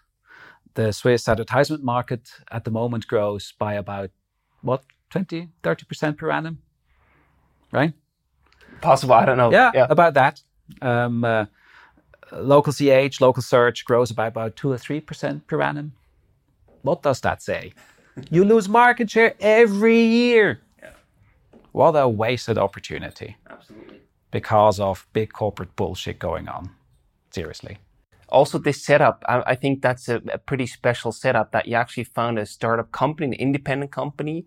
The 0.75 0.91
Swiss 0.91 1.27
advertisement 1.27 1.83
market 1.83 2.29
at 2.51 2.63
the 2.63 2.71
moment 2.71 3.07
grows 3.07 3.53
by 3.57 3.73
about, 3.73 4.11
what, 4.61 4.83
20, 5.09 5.49
30% 5.63 6.17
per 6.17 6.31
annum? 6.31 6.59
right? 7.75 7.93
Possible, 8.81 9.13
I 9.13 9.25
don't 9.25 9.38
know. 9.38 9.51
Yeah, 9.51 9.71
yeah. 9.73 9.88
about 9.89 10.13
that. 10.15 10.41
Um, 10.81 11.23
uh, 11.23 11.45
local 12.31 12.73
CH, 12.73 13.21
local 13.21 13.43
search 13.43 13.85
grows 13.85 14.11
by 14.11 14.27
about 14.27 14.55
2 14.55 14.71
or 14.71 14.77
3% 14.77 15.47
per 15.47 15.61
annum. 15.61 15.93
What 16.81 17.01
does 17.03 17.21
that 17.21 17.41
say? 17.41 17.73
you 18.29 18.45
lose 18.45 18.69
market 18.69 19.09
share 19.09 19.35
every 19.39 19.99
year. 19.99 20.61
Yeah. 20.81 20.91
What 21.71 21.91
a 21.91 22.07
wasted 22.07 22.57
opportunity. 22.57 23.35
Absolutely. 23.49 24.01
Because 24.31 24.79
of 24.79 25.07
big 25.13 25.31
corporate 25.33 25.75
bullshit 25.75 26.19
going 26.19 26.47
on. 26.47 26.69
Seriously. 27.31 27.77
Also, 28.29 28.57
this 28.57 28.83
setup, 28.83 29.23
I, 29.27 29.43
I 29.47 29.55
think 29.55 29.81
that's 29.81 30.09
a, 30.09 30.21
a, 30.31 30.38
pretty 30.38 30.65
special 30.65 31.11
setup 31.11 31.51
that 31.51 31.67
you 31.67 31.75
actually 31.75 32.05
found 32.05 32.39
a 32.39 32.45
startup 32.45 32.91
company, 32.91 33.27
an 33.27 33.33
independent 33.33 33.91
company, 33.91 34.45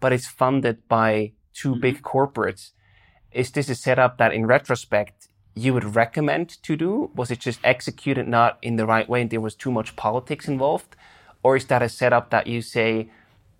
but 0.00 0.12
it's 0.12 0.26
funded 0.26 0.88
by 0.88 1.32
two 1.52 1.72
mm-hmm. 1.72 1.80
big 1.80 2.02
corporates. 2.02 2.70
Is 3.32 3.50
this 3.50 3.68
a 3.68 3.74
setup 3.74 4.16
that 4.18 4.32
in 4.32 4.46
retrospect 4.46 5.28
you 5.54 5.74
would 5.74 5.96
recommend 5.96 6.62
to 6.62 6.76
do? 6.76 7.10
Was 7.14 7.30
it 7.30 7.40
just 7.40 7.60
executed 7.62 8.26
not 8.28 8.58
in 8.62 8.76
the 8.76 8.86
right 8.86 9.08
way 9.08 9.20
and 9.22 9.30
there 9.30 9.40
was 9.40 9.54
too 9.54 9.70
much 9.70 9.96
politics 9.96 10.48
involved? 10.48 10.96
Or 11.42 11.56
is 11.56 11.66
that 11.66 11.82
a 11.82 11.88
setup 11.88 12.30
that 12.30 12.46
you 12.46 12.62
say 12.62 13.10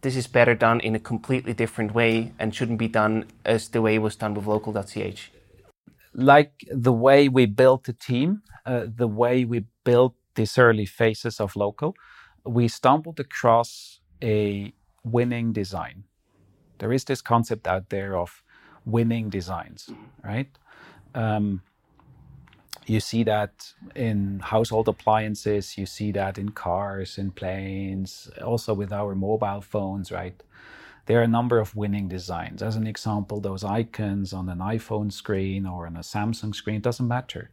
this 0.00 0.16
is 0.16 0.26
better 0.26 0.54
done 0.54 0.80
in 0.80 0.94
a 0.94 1.00
completely 1.00 1.52
different 1.52 1.94
way 1.94 2.32
and 2.38 2.54
shouldn't 2.54 2.78
be 2.78 2.88
done 2.88 3.24
as 3.44 3.68
the 3.68 3.82
way 3.82 3.96
it 3.96 4.02
was 4.02 4.16
done 4.16 4.34
with 4.34 4.46
local.ch? 4.46 5.30
Like 6.14 6.52
the 6.70 6.92
way 6.92 7.28
we 7.28 7.46
built 7.46 7.84
the 7.84 7.92
team, 7.92 8.42
uh, 8.68 8.86
the 8.94 9.08
way 9.08 9.44
we 9.46 9.64
built 9.84 10.14
these 10.34 10.58
early 10.58 10.86
phases 10.86 11.40
of 11.40 11.56
local, 11.56 11.94
we 12.44 12.68
stumbled 12.68 13.18
across 13.18 14.00
a 14.22 14.72
winning 15.04 15.52
design. 15.52 16.04
There 16.78 16.92
is 16.92 17.04
this 17.04 17.22
concept 17.22 17.66
out 17.66 17.88
there 17.88 18.14
of 18.16 18.42
winning 18.84 19.30
designs, 19.30 19.90
right? 20.22 20.50
Um, 21.14 21.62
you 22.86 23.00
see 23.00 23.24
that 23.24 23.72
in 23.94 24.40
household 24.40 24.88
appliances, 24.88 25.78
you 25.78 25.86
see 25.86 26.12
that 26.12 26.38
in 26.38 26.50
cars, 26.50 27.18
in 27.18 27.30
planes, 27.30 28.30
also 28.44 28.74
with 28.74 28.92
our 28.92 29.14
mobile 29.14 29.62
phones, 29.62 30.12
right? 30.12 30.42
There 31.06 31.20
are 31.20 31.24
a 31.24 31.28
number 31.38 31.58
of 31.58 31.74
winning 31.74 32.08
designs. 32.08 32.62
As 32.62 32.76
an 32.76 32.86
example, 32.86 33.40
those 33.40 33.64
icons 33.64 34.34
on 34.34 34.48
an 34.50 34.58
iPhone 34.58 35.10
screen 35.10 35.66
or 35.66 35.86
on 35.86 35.96
a 35.96 36.00
Samsung 36.00 36.54
screen 36.54 36.82
doesn't 36.82 37.08
matter. 37.08 37.50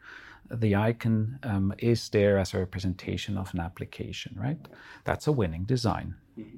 The 0.52 0.76
icon 0.76 1.40
um, 1.44 1.74
is 1.78 2.10
there 2.10 2.38
as 2.38 2.54
a 2.54 2.60
representation 2.60 3.38
of 3.38 3.54
an 3.54 3.60
application, 3.60 4.36
right? 4.40 4.60
That's 5.04 5.28
a 5.28 5.32
winning 5.32 5.64
design. 5.64 6.16
Mm-hmm. 6.38 6.58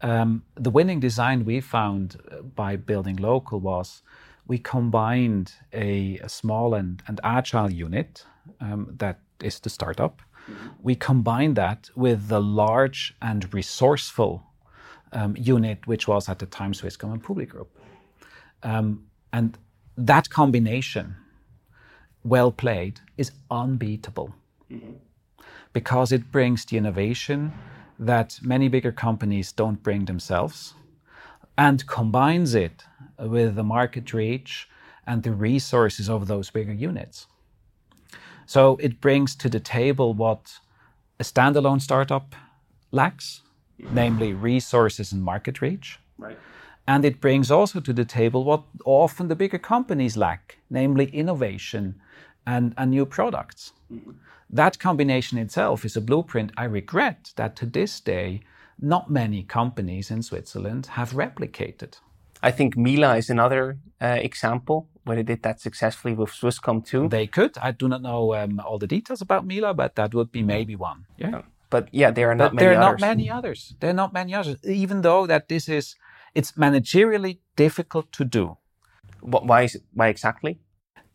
Um, 0.00 0.42
the 0.54 0.70
winning 0.70 1.00
design 1.00 1.44
we 1.44 1.60
found 1.60 2.16
uh, 2.30 2.42
by 2.42 2.76
building 2.76 3.16
local 3.16 3.60
was 3.60 4.02
we 4.46 4.58
combined 4.58 5.54
a, 5.72 6.18
a 6.18 6.28
small 6.28 6.74
and, 6.74 7.02
and, 7.06 7.20
agile 7.24 7.70
unit 7.70 8.26
um, 8.60 8.92
that 8.98 9.20
is 9.42 9.60
the 9.60 9.70
startup. 9.70 10.20
Mm-hmm. 10.50 10.68
We 10.82 10.94
combined 10.94 11.56
that 11.56 11.88
with 11.94 12.28
the 12.28 12.40
large 12.40 13.14
and 13.22 13.52
resourceful 13.54 14.42
um, 15.12 15.36
unit, 15.38 15.86
which 15.86 16.06
was 16.06 16.28
at 16.28 16.38
the 16.38 16.46
time 16.46 16.72
Swisscom 16.72 17.12
and 17.12 17.22
PubliGroupe. 17.22 17.68
Um, 18.62 19.06
and 19.32 19.56
that 19.96 20.28
combination, 20.28 21.16
well 22.24 22.50
played, 22.50 23.00
is 23.16 23.32
unbeatable 23.50 24.34
mm-hmm. 24.70 24.92
because 25.72 26.10
it 26.10 26.32
brings 26.32 26.64
the 26.64 26.76
innovation 26.76 27.52
that 27.98 28.38
many 28.42 28.68
bigger 28.68 28.92
companies 28.92 29.52
don't 29.52 29.82
bring 29.82 30.06
themselves 30.06 30.74
and 31.56 31.86
combines 31.86 32.54
it 32.54 32.84
with 33.18 33.54
the 33.54 33.62
market 33.62 34.12
reach 34.12 34.68
and 35.06 35.22
the 35.22 35.32
resources 35.32 36.08
of 36.08 36.26
those 36.26 36.50
bigger 36.50 36.72
units. 36.72 37.26
So 38.46 38.76
it 38.80 39.00
brings 39.00 39.36
to 39.36 39.48
the 39.48 39.60
table 39.60 40.14
what 40.14 40.58
a 41.20 41.24
standalone 41.24 41.80
startup 41.80 42.34
lacks, 42.90 43.42
namely 43.78 44.32
resources 44.32 45.12
and 45.12 45.22
market 45.22 45.60
reach. 45.60 45.98
Right. 46.18 46.38
And 46.86 47.04
it 47.04 47.20
brings 47.20 47.50
also 47.50 47.80
to 47.80 47.92
the 47.92 48.04
table 48.04 48.44
what 48.44 48.62
often 48.84 49.28
the 49.28 49.36
bigger 49.36 49.58
companies 49.58 50.16
lack, 50.16 50.58
namely 50.68 51.06
innovation 51.06 52.00
and, 52.46 52.74
and 52.76 52.90
new 52.90 53.06
products. 53.06 53.72
Mm-hmm. 53.92 54.12
That 54.50 54.78
combination 54.78 55.38
itself 55.38 55.84
is 55.84 55.96
a 55.96 56.00
blueprint. 56.00 56.52
I 56.56 56.64
regret 56.64 57.32
that 57.36 57.56
to 57.56 57.66
this 57.66 58.00
day, 58.00 58.42
not 58.80 59.10
many 59.10 59.42
companies 59.42 60.10
in 60.10 60.22
Switzerland 60.22 60.86
have 60.86 61.12
replicated. 61.12 61.98
I 62.42 62.50
think 62.50 62.76
Mila 62.76 63.16
is 63.16 63.30
another 63.30 63.78
uh, 64.00 64.18
example 64.20 64.88
where 65.04 65.16
they 65.16 65.22
did 65.22 65.42
that 65.42 65.60
successfully 65.60 66.14
with 66.14 66.30
Swisscom 66.30 66.84
too. 66.84 67.08
They 67.08 67.26
could. 67.26 67.56
I 67.58 67.70
do 67.72 67.88
not 67.88 68.02
know 68.02 68.34
um, 68.34 68.60
all 68.60 68.78
the 68.78 68.86
details 68.86 69.22
about 69.22 69.46
Mila, 69.46 69.74
but 69.74 69.94
that 69.96 70.14
would 70.14 70.30
be 70.30 70.42
maybe 70.42 70.76
one. 70.76 71.06
Yeah. 71.16 71.42
But 71.70 71.88
yeah, 71.92 72.10
there 72.10 72.30
are 72.30 72.34
not 72.34 72.50
but 72.50 72.54
many 72.54 72.66
there 72.66 72.78
are 72.78 72.82
others. 72.82 73.00
not 73.00 73.08
many 73.08 73.30
others. 73.30 73.74
There 73.80 73.90
are 73.90 73.94
not 73.94 74.12
many 74.12 74.34
others. 74.34 74.56
Even 74.64 75.02
though 75.02 75.26
that 75.26 75.48
this 75.48 75.68
is, 75.68 75.96
it's 76.34 76.52
managerially 76.52 77.38
difficult 77.56 78.12
to 78.12 78.24
do. 78.24 78.56
Why 79.20 79.62
is 79.62 79.80
why 79.94 80.08
exactly? 80.08 80.60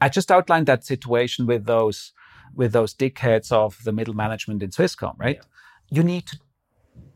I 0.01 0.09
just 0.09 0.31
outlined 0.31 0.65
that 0.67 0.85
situation 0.85 1.45
with 1.45 1.65
those 1.65 2.13
with 2.55 2.71
those 2.71 2.93
dickheads 2.95 3.51
of 3.51 3.77
the 3.83 3.91
middle 3.91 4.15
management 4.15 4.63
in 4.63 4.71
Swisscom, 4.71 5.15
right? 5.17 5.37
Yeah. 5.37 5.97
You 5.97 6.03
need 6.03 6.25
to 6.27 6.37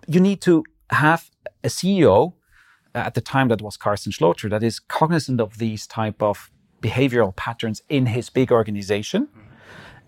you 0.07 0.19
need 0.19 0.41
to 0.41 0.63
have 0.91 1.29
a 1.63 1.67
CEO 1.67 2.33
at 2.93 3.13
the 3.13 3.21
time 3.21 3.47
that 3.47 3.61
was 3.61 3.77
Carsten 3.77 4.11
Schloter 4.11 4.49
that 4.49 4.63
is 4.63 4.79
cognizant 4.79 5.41
of 5.41 5.57
these 5.57 5.87
type 5.87 6.21
of 6.21 6.51
behavioral 6.81 7.35
patterns 7.35 7.81
in 7.89 8.07
his 8.07 8.29
big 8.29 8.51
organization 8.51 9.27
mm-hmm. 9.27 9.49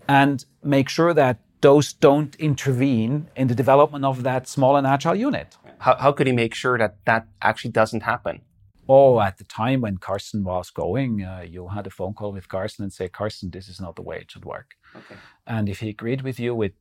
and 0.08 0.44
make 0.62 0.88
sure 0.88 1.14
that 1.14 1.40
those 1.62 1.94
don't 1.94 2.36
intervene 2.36 3.28
in 3.34 3.48
the 3.48 3.54
development 3.54 4.04
of 4.04 4.22
that 4.22 4.46
small 4.46 4.76
and 4.76 4.86
agile 4.86 5.14
unit. 5.14 5.56
How, 5.78 5.96
how 5.96 6.12
could 6.12 6.26
he 6.26 6.32
make 6.32 6.54
sure 6.54 6.78
that 6.78 7.04
that 7.06 7.26
actually 7.42 7.72
doesn't 7.72 8.02
happen? 8.02 8.42
Oh, 8.88 9.20
at 9.20 9.38
the 9.38 9.44
time 9.44 9.80
when 9.80 9.98
Carsten 9.98 10.44
was 10.44 10.70
going, 10.70 11.22
uh, 11.24 11.44
you 11.46 11.68
had 11.68 11.86
a 11.86 11.90
phone 11.90 12.14
call 12.14 12.32
with 12.32 12.48
Carsten 12.48 12.84
and 12.84 12.92
say, 12.92 13.08
Carsten, 13.08 13.50
this 13.50 13.68
is 13.68 13.80
not 13.80 13.96
the 13.96 14.02
way 14.02 14.18
it 14.18 14.30
should 14.30 14.44
work. 14.44 14.74
Okay. 14.94 15.16
And 15.46 15.68
if 15.68 15.80
he 15.80 15.88
agreed 15.88 16.22
with 16.22 16.38
you, 16.38 16.60
it 16.62 16.74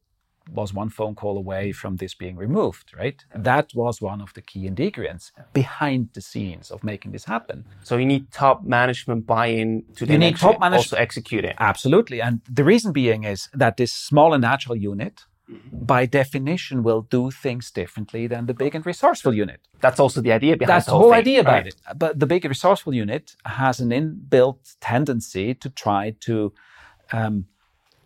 was 0.53 0.73
one 0.73 0.89
phone 0.89 1.15
call 1.15 1.37
away 1.37 1.71
from 1.71 1.95
this 1.97 2.13
being 2.13 2.35
removed, 2.35 2.91
right? 2.95 3.23
Yeah. 3.31 3.41
That 3.41 3.71
was 3.73 4.01
one 4.01 4.21
of 4.21 4.33
the 4.33 4.41
key 4.41 4.67
ingredients 4.67 5.31
behind 5.53 6.09
the 6.13 6.21
scenes 6.21 6.69
of 6.71 6.83
making 6.83 7.11
this 7.11 7.25
happen. 7.25 7.65
So 7.83 7.97
you 7.97 8.05
need 8.05 8.31
top 8.31 8.63
management 8.63 9.25
buy-in 9.25 9.85
to 9.95 10.05
you 10.05 10.17
need 10.17 10.37
top 10.37 10.59
management 10.59 10.93
also 10.93 10.97
execute 10.97 11.45
it. 11.45 11.55
Absolutely. 11.59 12.21
And 12.21 12.41
the 12.49 12.63
reason 12.63 12.91
being 12.91 13.23
is 13.23 13.49
that 13.53 13.77
this 13.77 13.93
small 13.93 14.33
and 14.33 14.45
agile 14.45 14.75
unit 14.75 15.25
Mm-hmm. 15.47 15.85
by 15.85 16.07
definition 16.07 16.81
will 16.81 17.03
do 17.03 17.29
things 17.29 17.69
differently 17.69 18.25
than 18.25 18.47
the 18.47 18.53
big 18.55 18.73
and 18.73 18.83
resourceful 18.83 19.31
unit. 19.31 19.59
That's 19.79 19.99
also 19.99 20.19
the 20.19 20.31
idea 20.31 20.57
behind 20.57 20.69
That's 20.69 20.85
the 20.87 20.93
whole, 20.93 21.01
whole 21.01 21.13
idea 21.13 21.41
about 21.41 21.53
right. 21.53 21.67
it. 21.67 21.75
But 21.95 22.19
the 22.19 22.25
big 22.25 22.45
and 22.45 22.49
resourceful 22.49 22.95
unit 22.95 23.35
has 23.45 23.79
an 23.79 23.89
inbuilt 23.89 24.75
tendency 24.81 25.53
to 25.53 25.69
try 25.69 26.15
to 26.21 26.51
um, 27.13 27.45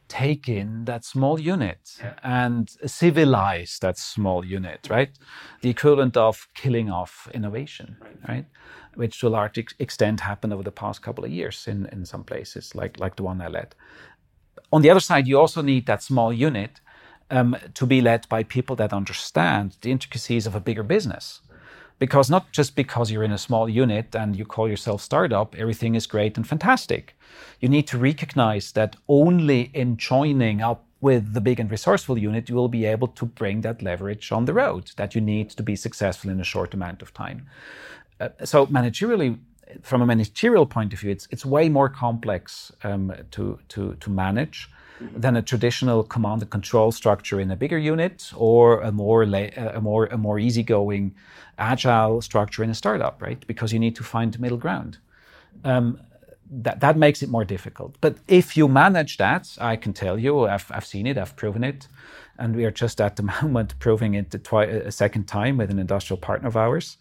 take 0.09 0.49
in 0.49 0.83
that 0.83 1.05
small 1.05 1.39
unit 1.39 1.79
yeah. 1.99 2.15
and 2.23 2.69
civilize 2.85 3.79
that 3.79 3.97
small 3.97 4.43
unit, 4.43 4.87
right? 4.89 5.17
The 5.61 5.69
equivalent 5.69 6.17
of 6.17 6.49
killing 6.55 6.89
off 6.89 7.29
innovation, 7.33 7.95
right? 8.01 8.17
right? 8.27 8.45
Which 8.95 9.21
to 9.21 9.27
a 9.27 9.29
large 9.29 9.57
extent 9.79 10.19
happened 10.19 10.51
over 10.51 10.63
the 10.63 10.71
past 10.71 11.01
couple 11.01 11.23
of 11.23 11.31
years 11.31 11.67
in, 11.67 11.85
in 11.93 12.05
some 12.05 12.25
places, 12.25 12.75
like, 12.75 12.99
like 12.99 13.15
the 13.15 13.23
one 13.23 13.39
I 13.39 13.47
led. 13.47 13.75
On 14.73 14.81
the 14.81 14.89
other 14.89 14.99
side, 14.99 15.25
you 15.25 15.39
also 15.39 15.61
need 15.61 15.85
that 15.85 16.03
small 16.03 16.33
unit 16.33 16.81
um, 17.31 17.55
to 17.73 17.85
be 17.85 18.01
led 18.01 18.27
by 18.29 18.43
people 18.43 18.75
that 18.77 18.93
understand 18.93 19.77
the 19.81 19.91
intricacies 19.91 20.47
of 20.47 20.55
a 20.55 20.59
bigger 20.59 20.83
business. 20.83 21.41
Because 21.99 22.29
not 22.29 22.51
just 22.53 22.75
because 22.75 23.11
you're 23.11 23.25
in 23.25 23.33
a 23.33 23.37
small 23.37 23.67
unit 23.67 24.15
and 24.15 24.35
you 24.35 24.45
call 24.45 24.69
yourself 24.69 25.01
startup, 25.01 25.53
everything 25.55 25.95
is 25.95 26.07
great 26.07 26.37
and 26.37 26.47
fantastic. 26.47 27.17
You 27.59 27.67
need 27.67 27.87
to 27.87 27.97
recognize 27.97 28.71
that 28.71 28.95
only 29.09 29.69
in 29.73 29.97
joining 29.97 30.61
up 30.61 30.85
with 31.01 31.33
the 31.33 31.41
big 31.41 31.59
and 31.59 31.69
resourceful 31.69 32.17
unit, 32.17 32.49
you 32.49 32.55
will 32.55 32.69
be 32.69 32.85
able 32.85 33.07
to 33.07 33.25
bring 33.25 33.61
that 33.61 33.81
leverage 33.81 34.31
on 34.31 34.45
the 34.45 34.53
road 34.53 34.91
that 34.95 35.13
you 35.13 35.21
need 35.21 35.49
to 35.51 35.63
be 35.63 35.75
successful 35.75 36.29
in 36.29 36.39
a 36.39 36.43
short 36.43 36.73
amount 36.73 37.01
of 37.01 37.13
time. 37.13 37.47
Uh, 38.19 38.29
so, 38.43 38.65
managerially, 38.67 39.37
from 39.81 40.01
a 40.01 40.05
managerial 40.05 40.65
point 40.65 40.93
of 40.93 40.99
view, 40.99 41.11
it's, 41.11 41.27
it's 41.31 41.45
way 41.45 41.69
more 41.69 41.89
complex 41.89 42.71
um, 42.83 43.13
to, 43.31 43.59
to, 43.69 43.95
to 43.95 44.09
manage 44.09 44.69
than 45.01 45.35
a 45.35 45.41
traditional 45.41 46.03
command 46.03 46.41
and 46.41 46.51
control 46.51 46.91
structure 46.91 47.39
in 47.39 47.51
a 47.51 47.55
bigger 47.55 47.77
unit 47.77 48.31
or 48.35 48.81
a 48.81 48.91
more 48.91 49.23
a 49.23 49.81
more 49.81 50.05
a 50.07 50.17
more 50.17 50.39
easygoing 50.39 51.15
agile 51.57 52.21
structure 52.21 52.63
in 52.63 52.69
a 52.69 52.75
startup 52.75 53.21
right? 53.21 53.45
Because 53.47 53.73
you 53.73 53.79
need 53.79 53.95
to 53.95 54.03
find 54.03 54.39
middle 54.39 54.57
ground. 54.57 54.97
Um, 55.63 55.99
that, 56.51 56.79
that 56.79 56.97
makes 56.97 57.21
it 57.23 57.29
more 57.29 57.45
difficult. 57.45 57.95
But 58.01 58.17
if 58.27 58.57
you 58.57 58.67
manage 58.67 59.17
that 59.17 59.57
i 59.59 59.75
can 59.75 59.93
tell 59.93 60.17
you 60.19 60.47
i've, 60.47 60.71
I've 60.71 60.85
seen 60.85 61.07
it 61.07 61.17
i've 61.17 61.35
proven 61.35 61.63
it. 61.63 61.87
And 62.39 62.55
we 62.55 62.65
are 62.65 62.71
just 62.71 63.01
at 63.01 63.15
the 63.17 63.23
moment 63.41 63.79
proving 63.79 64.15
it 64.15 64.31
twi- 64.43 64.65
a 64.65 64.91
second 64.91 65.25
time 65.27 65.57
with 65.57 65.69
an 65.71 65.79
industrial 65.79 66.19
partner 66.19 66.47
of 66.49 66.57
ours. 66.57 66.97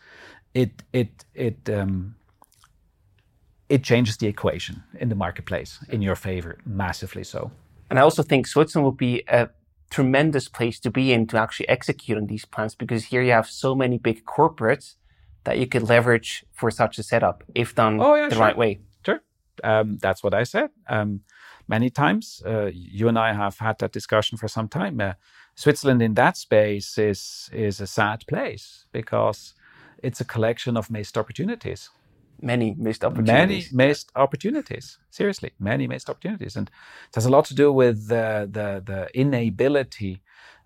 It 0.55 0.82
it 0.92 1.24
it 1.34 1.70
um, 1.70 2.16
it 3.68 3.84
changes 3.84 4.16
the 4.18 4.26
equation 4.26 4.82
in 5.01 5.09
the 5.09 5.14
marketplace 5.14 5.78
in 5.90 6.03
your 6.03 6.16
favor 6.16 6.59
massively 6.66 7.24
so 7.24 7.51
and 7.91 7.99
I 7.99 8.03
also 8.03 8.22
think 8.22 8.47
Switzerland 8.47 8.86
would 8.86 8.97
be 8.97 9.22
a 9.28 9.49
tremendous 9.91 10.49
place 10.49 10.78
to 10.80 10.91
be 10.91 11.12
in 11.12 11.26
to 11.28 11.39
actually 11.39 11.68
execute 11.68 12.18
on 12.18 12.26
these 12.26 12.45
plans 12.45 12.74
because 12.74 13.07
here 13.07 13.22
you 13.22 13.32
have 13.32 13.49
so 13.49 13.74
many 13.74 13.99
big 13.99 14.24
corporates 14.24 14.97
that 15.45 15.59
you 15.59 15.66
could 15.66 15.89
leverage 15.89 16.45
for 16.53 16.70
such 16.70 16.99
a 16.99 17.03
setup 17.03 17.43
if 17.55 17.74
done 17.74 18.01
oh, 18.01 18.14
yeah, 18.14 18.28
the 18.28 18.34
sure. 18.34 18.45
right 18.45 18.57
way. 18.57 18.80
Sure. 19.05 19.20
Um, 19.64 19.99
that's 19.99 20.22
what 20.22 20.34
I 20.34 20.43
said. 20.43 20.70
Um, 20.89 21.20
many 21.66 21.89
times, 21.89 22.43
uh, 22.47 22.70
you 22.72 23.09
and 23.09 23.18
I 23.18 23.32
have 23.32 23.59
had 23.59 23.78
that 23.78 23.93
discussion 23.93 24.36
for 24.36 24.49
some 24.49 24.68
time. 24.68 25.01
Uh, 25.01 25.14
Switzerland 25.55 26.03
in 26.03 26.14
that 26.14 26.36
space 26.36 26.99
is 26.99 27.51
is 27.53 27.80
a 27.80 27.86
sad 27.86 28.24
place 28.28 28.86
because 28.93 29.55
it's 30.03 30.20
a 30.20 30.24
collection 30.24 30.76
of 30.76 30.91
missed 30.91 31.18
opportunities 31.18 31.91
many 32.41 32.74
missed 32.78 33.05
opportunities. 33.05 33.72
Many 33.72 33.89
missed 33.89 34.11
opportunities. 34.14 34.99
Seriously, 35.11 35.53
many 35.59 35.86
missed 35.86 36.11
opportunities, 36.11 36.57
and 36.57 36.68
it 37.09 37.14
has 37.14 37.26
a 37.26 37.30
lot 37.30 37.45
to 37.47 37.55
do 37.55 37.72
with 37.72 38.09
the 38.09 38.49
the, 38.51 38.82
the 38.84 39.09
inability 39.14 40.22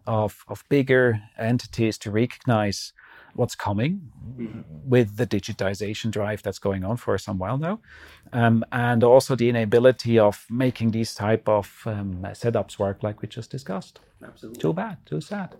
of 0.06 0.44
of 0.48 0.64
bigger 0.68 1.20
entities 1.38 1.98
to 1.98 2.10
recognize 2.10 2.92
what's 3.34 3.54
coming 3.54 4.12
mm-hmm. 4.36 4.60
with 4.84 5.16
the 5.16 5.26
digitization 5.26 6.10
drive 6.10 6.42
that's 6.42 6.58
going 6.58 6.84
on 6.84 6.96
for 6.96 7.16
some 7.18 7.38
while 7.38 7.58
now, 7.58 7.80
um, 8.32 8.64
and 8.70 9.02
also 9.02 9.34
the 9.34 9.48
inability 9.48 10.18
of 10.18 10.44
making 10.50 10.90
these 10.90 11.14
type 11.14 11.48
of 11.48 11.82
um, 11.86 12.22
setups 12.32 12.78
work, 12.78 13.02
like 13.02 13.22
we 13.22 13.28
just 13.28 13.50
discussed. 13.50 14.00
Absolutely. 14.22 14.60
Too 14.60 14.72
bad. 14.72 14.96
Too 15.06 15.20
sad. 15.20 15.56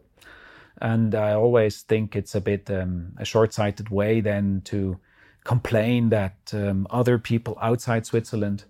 And 0.80 1.14
I 1.14 1.32
always 1.34 1.82
think 1.82 2.16
it's 2.16 2.34
a 2.34 2.40
bit 2.40 2.70
um, 2.70 3.12
a 3.18 3.24
short-sighted 3.24 3.90
way 3.90 4.20
then 4.20 4.62
to 4.64 4.98
complain 5.44 6.10
that 6.10 6.36
um, 6.52 6.86
other 6.90 7.18
people 7.18 7.58
outside 7.60 8.06
Switzerland 8.06 8.64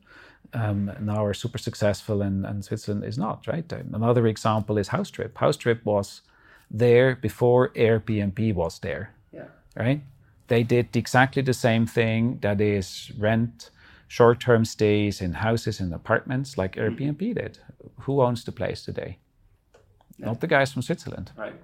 um, 0.54 0.90
now 1.00 1.24
are 1.24 1.34
super 1.34 1.58
successful 1.58 2.22
and, 2.22 2.44
and, 2.44 2.64
Switzerland 2.64 3.04
is 3.04 3.16
not, 3.18 3.46
right? 3.46 3.70
Another 3.72 4.26
example 4.26 4.78
is 4.78 4.88
House 4.88 5.10
Trip. 5.10 5.36
House 5.38 5.56
Trip 5.56 5.84
was 5.84 6.22
there 6.70 7.16
before 7.16 7.70
Airbnb 7.70 8.54
was 8.54 8.78
there, 8.80 9.14
yeah. 9.32 9.46
right? 9.76 10.02
They 10.48 10.62
did 10.62 10.94
exactly 10.96 11.42
the 11.42 11.54
same 11.54 11.86
thing 11.86 12.38
that 12.42 12.60
is 12.60 13.12
rent 13.18 13.70
short 14.08 14.40
term 14.40 14.64
stays 14.66 15.22
in 15.22 15.32
houses 15.32 15.80
and 15.80 15.94
apartments 15.94 16.58
like 16.58 16.76
mm-hmm. 16.76 17.02
Airbnb 17.02 17.34
did. 17.34 17.58
Who 18.00 18.20
owns 18.20 18.44
the 18.44 18.52
place 18.52 18.84
today? 18.84 19.18
Yeah. 20.18 20.26
Not 20.26 20.40
the 20.40 20.46
guys 20.46 20.72
from 20.72 20.82
Switzerland. 20.82 21.32
Right. 21.36 21.54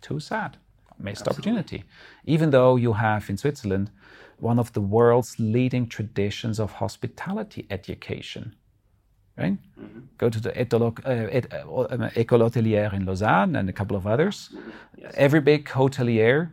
Too 0.00 0.20
sad. 0.20 0.56
Missed 0.98 1.26
Absolutely. 1.26 1.52
opportunity. 1.52 1.84
Even 2.24 2.50
though 2.50 2.76
you 2.76 2.92
have 2.92 3.28
in 3.28 3.36
Switzerland 3.36 3.90
one 4.38 4.58
of 4.58 4.72
the 4.72 4.80
world's 4.80 5.38
leading 5.38 5.86
traditions 5.86 6.58
of 6.58 6.72
hospitality 6.72 7.66
education. 7.70 8.54
Right? 9.38 9.56
Mm-hmm. 9.80 10.00
Go 10.18 10.28
to 10.28 10.40
the 10.40 10.50
uh, 10.50 10.64
École 10.64 12.42
Hôtelière 12.42 12.92
in 12.92 13.06
Lausanne 13.06 13.56
and 13.56 13.68
a 13.70 13.72
couple 13.72 13.96
of 13.96 14.06
others. 14.06 14.50
Yes. 14.98 15.14
Every 15.16 15.40
big 15.40 15.66
hotelier 15.68 16.50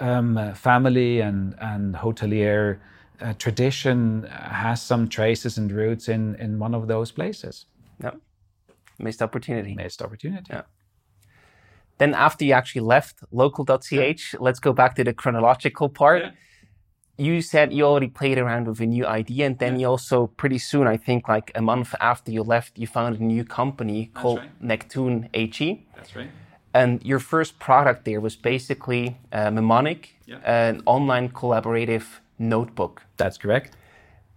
um, 0.00 0.54
family 0.54 1.20
and, 1.20 1.54
and 1.60 1.94
hotelier 1.94 2.78
uh, 3.20 3.32
tradition 3.38 4.24
has 4.24 4.82
some 4.82 5.08
traces 5.08 5.56
and 5.56 5.72
roots 5.72 6.08
in, 6.08 6.34
in 6.34 6.58
one 6.58 6.74
of 6.74 6.88
those 6.88 7.10
places. 7.10 7.66
Yeah. 8.02 8.10
Missed 8.98 9.22
opportunity. 9.22 9.74
Missed 9.74 10.02
opportunity. 10.02 10.50
Yeah. 10.50 10.62
Then 11.98 12.14
after 12.14 12.44
you 12.44 12.52
actually 12.52 12.82
left 12.82 13.20
local.ch, 13.30 14.34
let's 14.38 14.60
go 14.60 14.72
back 14.72 14.94
to 14.96 15.04
the 15.04 15.14
chronological 15.14 15.88
part. 15.88 16.22
Yeah. 16.22 16.30
You 17.18 17.40
said 17.40 17.72
you 17.72 17.84
already 17.84 18.08
played 18.08 18.36
around 18.38 18.66
with 18.68 18.80
a 18.80 18.86
new 18.86 19.06
idea, 19.06 19.46
and 19.46 19.58
then 19.58 19.80
you 19.80 19.86
also 19.88 20.26
pretty 20.26 20.58
soon, 20.58 20.86
I 20.86 20.98
think 20.98 21.28
like 21.28 21.50
a 21.54 21.62
month 21.62 21.94
after 22.00 22.30
you 22.30 22.42
left, 22.42 22.78
you 22.78 22.86
founded 22.86 23.20
a 23.20 23.24
new 23.24 23.44
company 23.44 24.10
called 24.12 24.40
right. 24.40 24.50
Neptune 24.62 25.28
AG. 25.32 25.86
That's 25.96 26.14
right. 26.14 26.30
And 26.74 27.02
your 27.02 27.18
first 27.18 27.58
product 27.58 28.04
there 28.04 28.20
was 28.20 28.36
basically 28.36 29.16
uh, 29.32 29.50
Memonic, 29.50 30.14
Yeah. 30.26 30.40
an 30.44 30.82
online 30.84 31.30
collaborative 31.30 32.04
notebook. 32.38 33.02
That's 33.16 33.38
correct. 33.38 33.76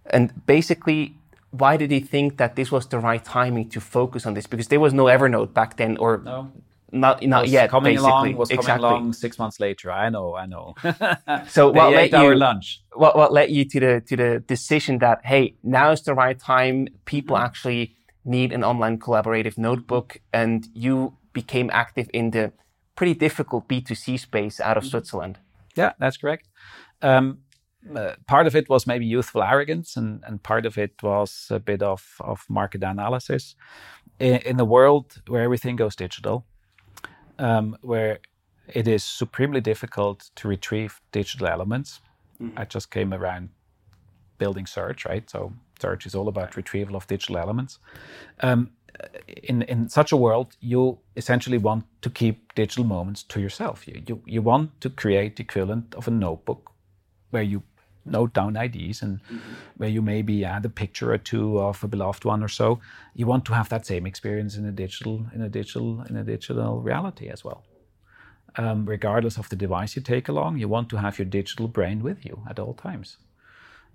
And 0.06 0.32
basically, 0.46 1.14
why 1.50 1.76
did 1.76 1.90
he 1.90 2.00
think 2.00 2.38
that 2.38 2.56
this 2.56 2.70
was 2.72 2.86
the 2.86 2.98
right 2.98 3.22
timing 3.22 3.68
to 3.70 3.80
focus 3.80 4.24
on 4.24 4.32
this? 4.34 4.46
Because 4.46 4.68
there 4.68 4.80
was 4.80 4.94
no 4.94 5.04
Evernote 5.04 5.52
back 5.52 5.76
then, 5.76 5.96
or 5.98 6.22
No, 6.24 6.50
not 6.92 7.22
not 7.22 7.48
yet. 7.48 7.70
coming 7.70 7.94
basically, 7.94 8.32
along 8.32 8.36
was 8.36 8.50
coming 8.50 8.60
exactly. 8.60 8.88
along 8.88 9.12
six 9.12 9.38
months 9.38 9.60
later. 9.60 9.90
I 9.92 10.08
know, 10.10 10.34
I 10.34 10.46
know. 10.46 10.74
So 11.48 11.70
what 11.70 11.92
led 11.92 12.14
our 12.14 12.32
you? 12.32 12.34
lunch. 12.34 12.82
What 12.94 13.16
what 13.16 13.32
led 13.32 13.50
you 13.50 13.64
to 13.64 13.80
the 13.80 14.00
to 14.08 14.16
the 14.16 14.40
decision 14.46 14.98
that 14.98 15.20
hey, 15.24 15.56
now 15.62 15.90
is 15.92 16.02
the 16.02 16.14
right 16.14 16.38
time. 16.38 16.88
People 17.04 17.36
Mm-hmm. 17.36 17.46
actually 17.46 17.96
need 18.24 18.52
an 18.52 18.64
online 18.64 18.98
collaborative 18.98 19.56
notebook, 19.58 20.20
and 20.32 20.68
you 20.74 21.16
became 21.32 21.70
active 21.72 22.08
in 22.12 22.30
the 22.30 22.52
pretty 22.96 23.14
difficult 23.14 23.68
B 23.68 23.80
two 23.80 23.94
C 23.94 24.16
space 24.16 24.60
out 24.60 24.76
of 24.76 24.84
Mm-hmm. 24.84 24.90
Switzerland. 24.90 25.38
Yeah, 25.76 25.92
that's 25.98 26.16
correct. 26.18 26.48
Um, 27.02 27.38
uh, 27.96 28.14
part 28.26 28.46
of 28.46 28.54
it 28.54 28.68
was 28.68 28.86
maybe 28.86 29.06
youthful 29.06 29.42
arrogance, 29.42 29.96
and, 29.96 30.22
and 30.26 30.42
part 30.42 30.66
of 30.66 30.76
it 30.76 31.02
was 31.02 31.46
a 31.50 31.58
bit 31.58 31.82
of, 31.82 32.16
of 32.20 32.44
market 32.48 32.82
analysis. 32.82 33.54
In, 34.18 34.36
in 34.44 34.60
a 34.60 34.64
world 34.66 35.22
where 35.28 35.42
everything 35.42 35.76
goes 35.76 35.96
digital, 35.96 36.44
um, 37.40 37.76
where 37.82 38.20
it 38.68 38.86
is 38.86 39.04
supremely 39.04 39.60
difficult 39.60 40.30
to 40.36 40.48
retrieve 40.48 41.00
digital 41.12 41.48
elements, 41.48 42.00
I 42.56 42.64
just 42.64 42.90
came 42.90 43.12
around 43.14 43.50
building 44.38 44.66
search, 44.66 45.06
right? 45.06 45.28
So 45.30 45.52
search 45.80 46.06
is 46.06 46.14
all 46.14 46.28
about 46.28 46.56
retrieval 46.56 46.96
of 46.96 47.06
digital 47.06 47.38
elements. 47.38 47.78
Um, 48.40 48.70
in 49.44 49.62
in 49.62 49.88
such 49.88 50.12
a 50.12 50.16
world, 50.16 50.56
you 50.60 50.98
essentially 51.16 51.58
want 51.58 51.84
to 52.02 52.10
keep 52.10 52.54
digital 52.54 52.84
moments 52.84 53.22
to 53.24 53.40
yourself. 53.40 53.86
You 53.88 54.02
you, 54.08 54.22
you 54.26 54.42
want 54.42 54.80
to 54.80 54.90
create 54.90 55.36
the 55.36 55.42
equivalent 55.42 55.94
of 55.94 56.08
a 56.08 56.10
notebook 56.10 56.70
where 57.30 57.44
you 57.44 57.62
note 58.10 58.32
down 58.32 58.56
IDs 58.56 59.02
and 59.02 59.20
where 59.76 59.88
you 59.88 60.02
maybe 60.02 60.44
add 60.44 60.64
a 60.64 60.68
picture 60.68 61.12
or 61.12 61.18
two 61.18 61.58
of 61.58 61.82
a 61.84 61.88
beloved 61.88 62.24
one 62.24 62.42
or 62.42 62.48
so. 62.48 62.80
You 63.14 63.26
want 63.26 63.44
to 63.46 63.54
have 63.54 63.68
that 63.68 63.86
same 63.86 64.06
experience 64.06 64.56
in 64.56 64.64
a 64.66 64.72
digital 64.72 65.26
in 65.34 65.42
a 65.42 65.48
digital 65.48 66.02
in 66.08 66.16
a 66.16 66.24
digital 66.24 66.80
reality 66.80 67.28
as 67.28 67.44
well. 67.44 67.64
Um, 68.56 68.84
regardless 68.84 69.38
of 69.38 69.48
the 69.48 69.56
device 69.56 69.94
you 69.94 70.02
take 70.02 70.28
along, 70.28 70.58
you 70.58 70.68
want 70.68 70.88
to 70.88 70.96
have 70.96 71.18
your 71.18 71.26
digital 71.26 71.68
brain 71.68 72.02
with 72.02 72.24
you 72.24 72.42
at 72.48 72.58
all 72.58 72.74
times. 72.74 73.16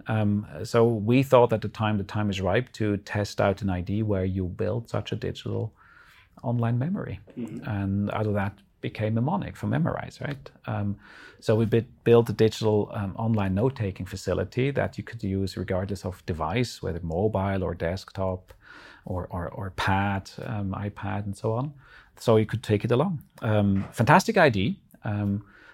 Um, 0.08 0.46
so 0.64 0.86
we 0.86 1.24
thought 1.24 1.54
at 1.54 1.62
the 1.62 1.68
time 1.68 1.98
the 1.98 2.04
time 2.04 2.30
is 2.30 2.42
ripe 2.42 2.72
to 2.74 2.98
test 2.98 3.42
out 3.42 3.62
an 3.62 3.70
ID 3.70 4.04
where 4.04 4.26
you 4.26 4.46
build 4.46 4.90
such 4.90 5.12
a 5.12 5.16
digital 5.16 5.74
online 6.44 6.78
memory, 6.78 7.20
and 7.36 8.12
out 8.12 8.28
of 8.28 8.34
that 8.34 8.54
became 8.90 9.14
Memonic 9.16 9.56
for 9.58 9.68
Memorize, 9.68 10.16
right? 10.28 10.44
Um, 10.74 10.90
so 11.46 11.56
we 11.60 11.66
bit, 11.66 11.88
built 12.04 12.30
a 12.30 12.34
digital 12.34 12.78
um, 13.00 13.12
online 13.26 13.54
note-taking 13.62 14.06
facility 14.06 14.68
that 14.80 14.98
you 14.98 15.04
could 15.10 15.24
use 15.24 15.58
regardless 15.58 16.06
of 16.06 16.14
device, 16.26 16.72
whether 16.84 17.02
mobile 17.02 17.62
or 17.64 17.74
desktop, 17.74 18.42
or 19.12 19.22
or, 19.36 19.44
or 19.58 19.66
pad, 19.72 20.24
um, 20.52 20.68
iPad, 20.88 21.22
and 21.28 21.36
so 21.44 21.48
on. 21.60 21.74
So 22.18 22.38
you 22.42 22.46
could 22.52 22.64
take 22.72 22.86
it 22.88 22.92
along. 22.92 23.14
Um, 23.42 23.70
fantastic 23.92 24.36
ID. 24.38 24.60
Um, 25.04 25.32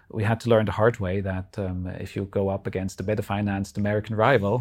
we 0.09 0.23
had 0.23 0.39
to 0.43 0.49
learn 0.49 0.65
the 0.65 0.77
hard 0.81 0.97
way 1.05 1.21
that 1.21 1.49
um, 1.65 1.87
if 2.05 2.15
you 2.15 2.21
go 2.39 2.43
up 2.55 2.67
against 2.67 3.01
a 3.01 3.03
better 3.03 3.23
financed 3.23 3.77
American 3.77 4.15
rival, 4.15 4.55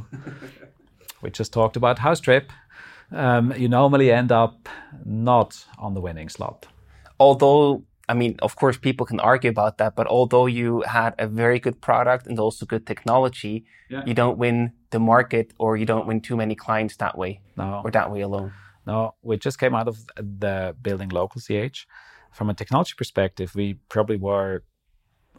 we 1.22 1.30
just 1.30 1.52
talked 1.52 1.76
about 1.76 1.98
House 1.98 2.20
Trip, 2.20 2.46
um, 3.12 3.52
you 3.62 3.68
normally 3.68 4.08
end 4.20 4.30
up 4.32 4.68
not 5.04 5.50
on 5.78 5.94
the 5.94 6.00
winning 6.00 6.30
slot. 6.30 6.66
although 7.18 7.82
I 8.10 8.14
mean, 8.14 8.32
of 8.42 8.52
course, 8.56 8.76
people 8.88 9.06
can 9.06 9.20
argue 9.20 9.50
about 9.56 9.74
that, 9.78 9.92
but 9.98 10.06
although 10.06 10.46
you 10.58 10.82
had 10.98 11.12
a 11.18 11.26
very 11.42 11.58
good 11.60 11.76
product 11.88 12.26
and 12.28 12.38
also 12.38 12.66
good 12.66 12.84
technology, 12.92 13.56
Yeah. 13.88 14.02
you 14.08 14.14
don't 14.22 14.38
win 14.44 14.56
the 14.90 14.98
market 14.98 15.46
or 15.58 15.70
you 15.80 15.86
don't 15.92 16.06
win 16.08 16.20
too 16.20 16.36
many 16.36 16.54
clients 16.54 16.96
that 16.96 17.14
way 17.16 17.32
No, 17.56 17.82
or 17.84 17.90
that 17.90 18.08
way 18.12 18.20
alone. 18.28 18.50
no, 18.86 18.98
we 19.28 19.36
just 19.46 19.58
came 19.62 19.74
out 19.78 19.88
of 19.88 19.96
the 20.40 20.56
building 20.86 21.10
local 21.20 21.40
CH. 21.46 21.78
From 22.32 22.50
a 22.50 22.54
technology 22.54 22.94
perspective, 22.96 23.48
we 23.60 23.74
probably 23.94 24.16
were 24.16 24.62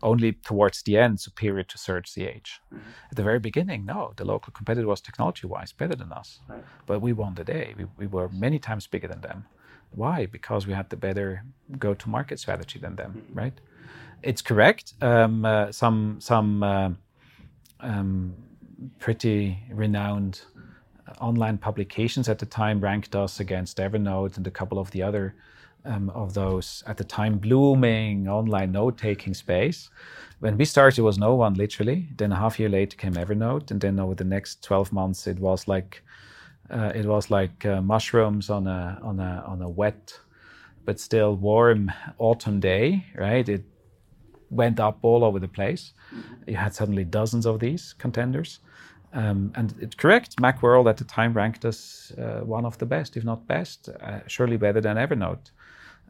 only 0.04 0.32
towards 0.50 0.78
the 0.84 0.98
end 0.98 1.20
superior 1.20 1.64
to 1.72 1.78
Search 1.78 2.08
CH. 2.14 2.50
Mm-hmm. 2.74 2.78
At 3.12 3.16
the 3.18 3.24
very 3.30 3.40
beginning, 3.40 3.86
no, 3.86 4.00
the 4.16 4.26
local 4.26 4.52
competitor 4.58 4.88
was 4.88 5.02
technology 5.02 5.46
wise 5.48 5.72
better 5.82 5.96
than 6.02 6.12
us. 6.22 6.30
But 6.88 6.98
we 7.06 7.12
won 7.14 7.36
the 7.36 7.44
day. 7.44 7.66
We, 7.80 7.86
we 8.02 8.08
were 8.16 8.30
many 8.30 8.60
times 8.60 8.88
bigger 8.88 9.08
than 9.08 9.22
them. 9.22 9.40
Why? 9.92 10.26
Because 10.26 10.68
we 10.68 10.74
had 10.74 10.90
the 10.90 10.98
better 10.98 11.44
go 11.78 11.94
to 11.94 12.10
market 12.10 12.40
strategy 12.40 12.80
than 12.80 12.96
them, 12.96 13.24
right? 13.34 13.54
It's 14.24 14.42
correct. 14.42 14.94
Um, 15.02 15.46
uh, 15.46 15.72
some 15.72 16.18
some 16.20 16.64
uh, 16.64 16.90
um, 17.80 18.36
pretty 19.00 19.58
renowned 19.72 20.42
online 21.20 21.58
publications 21.58 22.30
at 22.30 22.40
the 22.40 22.46
time 22.46 22.80
ranked 22.80 23.16
us 23.16 23.40
against 23.40 23.78
Evernote 23.78 24.38
and 24.38 24.48
a 24.48 24.52
couple 24.52 24.80
of 24.80 24.92
the 24.92 25.04
other 25.04 25.36
um, 25.86 26.10
of 26.12 26.34
those 26.34 26.84
at 26.88 26.98
the 26.98 27.04
time 27.04 27.38
blooming 27.38 28.28
online 28.28 28.72
note 28.72 28.98
taking 28.98 29.34
space. 29.34 29.90
When 30.40 30.58
we 30.58 30.66
started, 30.66 31.00
it 31.00 31.04
was 31.04 31.18
no 31.18 31.36
one 31.36 31.56
literally. 31.56 32.10
Then 32.18 32.32
a 32.32 32.36
half 32.36 32.60
year 32.60 32.70
later 32.70 32.98
came 32.98 33.14
Evernote, 33.14 33.72
and 33.72 33.82
then 33.82 34.00
over 34.00 34.16
the 34.16 34.24
next 34.24 34.64
twelve 34.64 34.92
months, 34.94 35.28
it 35.28 35.40
was 35.40 35.68
like 35.68 36.04
uh, 36.72 36.92
it 36.96 37.06
was 37.06 37.30
like 37.30 37.66
uh, 37.66 37.82
mushrooms 37.82 38.50
on 38.50 38.68
a 38.68 39.00
on 39.04 39.20
a 39.20 39.44
on 39.48 39.62
a 39.62 39.70
wet 39.70 40.20
but 40.86 41.00
still 41.00 41.36
warm 41.36 41.92
autumn 42.18 42.60
day. 42.60 43.06
Right, 43.16 43.48
it 43.48 43.64
went 44.50 44.80
up 44.80 45.00
all 45.02 45.24
over 45.24 45.40
the 45.40 45.48
place. 45.48 45.94
You 46.48 46.56
had 46.56 46.74
suddenly 46.76 47.04
dozens 47.04 47.46
of 47.46 47.60
these 47.60 47.94
contenders. 47.94 48.60
Um, 49.14 49.52
and 49.56 49.74
it's 49.82 49.96
correct, 49.96 50.38
Macworld 50.38 50.90
at 50.90 50.98
the 50.98 51.04
time 51.04 51.34
ranked 51.34 51.66
us 51.66 52.14
uh, 52.18 52.42
one 52.46 52.66
of 52.66 52.78
the 52.78 52.86
best, 52.86 53.18
if 53.18 53.24
not 53.26 53.46
best, 53.46 53.90
uh, 53.90 54.20
surely 54.28 54.58
better 54.58 54.80
than 54.80 54.96
Evernote, 54.96 55.52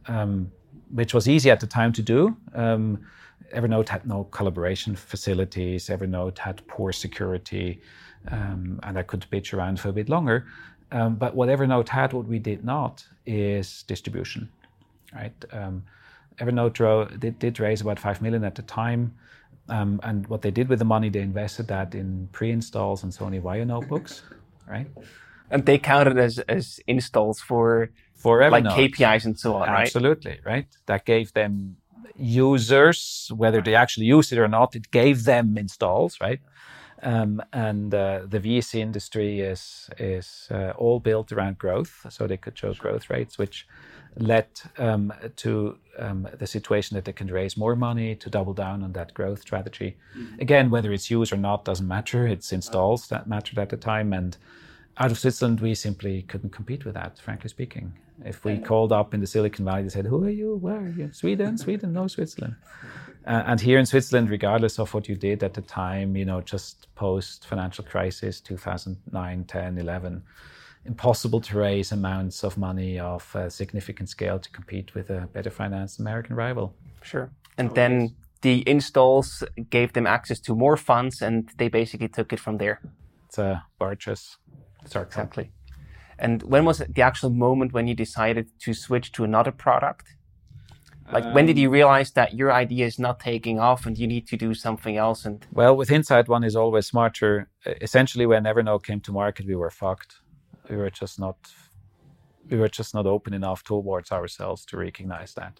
um, 0.08 0.52
which 0.92 1.14
was 1.14 1.28
easy 1.28 1.50
at 1.50 1.60
the 1.60 1.68
time 1.68 1.94
to 1.94 2.02
do. 2.04 2.38
Um, 2.54 3.00
Evernote 3.56 3.90
had 3.90 4.06
no 4.06 4.26
collaboration 4.26 4.96
facilities, 4.96 5.88
Evernote 5.88 6.38
had 6.38 6.66
poor 6.68 6.92
security, 6.92 7.82
um, 8.30 8.80
and 8.84 8.98
I 8.98 9.04
could 9.04 9.26
bitch 9.32 9.54
around 9.54 9.80
for 9.80 9.90
a 9.90 9.94
bit 9.94 10.10
longer. 10.10 10.46
Um, 10.92 11.16
but 11.16 11.36
what 11.36 11.50
Evernote 11.50 11.90
had, 11.90 12.14
what 12.14 12.26
we 12.26 12.40
did 12.40 12.64
not, 12.66 13.06
is 13.26 13.84
distribution. 13.84 14.50
Right? 15.14 15.34
Um, 15.52 15.84
Evernote 16.38 16.80
ro- 16.80 17.06
did, 17.06 17.40
did 17.40 17.60
raise 17.60 17.82
about 17.82 18.00
five 18.00 18.22
million 18.22 18.44
at 18.44 18.56
the 18.56 18.62
time. 18.64 19.14
Um, 19.70 20.00
and 20.04 20.28
what 20.28 20.42
they 20.42 20.52
did 20.52 20.68
with 20.68 20.80
the 20.80 20.86
money, 20.86 21.10
they 21.10 21.22
invested 21.22 21.68
that 21.68 21.96
in 21.96 22.28
pre-installs 22.32 23.04
on 23.04 23.12
Sony 23.12 23.42
Vaio 23.42 23.66
notebooks, 23.66 24.22
right? 24.68 24.88
And 25.50 25.66
they 25.66 25.78
counted 25.78 26.18
as, 26.18 26.40
as 26.40 26.80
installs 26.88 27.40
for 27.40 27.90
For 28.16 28.40
Evernote. 28.40 28.52
like 28.52 28.66
KPIs 28.66 29.26
and 29.26 29.40
so 29.40 29.56
on, 29.56 29.70
right? 29.70 29.82
Absolutely, 29.84 30.40
right? 30.46 30.68
That 30.88 31.06
gave 31.06 31.32
them 31.34 31.78
users, 32.16 33.32
whether 33.36 33.62
they 33.62 33.76
actually 33.76 34.06
use 34.06 34.32
it 34.32 34.40
or 34.40 34.48
not, 34.48 34.76
it 34.76 34.92
gave 34.92 35.24
them 35.26 35.58
installs, 35.58 36.20
right? 36.22 36.40
Um, 37.04 37.42
and 37.52 37.94
uh, 37.94 38.22
the 38.28 38.40
VC 38.40 38.76
industry 38.76 39.42
is 39.42 39.90
is 39.98 40.48
uh, 40.52 40.74
all 40.78 41.00
built 41.00 41.32
around 41.32 41.58
growth, 41.58 42.06
so 42.10 42.28
they 42.28 42.38
could 42.38 42.58
show 42.58 42.74
growth 42.74 43.10
rates, 43.10 43.38
which 43.38 43.68
led 44.18 44.48
um, 44.78 45.14
to 45.38 45.78
um, 45.98 46.28
the 46.38 46.46
situation 46.46 46.96
that 46.96 47.06
they 47.06 47.14
can 47.14 47.28
raise 47.28 47.56
more 47.56 47.76
money 47.76 48.14
to 48.16 48.30
double 48.30 48.54
down 48.54 48.84
on 48.84 48.92
that 48.92 49.14
growth 49.14 49.42
strategy. 49.42 49.98
Again, 50.40 50.70
whether 50.70 50.92
it's 50.92 51.10
used 51.10 51.32
or 51.32 51.38
not 51.38 51.66
doesn't 51.66 51.88
matter. 51.88 52.28
It's 52.28 52.52
installs 52.52 53.08
that 53.08 53.28
mattered 53.28 53.58
at 53.58 53.70
the 53.70 53.78
time, 53.78 54.14
and 54.14 54.38
out 54.98 55.12
of 55.12 55.18
Switzerland, 55.18 55.62
we 55.62 55.74
simply 55.74 56.24
couldn't 56.24 56.52
compete 56.52 56.86
with 56.86 56.94
that, 56.96 57.18
frankly 57.18 57.50
speaking. 57.50 57.94
If 58.24 58.46
we 58.46 58.60
called 58.60 58.92
up 58.92 59.14
in 59.14 59.20
the 59.20 59.28
Silicon 59.28 59.66
Valley, 59.66 59.84
they 59.84 59.90
said, 59.90 60.06
Who 60.06 60.24
are 60.24 60.30
you? 60.30 60.56
Where 60.58 60.78
are 60.78 60.90
you? 60.90 61.10
Sweden? 61.12 61.58
Sweden? 61.58 61.94
No, 61.94 62.08
Switzerland. 62.08 62.56
Uh, 63.26 63.44
and 63.46 63.62
here 63.62 63.78
in 63.78 63.86
Switzerland, 63.86 64.30
regardless 64.30 64.80
of 64.80 64.94
what 64.94 65.08
you 65.08 65.16
did 65.16 65.44
at 65.44 65.54
the 65.54 65.62
time, 65.62 66.16
you 66.16 66.26
know, 66.26 66.42
just 66.42 66.94
post 66.96 67.46
financial 67.46 67.84
crisis 67.84 68.42
2009, 68.42 69.44
10, 69.44 69.78
11, 69.78 70.24
impossible 70.86 71.40
to 71.42 71.58
raise 71.58 71.92
amounts 71.92 72.44
of 72.44 72.58
money 72.58 73.00
of 73.00 73.36
a 73.36 73.50
significant 73.50 74.10
scale 74.10 74.40
to 74.40 74.50
compete 74.50 74.96
with 74.96 75.10
a 75.12 75.30
better 75.34 75.52
financed 75.52 76.00
American 76.00 76.36
rival. 76.36 76.74
Sure. 77.04 77.30
And 77.58 77.76
then 77.76 78.16
the 78.42 78.68
installs 78.68 79.44
gave 79.70 79.94
them 79.94 80.08
access 80.08 80.40
to 80.40 80.56
more 80.56 80.78
funds 80.78 81.22
and 81.22 81.50
they 81.58 81.68
basically 81.68 82.08
took 82.08 82.34
it 82.34 82.40
from 82.40 82.58
there. 82.58 82.82
It's 83.28 83.38
a 83.38 83.64
virtuous 83.78 84.38
circle. 84.86 85.08
Exactly. 85.08 85.52
And 86.18 86.44
when 86.44 86.66
was 86.66 86.80
the 86.80 87.02
actual 87.02 87.30
moment 87.30 87.74
when 87.74 87.88
you 87.88 87.96
decided 87.96 88.50
to 88.60 88.74
switch 88.74 89.12
to 89.14 89.24
another 89.24 89.52
product? 89.52 90.16
Like, 91.12 91.26
um, 91.26 91.34
when 91.34 91.46
did 91.46 91.58
you 91.58 91.68
um, 91.68 91.74
realize 91.74 92.12
that 92.12 92.34
your 92.34 92.52
idea 92.52 92.86
is 92.86 93.00
not 93.00 93.20
taking 93.20 93.60
off 93.60 93.86
and 93.86 93.98
you 93.98 94.08
need 94.08 94.28
to 94.28 94.38
do 94.38 94.54
something 94.54 94.98
else? 94.98 95.26
And 95.26 95.46
well, 95.52 95.76
with 95.76 95.90
hindsight, 95.90 96.28
one 96.28 96.44
is 96.44 96.56
always 96.56 96.88
smarter. 96.88 97.50
Essentially, 97.66 98.26
when 98.26 98.44
Evernote 98.44 98.84
came 98.84 99.00
to 99.02 99.12
market, 99.12 99.46
we 99.46 99.56
were 99.56 99.70
fucked. 99.70 100.16
We 100.70 100.78
were 100.78 100.90
just 100.90 101.20
not, 101.20 101.38
we 102.50 102.58
were 102.58 102.70
just 102.70 102.94
not 102.94 103.06
open 103.06 103.34
enough 103.34 103.64
towards 103.64 104.12
ourselves 104.12 104.66
to 104.66 104.78
recognize 104.78 105.34
that. 105.34 105.60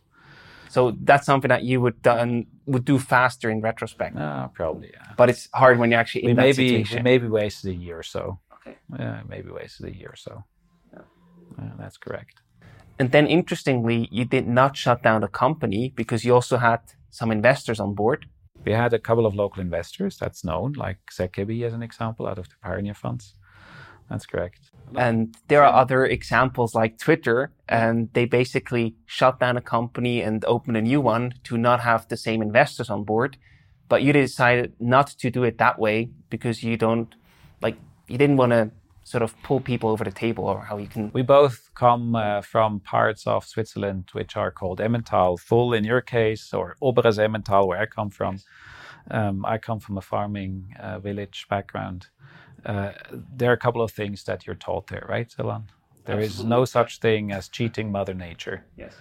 So 0.70 0.96
that's 1.04 1.26
something 1.26 1.50
that 1.50 1.64
you 1.64 1.82
would 1.82 2.02
done 2.02 2.46
would 2.66 2.86
do 2.86 2.98
faster 2.98 3.50
in 3.50 3.60
retrospect. 3.60 4.16
Uh, 4.16 4.48
probably, 4.48 4.92
yeah. 4.94 5.14
But 5.18 5.30
it's 5.30 5.50
hard 5.54 5.80
when 5.80 5.92
you're 5.92 6.00
actually 6.00 6.24
in 6.24 6.30
we 6.30 6.34
that 6.36 6.42
maybe, 6.44 6.54
situation. 6.70 6.98
We 7.00 7.04
maybe 7.04 7.28
wasted 7.28 7.72
a 7.72 7.76
year 7.76 8.00
or 8.00 8.04
so. 8.04 8.40
Okay. 8.54 8.78
Yeah, 8.98 9.22
maybe 9.28 9.50
wasted 9.52 9.88
a 9.88 9.94
year 9.94 10.12
or 10.14 10.16
so. 10.16 10.46
Yeah. 10.94 11.02
yeah 11.60 11.72
that's 11.78 11.98
correct. 11.98 12.41
And 13.02 13.12
then 13.12 13.26
interestingly, 13.26 14.08
you 14.12 14.26
did 14.26 14.48
not 14.48 14.78
shut 14.78 15.02
down 15.02 15.22
the 15.22 15.28
company 15.28 15.92
because 15.96 16.24
you 16.24 16.36
also 16.36 16.58
had 16.58 16.82
some 17.10 17.32
investors 17.32 17.80
on 17.80 17.96
board. 17.96 18.28
We 18.64 18.74
had 18.74 18.94
a 18.94 19.00
couple 19.00 19.26
of 19.26 19.34
local 19.34 19.60
investors 19.60 20.18
that's 20.20 20.44
known, 20.44 20.74
like 20.74 21.00
ZKB 21.12 21.64
as 21.64 21.74
an 21.74 21.82
example, 21.82 22.28
out 22.28 22.38
of 22.38 22.48
the 22.50 22.54
Pioneer 22.62 22.94
funds. 22.94 23.34
That's 24.08 24.28
correct. 24.28 24.70
And 24.96 25.36
there 25.48 25.64
are 25.64 25.74
other 25.74 26.06
examples 26.06 26.76
like 26.76 27.00
Twitter, 27.00 27.52
and 27.68 28.14
they 28.14 28.26
basically 28.26 28.94
shut 29.08 29.40
down 29.40 29.58
a 29.58 29.62
company 29.62 30.22
and 30.22 30.46
opened 30.46 30.78
a 30.78 30.82
new 30.84 31.02
one 31.02 31.34
to 31.46 31.58
not 31.58 31.80
have 31.80 32.08
the 32.08 32.18
same 32.18 32.40
investors 32.40 32.92
on 32.92 33.04
board. 33.04 33.36
But 33.90 34.04
you 34.04 34.14
decided 34.14 34.74
not 34.80 35.08
to 35.08 35.32
do 35.32 35.44
it 35.44 35.58
that 35.58 35.80
way 35.80 36.12
because 36.30 36.62
you 36.62 36.78
don't, 36.78 37.16
like, 37.64 37.78
you 38.08 38.20
didn't 38.20 38.38
want 38.38 38.52
to 38.52 38.70
sort 39.12 39.24
of 39.24 39.36
pull 39.44 39.60
people 39.60 39.90
over 39.90 40.04
the 40.04 40.12
table 40.12 40.46
or 40.46 40.62
how 40.62 40.78
you 40.78 40.88
can? 40.88 41.12
We 41.14 41.22
both 41.22 41.70
come 41.76 42.16
uh, 42.16 42.42
from 42.42 42.80
parts 42.80 43.28
of 43.28 43.46
Switzerland 43.46 44.10
which 44.14 44.36
are 44.38 44.52
called 44.52 44.80
Emmental, 44.80 45.40
full 45.40 45.74
in 45.74 45.84
your 45.84 46.02
case, 46.02 46.54
or 46.54 46.76
Oberes 46.82 47.18
Emmental, 47.18 47.68
where 47.68 47.82
I 47.82 47.86
come 47.86 48.10
from. 48.10 48.40
Um, 49.10 49.46
I 49.46 49.58
come 49.58 49.80
from 49.80 49.98
a 49.98 50.02
farming 50.02 50.76
uh, 50.80 51.00
village 51.00 51.46
background. 51.50 52.08
Uh, 52.66 52.92
there 53.36 53.50
are 53.50 53.54
a 53.54 53.58
couple 53.66 53.82
of 53.82 53.92
things 53.92 54.24
that 54.24 54.46
you're 54.46 54.56
taught 54.56 54.88
there, 54.88 55.06
right, 55.10 55.30
Silvan? 55.32 55.64
There 56.06 56.20
Absolutely. 56.20 56.44
is 56.44 56.50
no 56.50 56.66
such 56.66 57.00
thing 57.00 57.32
as 57.32 57.50
cheating 57.50 57.92
Mother 57.92 58.14
Nature. 58.14 58.66
Yes. 58.78 58.96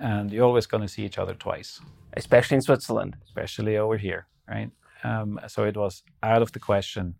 And 0.00 0.32
you're 0.32 0.44
always 0.44 0.66
going 0.66 0.82
to 0.82 0.88
see 0.88 1.04
each 1.04 1.18
other 1.18 1.34
twice. 1.34 1.80
Especially 2.14 2.56
in 2.56 2.62
Switzerland. 2.62 3.16
Especially 3.24 3.76
over 3.76 3.96
here, 3.96 4.26
right? 4.48 4.70
Um, 5.04 5.40
so 5.46 5.64
it 5.64 5.76
was 5.76 6.02
out 6.22 6.42
of 6.42 6.52
the 6.52 6.58
question 6.58 7.14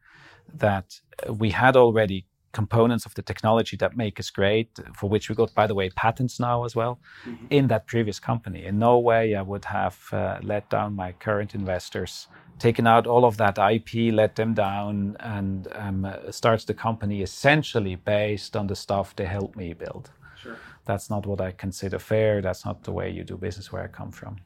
that 0.54 1.00
we 1.28 1.50
had 1.50 1.76
already 1.76 2.26
components 2.52 3.06
of 3.06 3.14
the 3.14 3.22
technology 3.22 3.76
that 3.78 3.96
make 3.96 4.20
us 4.20 4.30
great, 4.30 4.78
for 4.94 5.08
which 5.08 5.28
we 5.28 5.34
got, 5.34 5.54
by 5.54 5.66
the 5.66 5.74
way, 5.74 5.90
patents 5.90 6.38
now 6.38 6.64
as 6.64 6.76
well, 6.76 6.98
mm-hmm. 7.26 7.46
in 7.50 7.68
that 7.68 7.86
previous 7.86 8.18
company. 8.20 8.64
In 8.64 8.78
no 8.78 8.98
way 8.98 9.34
I 9.34 9.42
would 9.42 9.64
have 9.64 9.98
uh, 10.12 10.38
let 10.42 10.68
down 10.70 10.94
my 10.94 11.12
current 11.12 11.54
investors, 11.54 12.28
taken 12.58 12.86
out 12.86 13.06
all 13.06 13.24
of 13.24 13.36
that 13.38 13.58
IP, 13.58 14.12
let 14.12 14.36
them 14.36 14.54
down, 14.54 15.16
and 15.20 15.68
um, 15.74 16.04
uh, 16.04 16.30
starts 16.30 16.64
the 16.64 16.74
company 16.74 17.22
essentially 17.22 17.96
based 17.96 18.56
on 18.56 18.66
the 18.66 18.76
stuff 18.76 19.16
they 19.16 19.26
helped 19.26 19.56
me 19.56 19.72
build. 19.72 20.10
Sure. 20.40 20.56
That's 20.84 21.08
not 21.10 21.26
what 21.26 21.40
I 21.40 21.52
consider 21.52 21.98
fair. 21.98 22.42
That's 22.42 22.64
not 22.64 22.84
the 22.84 22.92
way 22.92 23.10
you 23.10 23.24
do 23.24 23.36
business 23.36 23.72
where 23.72 23.84
I 23.84 23.88
come 23.88 24.12
from. 24.12 24.36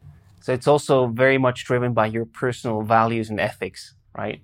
So 0.40 0.52
it's 0.52 0.68
also 0.68 1.09
very 1.09 1.38
much 1.38 1.64
driven 1.64 1.92
by 1.92 2.07
your 2.07 2.24
personal 2.24 2.82
values 2.82 3.30
and 3.30 3.40
ethics, 3.40 3.94
right? 4.16 4.42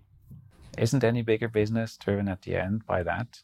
Isn't 0.78 1.04
any 1.04 1.22
bigger 1.22 1.48
business 1.48 1.96
driven 1.96 2.28
at 2.28 2.42
the 2.42 2.56
end 2.56 2.86
by 2.86 3.02
that? 3.02 3.42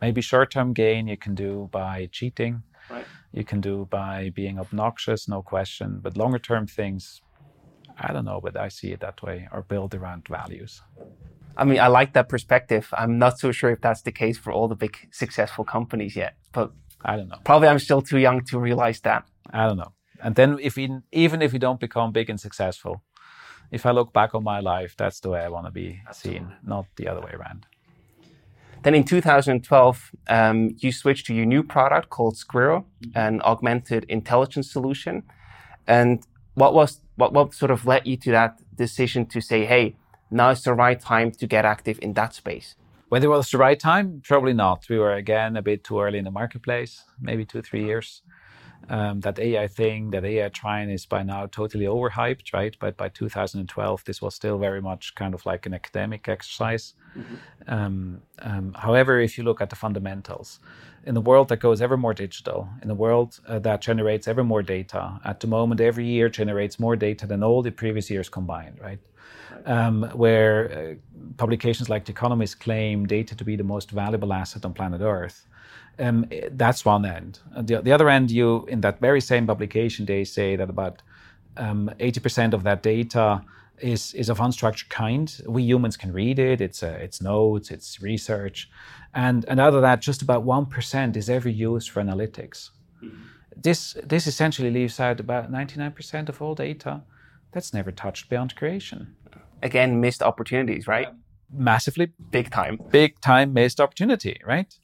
Maybe 0.00 0.20
short 0.20 0.50
term 0.50 0.72
gain 0.72 1.08
you 1.08 1.16
can 1.16 1.34
do 1.34 1.68
by 1.70 2.08
cheating. 2.10 2.62
Right. 2.90 3.04
You 3.32 3.44
can 3.44 3.60
do 3.60 3.86
by 3.90 4.30
being 4.34 4.58
obnoxious, 4.58 5.28
no 5.28 5.42
question. 5.42 6.00
But 6.02 6.16
longer 6.16 6.38
term 6.38 6.66
things, 6.66 7.20
I 7.98 8.12
don't 8.12 8.24
know, 8.24 8.40
but 8.42 8.56
I 8.56 8.68
see 8.68 8.92
it 8.92 9.00
that 9.00 9.22
way, 9.22 9.48
are 9.52 9.62
built 9.62 9.94
around 9.94 10.26
values. 10.28 10.82
I 11.56 11.64
mean, 11.64 11.78
I 11.80 11.88
like 11.88 12.14
that 12.14 12.28
perspective. 12.28 12.88
I'm 12.96 13.18
not 13.18 13.38
so 13.38 13.52
sure 13.52 13.70
if 13.70 13.80
that's 13.80 14.02
the 14.02 14.12
case 14.12 14.38
for 14.38 14.52
all 14.52 14.68
the 14.68 14.76
big 14.76 14.96
successful 15.12 15.64
companies 15.64 16.16
yet, 16.16 16.34
but 16.52 16.72
I 17.02 17.16
don't 17.16 17.28
know. 17.28 17.38
Probably 17.44 17.68
I'm 17.68 17.78
still 17.78 18.02
too 18.02 18.18
young 18.18 18.44
to 18.46 18.58
realize 18.58 19.00
that. 19.00 19.26
I 19.52 19.66
don't 19.66 19.76
know. 19.76 19.92
And 20.22 20.34
then 20.34 20.58
if 20.60 20.76
we, 20.76 20.90
even 21.12 21.42
if 21.42 21.52
we 21.52 21.58
don't 21.58 21.80
become 21.80 22.12
big 22.12 22.30
and 22.30 22.40
successful, 22.40 23.02
if 23.70 23.86
I 23.86 23.90
look 23.90 24.12
back 24.12 24.34
on 24.34 24.42
my 24.42 24.60
life, 24.60 24.94
that's 24.96 25.20
the 25.20 25.30
way 25.30 25.40
I 25.40 25.48
want 25.48 25.66
to 25.66 25.72
be 25.72 26.00
seen, 26.12 26.52
not 26.64 26.86
the 26.96 27.08
other 27.08 27.20
way 27.20 27.32
around. 27.32 27.66
Then 28.82 28.94
in 28.94 29.04
2012, 29.04 30.10
um, 30.28 30.74
you 30.78 30.90
switched 30.90 31.26
to 31.26 31.34
your 31.34 31.44
new 31.44 31.62
product 31.62 32.08
called 32.08 32.36
Squirro, 32.36 32.84
an 33.14 33.42
augmented 33.42 34.04
intelligence 34.08 34.72
solution. 34.72 35.22
And 35.86 36.26
what 36.54 36.72
was 36.72 37.00
what, 37.16 37.34
what 37.34 37.52
sort 37.52 37.70
of 37.70 37.86
led 37.86 38.06
you 38.06 38.16
to 38.16 38.30
that 38.30 38.58
decision 38.74 39.26
to 39.26 39.40
say, 39.42 39.66
hey, 39.66 39.96
now 40.30 40.50
is 40.50 40.62
the 40.62 40.72
right 40.72 40.98
time 40.98 41.30
to 41.32 41.46
get 41.46 41.66
active 41.66 41.98
in 42.00 42.14
that 42.14 42.34
space? 42.34 42.74
Whether 43.10 43.26
it 43.26 43.30
was 43.30 43.50
the 43.50 43.58
right 43.58 43.78
time, 43.78 44.22
probably 44.24 44.54
not. 44.54 44.86
We 44.88 44.98
were 44.98 45.12
again 45.12 45.56
a 45.56 45.62
bit 45.62 45.84
too 45.84 46.00
early 46.00 46.18
in 46.18 46.24
the 46.24 46.30
marketplace, 46.30 47.04
maybe 47.20 47.44
two, 47.44 47.60
three 47.60 47.84
years 47.84 48.22
um, 48.88 49.20
that 49.20 49.38
AI 49.38 49.68
thing, 49.68 50.10
that 50.10 50.24
AI 50.24 50.48
train 50.48 50.90
is 50.90 51.06
by 51.06 51.22
now 51.22 51.46
totally 51.46 51.84
overhyped, 51.84 52.52
right? 52.52 52.74
But 52.78 52.96
by 52.96 53.08
2012, 53.08 54.04
this 54.04 54.22
was 54.22 54.34
still 54.34 54.58
very 54.58 54.80
much 54.80 55.14
kind 55.14 55.34
of 55.34 55.44
like 55.46 55.66
an 55.66 55.74
academic 55.74 56.28
exercise. 56.28 56.94
Mm-hmm. 57.16 57.34
Um, 57.72 58.22
um, 58.40 58.74
however, 58.74 59.20
if 59.20 59.36
you 59.38 59.44
look 59.44 59.60
at 59.60 59.70
the 59.70 59.76
fundamentals, 59.76 60.60
in 61.04 61.14
the 61.14 61.20
world 61.20 61.48
that 61.48 61.58
goes 61.60 61.80
ever 61.80 61.96
more 61.96 62.14
digital, 62.14 62.68
in 62.82 62.90
a 62.90 62.94
world 62.94 63.40
uh, 63.46 63.58
that 63.60 63.80
generates 63.80 64.28
ever 64.28 64.44
more 64.44 64.62
data, 64.62 65.20
at 65.24 65.40
the 65.40 65.46
moment, 65.46 65.80
every 65.80 66.06
year 66.06 66.28
generates 66.28 66.78
more 66.78 66.96
data 66.96 67.26
than 67.26 67.42
all 67.42 67.62
the 67.62 67.70
previous 67.70 68.10
years 68.10 68.28
combined, 68.28 68.78
right? 68.80 68.98
Um, 69.66 70.04
where 70.14 70.70
uh, 70.72 70.94
publications 71.36 71.88
like 71.88 72.04
The 72.04 72.12
Economist 72.12 72.60
claim 72.60 73.06
data 73.06 73.34
to 73.36 73.44
be 73.44 73.56
the 73.56 73.64
most 73.64 73.90
valuable 73.90 74.32
asset 74.32 74.64
on 74.64 74.72
planet 74.74 75.00
Earth 75.00 75.46
um, 76.00 76.26
that's 76.52 76.84
one 76.84 77.04
end. 77.04 77.40
The, 77.56 77.82
the, 77.82 77.92
other 77.92 78.08
end, 78.08 78.30
you 78.30 78.66
in 78.66 78.80
that 78.80 79.00
very 79.00 79.20
same 79.20 79.46
publication, 79.46 80.06
they 80.06 80.24
say 80.24 80.56
that 80.56 80.70
about 80.70 81.02
um, 81.56 81.90
80% 81.98 82.54
of 82.54 82.62
that 82.62 82.82
data 82.82 83.42
is 83.78 84.14
is 84.14 84.28
of 84.28 84.38
unstructured 84.38 84.88
kind. 84.88 85.40
We 85.46 85.62
humans 85.62 85.96
can 85.96 86.12
read 86.12 86.38
it. 86.38 86.60
It's 86.60 86.82
uh, 86.82 86.98
it's 87.00 87.22
notes, 87.22 87.70
it's 87.70 88.00
research, 88.02 88.70
and 89.14 89.44
and 89.48 89.58
out 89.58 89.74
of 89.74 89.82
that, 89.82 90.00
just 90.00 90.22
about 90.22 90.42
one 90.44 90.66
percent 90.66 91.16
is 91.16 91.30
ever 91.30 91.48
used 91.48 91.90
for 91.90 92.02
analytics. 92.02 92.70
Mm-hmm. 93.02 93.22
This 93.56 93.96
this 94.04 94.26
essentially 94.26 94.70
leaves 94.70 95.00
out 95.00 95.20
about 95.20 95.50
99% 95.50 96.28
of 96.28 96.40
all 96.42 96.54
data 96.54 97.02
that's 97.52 97.74
never 97.74 97.90
touched 97.90 98.28
beyond 98.28 98.54
creation. 98.54 99.16
Again, 99.62 100.00
missed 100.00 100.22
opportunities, 100.22 100.86
right? 100.86 101.08
Massively, 101.52 102.12
big 102.30 102.50
time, 102.50 102.78
big 102.90 103.20
time 103.20 103.52
missed 103.52 103.80
opportunity, 103.80 104.40
right? 104.46 104.78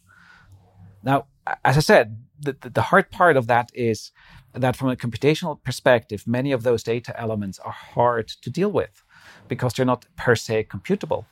Now, 1.07 1.27
as 1.65 1.77
I 1.77 1.81
said, 1.81 2.19
the, 2.41 2.57
the, 2.61 2.83
hard 2.83 3.11
part 3.11 3.37
of 3.37 3.47
that 3.47 3.71
is 3.73 4.11
that 4.53 4.75
from 4.75 4.91
a 4.91 4.97
computational 4.97 5.63
perspective, 5.63 6.25
many 6.27 6.51
of 6.51 6.65
those 6.65 6.83
data 6.83 7.19
elements 7.19 7.61
are 7.61 7.73
hard 7.73 8.29
to 8.43 8.51
deal 8.51 8.71
with 8.71 9.05
because 9.47 9.73
they're 9.73 9.87
not 9.87 10.05
per 10.17 10.35
se 10.35 10.65
computable. 10.65 11.25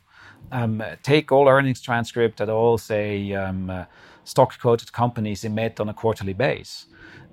Um, 0.53 0.83
take 1.03 1.33
all 1.33 1.49
earnings 1.49 1.81
transcript 1.81 2.39
that 2.39 2.49
all 2.49 2.79
say 2.79 3.33
um, 3.33 3.69
uh, 3.69 3.85
stock 4.23 4.57
quoted 4.61 4.93
companies 4.93 5.45
emit 5.45 5.81
on 5.81 5.89
a 5.89 5.95
quarterly 5.95 6.35
base. 6.35 6.87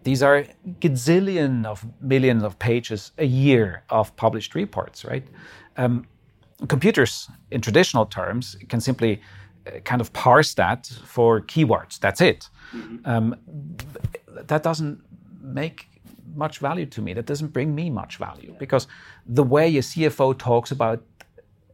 These 0.03 0.23
are 0.23 0.45
gazillion 0.79 1.65
of 1.65 1.85
millions 2.01 2.41
of 2.43 2.57
pages 2.57 3.11
a 3.19 3.25
year 3.25 3.83
of 3.89 4.15
published 4.15 4.55
reports, 4.55 5.05
right? 5.05 5.27
Um, 5.77 6.07
computers, 6.67 7.29
in 7.51 7.61
traditional 7.61 8.07
terms, 8.07 8.55
can 8.67 8.81
simply 8.81 9.21
kind 9.83 10.01
of 10.01 10.11
parse 10.13 10.53
that 10.55 10.87
for 11.05 11.41
keywords. 11.41 11.99
That's 11.99 12.21
it. 12.21 12.49
Mm-hmm. 12.73 12.97
Um, 13.05 13.35
that 14.27 14.63
doesn't 14.63 15.01
make 15.41 15.87
much 16.35 16.59
value 16.59 16.85
to 16.85 17.01
me. 17.01 17.13
That 17.13 17.25
doesn't 17.25 17.49
bring 17.49 17.75
me 17.75 17.89
much 17.89 18.17
value 18.17 18.55
because 18.57 18.87
the 19.25 19.43
way 19.43 19.75
a 19.77 19.81
CFO 19.81 20.37
talks 20.37 20.71
about 20.71 21.03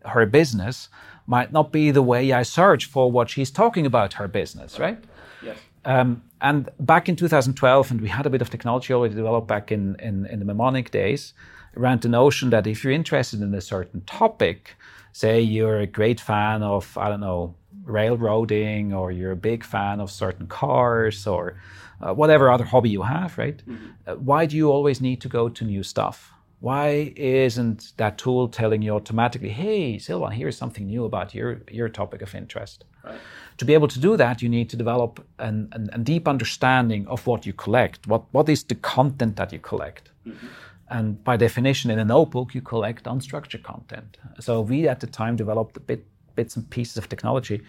her 0.05 0.25
business 0.25 0.89
might 1.27 1.51
not 1.51 1.71
be 1.71 1.91
the 1.91 2.01
way 2.01 2.31
I 2.31 2.43
search 2.43 2.85
for 2.85 3.11
what 3.11 3.29
she's 3.29 3.51
talking 3.51 3.85
about 3.85 4.13
her 4.13 4.27
business, 4.27 4.79
right? 4.79 5.03
Yes. 5.43 5.57
Um, 5.85 6.23
and 6.41 6.69
back 6.79 7.09
in 7.09 7.15
2012, 7.15 7.91
and 7.91 8.01
we 8.01 8.07
had 8.07 8.25
a 8.25 8.29
bit 8.29 8.41
of 8.41 8.49
technology 8.49 8.93
already 8.93 9.15
developed 9.15 9.47
back 9.47 9.71
in, 9.71 9.95
in, 9.99 10.25
in 10.27 10.39
the 10.39 10.45
Memonic 10.45 10.91
days 10.91 11.33
around 11.75 12.01
the 12.01 12.09
notion 12.09 12.49
that 12.49 12.65
if 12.65 12.83
you're 12.83 12.93
interested 12.93 13.41
in 13.41 13.53
a 13.53 13.61
certain 13.61 14.01
topic, 14.01 14.75
say 15.11 15.41
you're 15.41 15.79
a 15.79 15.87
great 15.87 16.19
fan 16.19 16.63
of, 16.63 16.97
I 16.97 17.09
don't 17.09 17.19
know, 17.19 17.55
railroading 17.87 18.93
or 18.93 19.11
you're 19.11 19.31
a 19.31 19.35
big 19.35 19.63
fan 19.63 19.99
of 19.99 20.11
certain 20.11 20.47
cars 20.47 21.25
or 21.25 21.59
uh, 22.01 22.13
whatever 22.13 22.51
other 22.51 22.65
hobby 22.65 22.89
you 22.89 23.01
have, 23.01 23.37
right? 23.37 23.57
Mm-hmm. 23.65 23.85
Uh, 24.05 24.15
why 24.15 24.45
do 24.45 24.55
you 24.55 24.71
always 24.71 25.01
need 25.01 25.21
to 25.21 25.29
go 25.29 25.49
to 25.49 25.65
new 25.65 25.83
stuff? 25.83 26.31
Why 26.59 27.13
isn't 27.15 27.93
that 27.97 28.17
tool 28.17 28.47
telling 28.47 28.81
you 28.81 28.95
automatically, 28.95 29.49
hey, 29.49 29.99
Silvan, 29.99 30.31
here's 30.31 30.57
something 30.57 30.87
new 30.87 31.05
about 31.05 31.35
your, 31.35 31.61
your 31.71 31.87
topic 31.87 32.21
of 32.21 32.33
interest? 32.33 32.85
Right. 33.03 33.19
To 33.57 33.65
be 33.65 33.73
able 33.73 33.87
to 33.87 33.99
do 33.99 34.17
that, 34.17 34.41
you 34.41 34.49
need 34.49 34.69
to 34.71 34.77
develop 34.77 35.25
an, 35.39 35.69
an, 35.71 35.89
a 35.93 35.99
deep 35.99 36.27
understanding 36.27 37.07
of 37.07 37.25
what 37.27 37.45
you 37.45 37.53
collect. 37.53 38.07
What, 38.07 38.23
what 38.31 38.49
is 38.49 38.63
the 38.63 38.75
content 38.75 39.35
that 39.35 39.53
you 39.53 39.59
collect? 39.59 40.11
Mm-hmm. 40.25 40.47
And 40.89 41.23
by 41.23 41.37
definition, 41.37 41.91
in 41.91 41.99
a 41.99 42.05
notebook, 42.05 42.55
you 42.55 42.61
collect 42.61 43.03
unstructured 43.05 43.63
content. 43.63 44.17
So 44.39 44.61
we 44.61 44.87
at 44.87 44.99
the 44.99 45.07
time 45.07 45.35
developed 45.35 45.77
a 45.77 45.81
bit 45.81 46.05
bits 46.37 46.55
and 46.55 46.69
pieces 46.69 46.97
of 46.97 47.09
technology 47.09 47.61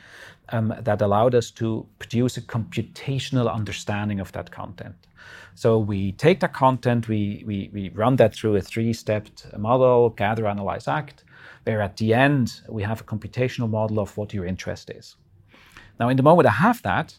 um, 0.50 0.72
that 0.80 1.02
allowed 1.02 1.34
us 1.34 1.50
to 1.50 1.84
produce 1.98 2.36
a 2.36 2.42
computational 2.42 3.52
understanding 3.52 4.20
of 4.20 4.30
that 4.32 4.50
content. 4.50 4.94
So 5.54 5.78
we 5.78 6.12
take 6.12 6.38
that 6.40 6.52
content, 6.52 7.08
we, 7.08 7.42
we, 7.44 7.70
we 7.72 7.88
run 7.88 8.16
that 8.16 8.34
through 8.34 8.54
a 8.56 8.60
three 8.60 8.92
stepped 8.92 9.46
model 9.58 10.10
gather, 10.10 10.46
analyze, 10.46 10.86
act, 10.86 11.24
where 11.64 11.82
at 11.82 11.96
the 11.96 12.14
end 12.14 12.60
we 12.68 12.84
have 12.84 13.00
a 13.00 13.04
computational 13.04 13.68
model 13.68 13.98
of 13.98 14.16
what 14.16 14.32
your 14.32 14.46
interest 14.46 14.90
is. 14.90 15.16
Now, 15.98 16.08
in 16.08 16.16
the 16.16 16.22
moment 16.22 16.46
I 16.46 16.52
have 16.52 16.80
that, 16.82 17.18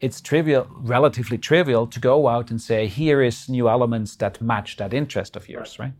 it's 0.00 0.20
trivial, 0.20 0.66
relatively 0.70 1.38
trivial 1.38 1.86
to 1.86 1.98
go 1.98 2.28
out 2.28 2.50
and 2.50 2.60
say, 2.60 2.86
here 2.86 3.22
is 3.22 3.48
new 3.48 3.68
elements 3.68 4.16
that 4.16 4.40
match 4.40 4.76
that 4.76 4.92
interest 4.92 5.36
of 5.36 5.48
yours, 5.48 5.78
right? 5.78 5.94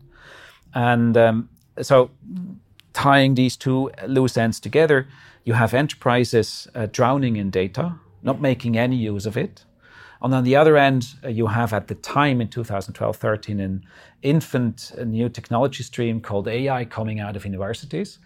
And 0.73 1.17
um, 1.17 1.49
so 1.81 2.11
tying 2.93 3.35
these 3.35 3.55
two 3.55 3.91
loose 4.07 4.37
ends 4.37 4.59
together, 4.59 5.07
you 5.43 5.53
have 5.53 5.73
enterprises 5.73 6.67
uh, 6.75 6.87
drowning 6.91 7.35
in 7.35 7.49
data, 7.49 7.95
not 8.21 8.41
making 8.41 8.77
any 8.77 8.95
use 8.95 9.25
of 9.25 9.37
it. 9.37 9.63
And 10.21 10.33
on 10.33 10.43
the 10.43 10.55
other 10.55 10.75
end, 10.75 11.07
uh, 11.23 11.29
you 11.29 11.47
have 11.47 11.71
at 11.73 11.87
the 11.87 11.95
time 11.95 12.41
in 12.41 12.49
2012 12.49 13.15
13 13.15 13.59
an 13.59 13.83
infant 14.21 14.91
new 15.05 15.29
technology 15.29 15.83
stream 15.83 16.19
called 16.19 16.47
AI 16.47 16.83
coming 16.85 17.19
out 17.19 17.35
of 17.35 17.45
universities 17.45 18.19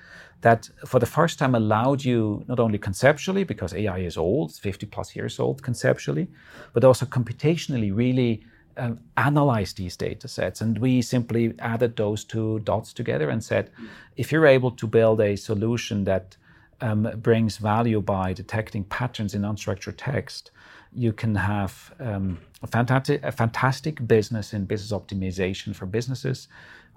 that 0.43 0.69
for 0.85 0.99
the 0.99 1.05
first 1.05 1.39
time 1.39 1.55
allowed 1.55 2.03
you 2.03 2.43
not 2.47 2.59
only 2.59 2.77
conceptually, 2.77 3.43
because 3.45 3.73
AI 3.73 3.99
is 3.99 4.17
old, 4.17 4.53
50 4.53 4.85
plus 4.87 5.15
years 5.15 5.39
old 5.39 5.63
conceptually, 5.63 6.27
but 6.73 6.83
also 6.83 7.05
computationally 7.05 7.95
really 7.95 8.43
um, 8.77 8.99
analyze 9.17 9.73
these 9.73 9.95
data 9.97 10.27
sets. 10.27 10.61
And 10.61 10.77
we 10.79 11.01
simply 11.01 11.53
added 11.59 11.95
those 11.95 12.23
two 12.23 12.59
dots 12.59 12.93
together 12.93 13.29
and 13.29 13.43
said, 13.43 13.69
if 14.15 14.31
you're 14.31 14.47
able 14.47 14.71
to 14.71 14.87
build 14.87 15.21
a 15.21 15.35
solution 15.35 16.03
that 16.05 16.37
um, 16.81 17.09
brings 17.17 17.57
value 17.57 18.01
by 18.01 18.33
detecting 18.33 18.83
patterns 18.83 19.33
in 19.33 19.41
unstructured 19.43 19.95
text, 19.97 20.51
you 20.95 21.13
can 21.13 21.35
have 21.35 21.93
um, 21.99 22.39
a, 22.61 22.67
fantastic, 22.67 23.23
a 23.23 23.31
fantastic 23.31 24.05
business 24.07 24.53
in 24.53 24.65
business 24.65 24.91
optimization 24.91 25.75
for 25.75 25.85
businesses, 25.85 26.47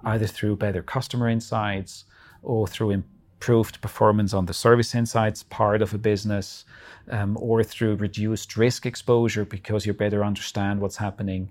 either 0.03 0.27
through 0.27 0.55
better 0.55 0.83
customer 0.83 1.29
insights 1.29 2.05
or 2.43 2.67
through 2.67 2.91
improved 3.37 3.79
performance 3.81 4.33
on 4.33 4.47
the 4.47 4.53
service 4.53 4.95
insights 4.95 5.43
part 5.43 5.81
of 5.83 5.93
a 5.93 5.97
business, 5.97 6.65
um, 7.11 7.37
or 7.39 7.63
through 7.63 7.95
reduced 7.95 8.57
risk 8.57 8.85
exposure 8.85 9.45
because 9.45 9.85
you 9.85 9.93
better 9.93 10.23
understand 10.23 10.81
what's 10.81 10.97
happening. 10.97 11.49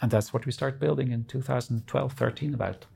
And 0.00 0.10
that's 0.10 0.32
what 0.32 0.46
we 0.46 0.52
start 0.52 0.80
building 0.80 1.12
in 1.12 1.24
2012 1.24 2.12
13 2.12 2.54
about. 2.54 2.86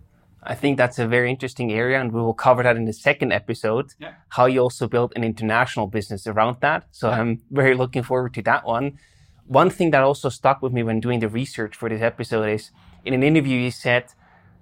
I 0.42 0.54
think 0.54 0.78
that's 0.78 0.98
a 0.98 1.06
very 1.06 1.28
interesting 1.30 1.70
area, 1.70 2.00
and 2.00 2.12
we 2.12 2.20
will 2.22 2.32
cover 2.32 2.62
that 2.62 2.76
in 2.76 2.86
the 2.86 2.94
second 2.94 3.30
episode. 3.30 3.92
Yeah. 3.98 4.14
How 4.30 4.46
you 4.46 4.60
also 4.60 4.88
built 4.88 5.12
an 5.16 5.22
international 5.22 5.86
business 5.86 6.26
around 6.26 6.56
that. 6.60 6.86
So 6.92 7.10
yeah. 7.10 7.20
I'm 7.20 7.42
very 7.50 7.74
looking 7.74 8.02
forward 8.02 8.32
to 8.34 8.42
that 8.42 8.64
one. 8.64 8.98
One 9.44 9.68
thing 9.68 9.90
that 9.90 10.02
also 10.02 10.30
stuck 10.30 10.62
with 10.62 10.72
me 10.72 10.82
when 10.82 10.98
doing 11.00 11.20
the 11.20 11.28
research 11.28 11.76
for 11.76 11.90
this 11.90 12.00
episode 12.00 12.48
is 12.48 12.70
in 13.04 13.12
an 13.12 13.22
interview 13.22 13.58
you 13.58 13.70
said 13.70 14.04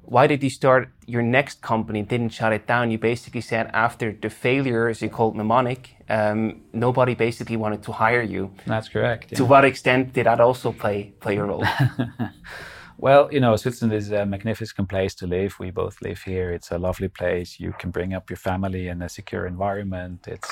why 0.09 0.27
did 0.27 0.43
you 0.43 0.49
start 0.49 0.89
your 1.07 1.23
next 1.23 1.61
company 1.61 2.03
didn't 2.03 2.31
shut 2.31 2.53
it 2.53 2.67
down? 2.67 2.91
You 2.91 2.99
basically 2.99 3.43
said 3.43 3.71
after 3.75 4.13
the 4.13 4.31
failure 4.31 4.89
as 4.89 5.03
you 5.03 5.11
called 5.11 5.37
Memonic 5.37 5.91
um, 6.09 6.63
nobody 6.73 7.15
basically 7.15 7.57
wanted 7.57 7.83
to 7.83 7.93
hire 7.93 8.23
you. 8.23 8.51
That's 8.67 8.89
correct 8.89 9.33
yeah. 9.33 9.39
to 9.39 9.45
what 9.45 9.65
extent 9.65 10.15
did 10.15 10.25
that 10.27 10.41
also 10.41 10.73
play 10.73 11.13
play 11.21 11.37
a 11.37 11.45
role? 11.45 11.65
Well 13.01 13.29
you 13.33 13.39
know 13.39 13.55
switzerland 13.55 13.95
is 13.95 14.11
a 14.11 14.27
magnificent 14.27 14.89
place 14.89 15.15
to 15.17 15.27
live. 15.29 15.55
We 15.61 15.71
both 15.71 16.03
live 16.03 16.21
here. 16.23 16.51
It's 16.51 16.73
a 16.73 16.79
lovely 16.79 17.07
place. 17.07 17.61
You 17.61 17.73
can 17.79 17.91
bring 17.93 18.13
up 18.13 18.29
your 18.29 18.39
family 18.39 18.89
in 18.89 19.03
a 19.03 19.09
secure 19.09 19.47
environment. 19.47 20.27
It's 20.27 20.51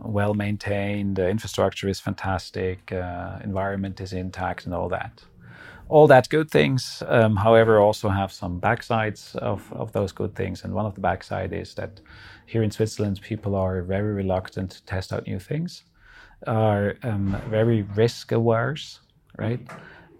well 0.00 0.34
maintained 0.34 1.16
the 1.16 1.30
infrastructure 1.30 1.88
is 1.88 1.98
fantastic. 1.98 2.92
Uh, 2.92 3.38
environment 3.42 4.02
is 4.02 4.12
intact 4.12 4.66
and 4.66 4.74
all 4.74 4.90
that 4.90 5.24
all 5.88 6.06
that 6.08 6.28
good 6.28 6.50
things, 6.50 7.02
um, 7.06 7.36
however, 7.36 7.78
also 7.78 8.08
have 8.08 8.32
some 8.32 8.60
backsides 8.60 9.36
of, 9.36 9.72
of 9.72 9.92
those 9.92 10.12
good 10.12 10.34
things. 10.34 10.64
And 10.64 10.74
one 10.74 10.86
of 10.86 10.94
the 10.94 11.00
backside 11.00 11.52
is 11.52 11.74
that 11.74 12.00
here 12.46 12.62
in 12.62 12.70
Switzerland, 12.70 13.20
people 13.22 13.54
are 13.54 13.82
very 13.82 14.12
reluctant 14.12 14.70
to 14.72 14.84
test 14.84 15.12
out 15.12 15.26
new 15.26 15.38
things, 15.38 15.84
are 16.46 16.96
um, 17.02 17.40
very 17.48 17.82
risk 17.82 18.32
averse, 18.32 19.00
right? 19.38 19.60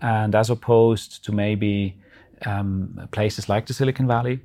And 0.02 0.34
as 0.34 0.50
opposed 0.50 1.24
to 1.24 1.32
maybe 1.32 1.96
um, 2.44 3.08
places 3.10 3.48
like 3.48 3.66
the 3.66 3.74
Silicon 3.74 4.06
Valley, 4.06 4.40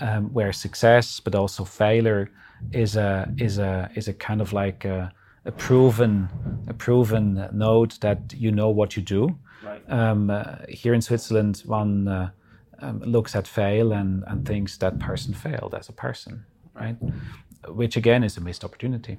um, 0.00 0.32
where 0.32 0.52
success 0.52 1.20
but 1.20 1.34
also 1.34 1.64
failure 1.64 2.30
is 2.70 2.96
a 2.96 3.32
is 3.36 3.58
a 3.58 3.90
is 3.96 4.06
a 4.06 4.12
kind 4.12 4.40
of 4.40 4.52
like 4.52 4.84
a, 4.84 5.12
a 5.44 5.50
proven 5.50 6.28
a 6.68 6.74
proven 6.74 7.48
node 7.52 7.90
that 8.00 8.32
you 8.36 8.52
know 8.52 8.70
what 8.70 8.96
you 8.96 9.02
do 9.02 9.36
Right. 9.64 9.82
Um, 9.88 10.30
uh, 10.30 10.56
here 10.68 10.94
in 10.94 11.02
Switzerland, 11.02 11.62
one 11.66 12.08
uh, 12.08 12.30
um, 12.80 13.00
looks 13.00 13.34
at 13.36 13.46
fail 13.46 13.92
and, 13.92 14.24
and 14.26 14.46
thinks 14.46 14.76
that 14.78 14.98
person 14.98 15.34
failed 15.34 15.74
as 15.74 15.88
a 15.88 15.92
person, 15.92 16.44
right? 16.74 16.96
Which 17.68 17.96
again 17.96 18.24
is 18.24 18.36
a 18.36 18.40
missed 18.40 18.64
opportunity. 18.64 19.18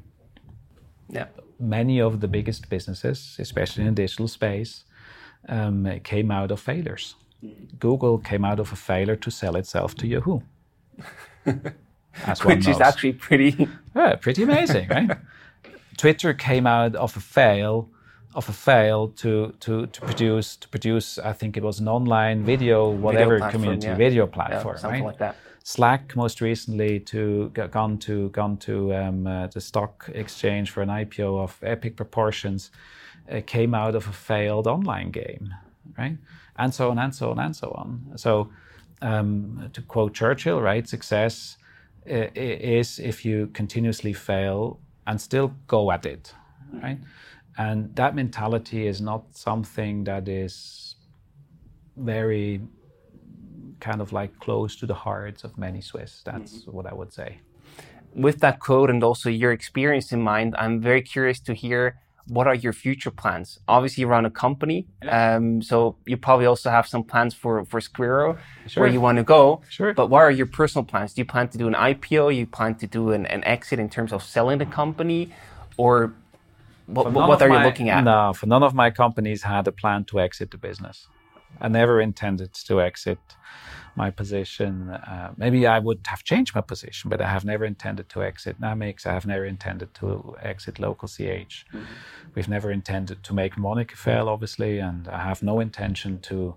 Yeah. 1.09 1.27
Many 1.59 2.01
of 2.01 2.19
the 2.19 2.27
biggest 2.27 2.69
businesses, 2.69 3.37
especially 3.39 3.83
in 3.83 3.95
the 3.95 4.01
digital 4.01 4.27
space, 4.27 4.83
um, 5.47 5.99
came 6.03 6.31
out 6.31 6.51
of 6.51 6.59
failures. 6.59 7.15
Mm. 7.43 7.79
Google 7.79 8.17
came 8.17 8.43
out 8.45 8.59
of 8.59 8.71
a 8.71 8.75
failure 8.75 9.15
to 9.15 9.31
sell 9.31 9.55
itself 9.55 9.95
to 9.95 10.07
Yahoo. 10.07 10.39
Which 12.45 12.67
is 12.67 12.79
actually 12.79 13.13
pretty 13.13 13.67
yeah, 13.95 14.15
pretty 14.15 14.43
amazing, 14.43 14.87
right? 14.87 15.17
Twitter 15.97 16.33
came 16.33 16.67
out 16.67 16.95
of 16.95 17.17
a 17.17 17.19
fail 17.19 17.89
of 18.35 18.49
a 18.49 18.53
fail 18.53 19.09
to 19.09 19.53
to 19.59 19.85
to 19.87 20.01
produce 20.01 20.55
to 20.57 20.67
produce 20.69 21.19
I 21.19 21.33
think 21.33 21.57
it 21.57 21.63
was 21.63 21.79
an 21.79 21.87
online 21.87 22.43
video 22.43 22.89
whatever 22.89 23.35
video 23.35 23.51
community 23.51 23.87
yeah. 23.87 23.95
video 23.95 24.27
platform 24.27 24.75
yeah, 24.75 24.81
something 24.81 25.03
right? 25.03 25.07
like 25.07 25.19
that. 25.19 25.35
Slack 25.65 26.15
most 26.15 26.41
recently 26.41 26.99
to 26.99 27.49
gone 27.49 27.97
to 27.99 28.29
gone 28.29 28.57
to 28.57 28.93
um, 28.93 29.27
uh, 29.27 29.47
the 29.47 29.61
stock 29.61 30.09
exchange 30.13 30.71
for 30.71 30.81
an 30.81 30.89
IPO 30.89 31.39
of 31.41 31.57
epic 31.63 31.95
proportions 31.95 32.71
uh, 33.31 33.39
came 33.45 33.73
out 33.73 33.95
of 33.95 34.07
a 34.07 34.11
failed 34.11 34.67
online 34.67 35.11
game 35.11 35.53
right 35.97 36.17
and 36.57 36.73
so 36.73 36.91
on 36.91 36.99
and 36.99 37.15
so 37.15 37.31
on 37.31 37.39
and 37.39 37.55
so 37.55 37.71
on 37.71 38.11
so 38.15 38.49
um, 39.01 39.69
to 39.73 39.81
quote 39.81 40.13
Churchill 40.13 40.61
right 40.61 40.87
success 40.87 41.57
uh, 42.09 42.27
is 42.35 42.99
if 42.99 43.23
you 43.23 43.47
continuously 43.53 44.13
fail 44.13 44.79
and 45.07 45.21
still 45.21 45.53
go 45.67 45.91
at 45.91 46.05
it 46.05 46.33
right 46.81 46.99
and 47.57 47.95
that 47.95 48.15
mentality 48.15 48.87
is 48.87 49.01
not 49.01 49.23
something 49.31 50.03
that 50.05 50.27
is 50.27 50.95
very 51.95 52.61
kind 53.79 54.01
of 54.01 54.13
like 54.13 54.39
close 54.39 54.75
to 54.77 54.85
the 54.85 54.93
hearts 54.93 55.43
of 55.43 55.57
many 55.57 55.81
Swiss. 55.81 56.21
That's 56.25 56.53
mm-hmm. 56.59 56.71
what 56.71 56.85
I 56.85 56.93
would 56.93 57.13
say. 57.13 57.39
With 58.15 58.39
that 58.39 58.59
quote 58.59 58.89
and 58.89 59.03
also 59.03 59.29
your 59.29 59.51
experience 59.51 60.11
in 60.11 60.21
mind, 60.21 60.55
I'm 60.57 60.79
very 60.81 61.01
curious 61.01 61.39
to 61.41 61.53
hear 61.53 61.99
what 62.27 62.47
are 62.47 62.55
your 62.55 62.73
future 62.73 63.11
plans? 63.11 63.59
Obviously, 63.67 64.01
you 64.01 64.07
run 64.07 64.25
a 64.25 64.31
company, 64.31 64.87
yeah. 65.03 65.35
um, 65.35 65.61
so 65.61 65.97
you 66.05 66.15
probably 66.15 66.45
also 66.45 66.69
have 66.69 66.87
some 66.87 67.03
plans 67.03 67.33
for 67.33 67.65
for 67.65 67.81
Squirro, 67.81 68.37
sure. 68.67 68.81
where 68.81 68.89
you 68.89 69.01
want 69.01 69.17
to 69.17 69.23
go. 69.23 69.61
Sure. 69.69 69.93
But 69.93 70.09
what 70.09 70.21
are 70.21 70.31
your 70.31 70.45
personal 70.45 70.85
plans? 70.85 71.13
Do 71.13 71.21
you 71.21 71.25
plan 71.25 71.49
to 71.49 71.57
do 71.57 71.67
an 71.67 71.73
IPO? 71.73 72.35
You 72.35 72.47
plan 72.47 72.75
to 72.75 72.87
do 72.87 73.11
an, 73.11 73.25
an 73.25 73.43
exit 73.43 73.79
in 73.79 73.89
terms 73.89 74.13
of 74.13 74.23
selling 74.23 74.59
the 74.59 74.65
company, 74.65 75.33
or 75.75 76.13
what, 76.87 77.11
what 77.11 77.41
are 77.41 77.49
my, 77.49 77.59
you 77.59 77.65
looking 77.65 77.89
at? 77.89 78.03
No, 78.03 78.33
for 78.33 78.45
none 78.45 78.63
of 78.63 78.73
my 78.73 78.91
companies 78.91 79.43
had 79.43 79.67
a 79.67 79.71
plan 79.71 80.05
to 80.05 80.19
exit 80.19 80.51
the 80.51 80.57
business. 80.57 81.07
I 81.61 81.67
never 81.67 82.01
intended 82.01 82.53
to 82.53 82.81
exit 82.81 83.19
my 83.95 84.09
position. 84.09 84.89
Uh, 84.89 85.33
maybe 85.37 85.67
I 85.67 85.79
would 85.79 85.99
have 86.07 86.23
changed 86.23 86.55
my 86.55 86.61
position, 86.61 87.09
but 87.09 87.21
I 87.21 87.29
have 87.29 87.45
never 87.45 87.63
intended 87.63 88.09
to 88.09 88.23
exit 88.23 88.59
Namics. 88.59 89.05
I 89.05 89.13
have 89.13 89.25
never 89.25 89.45
intended 89.45 89.93
to 89.95 90.35
exit 90.41 90.79
Local 90.79 91.07
CH. 91.07 91.65
Mm-hmm. 91.71 91.79
We've 92.33 92.49
never 92.49 92.71
intended 92.71 93.23
to 93.23 93.33
make 93.33 93.55
Memonic 93.55 93.91
fail, 93.95 94.29
obviously, 94.29 94.79
and 94.79 95.07
I 95.07 95.19
have 95.19 95.43
no 95.43 95.59
intention 95.59 96.19
to 96.21 96.55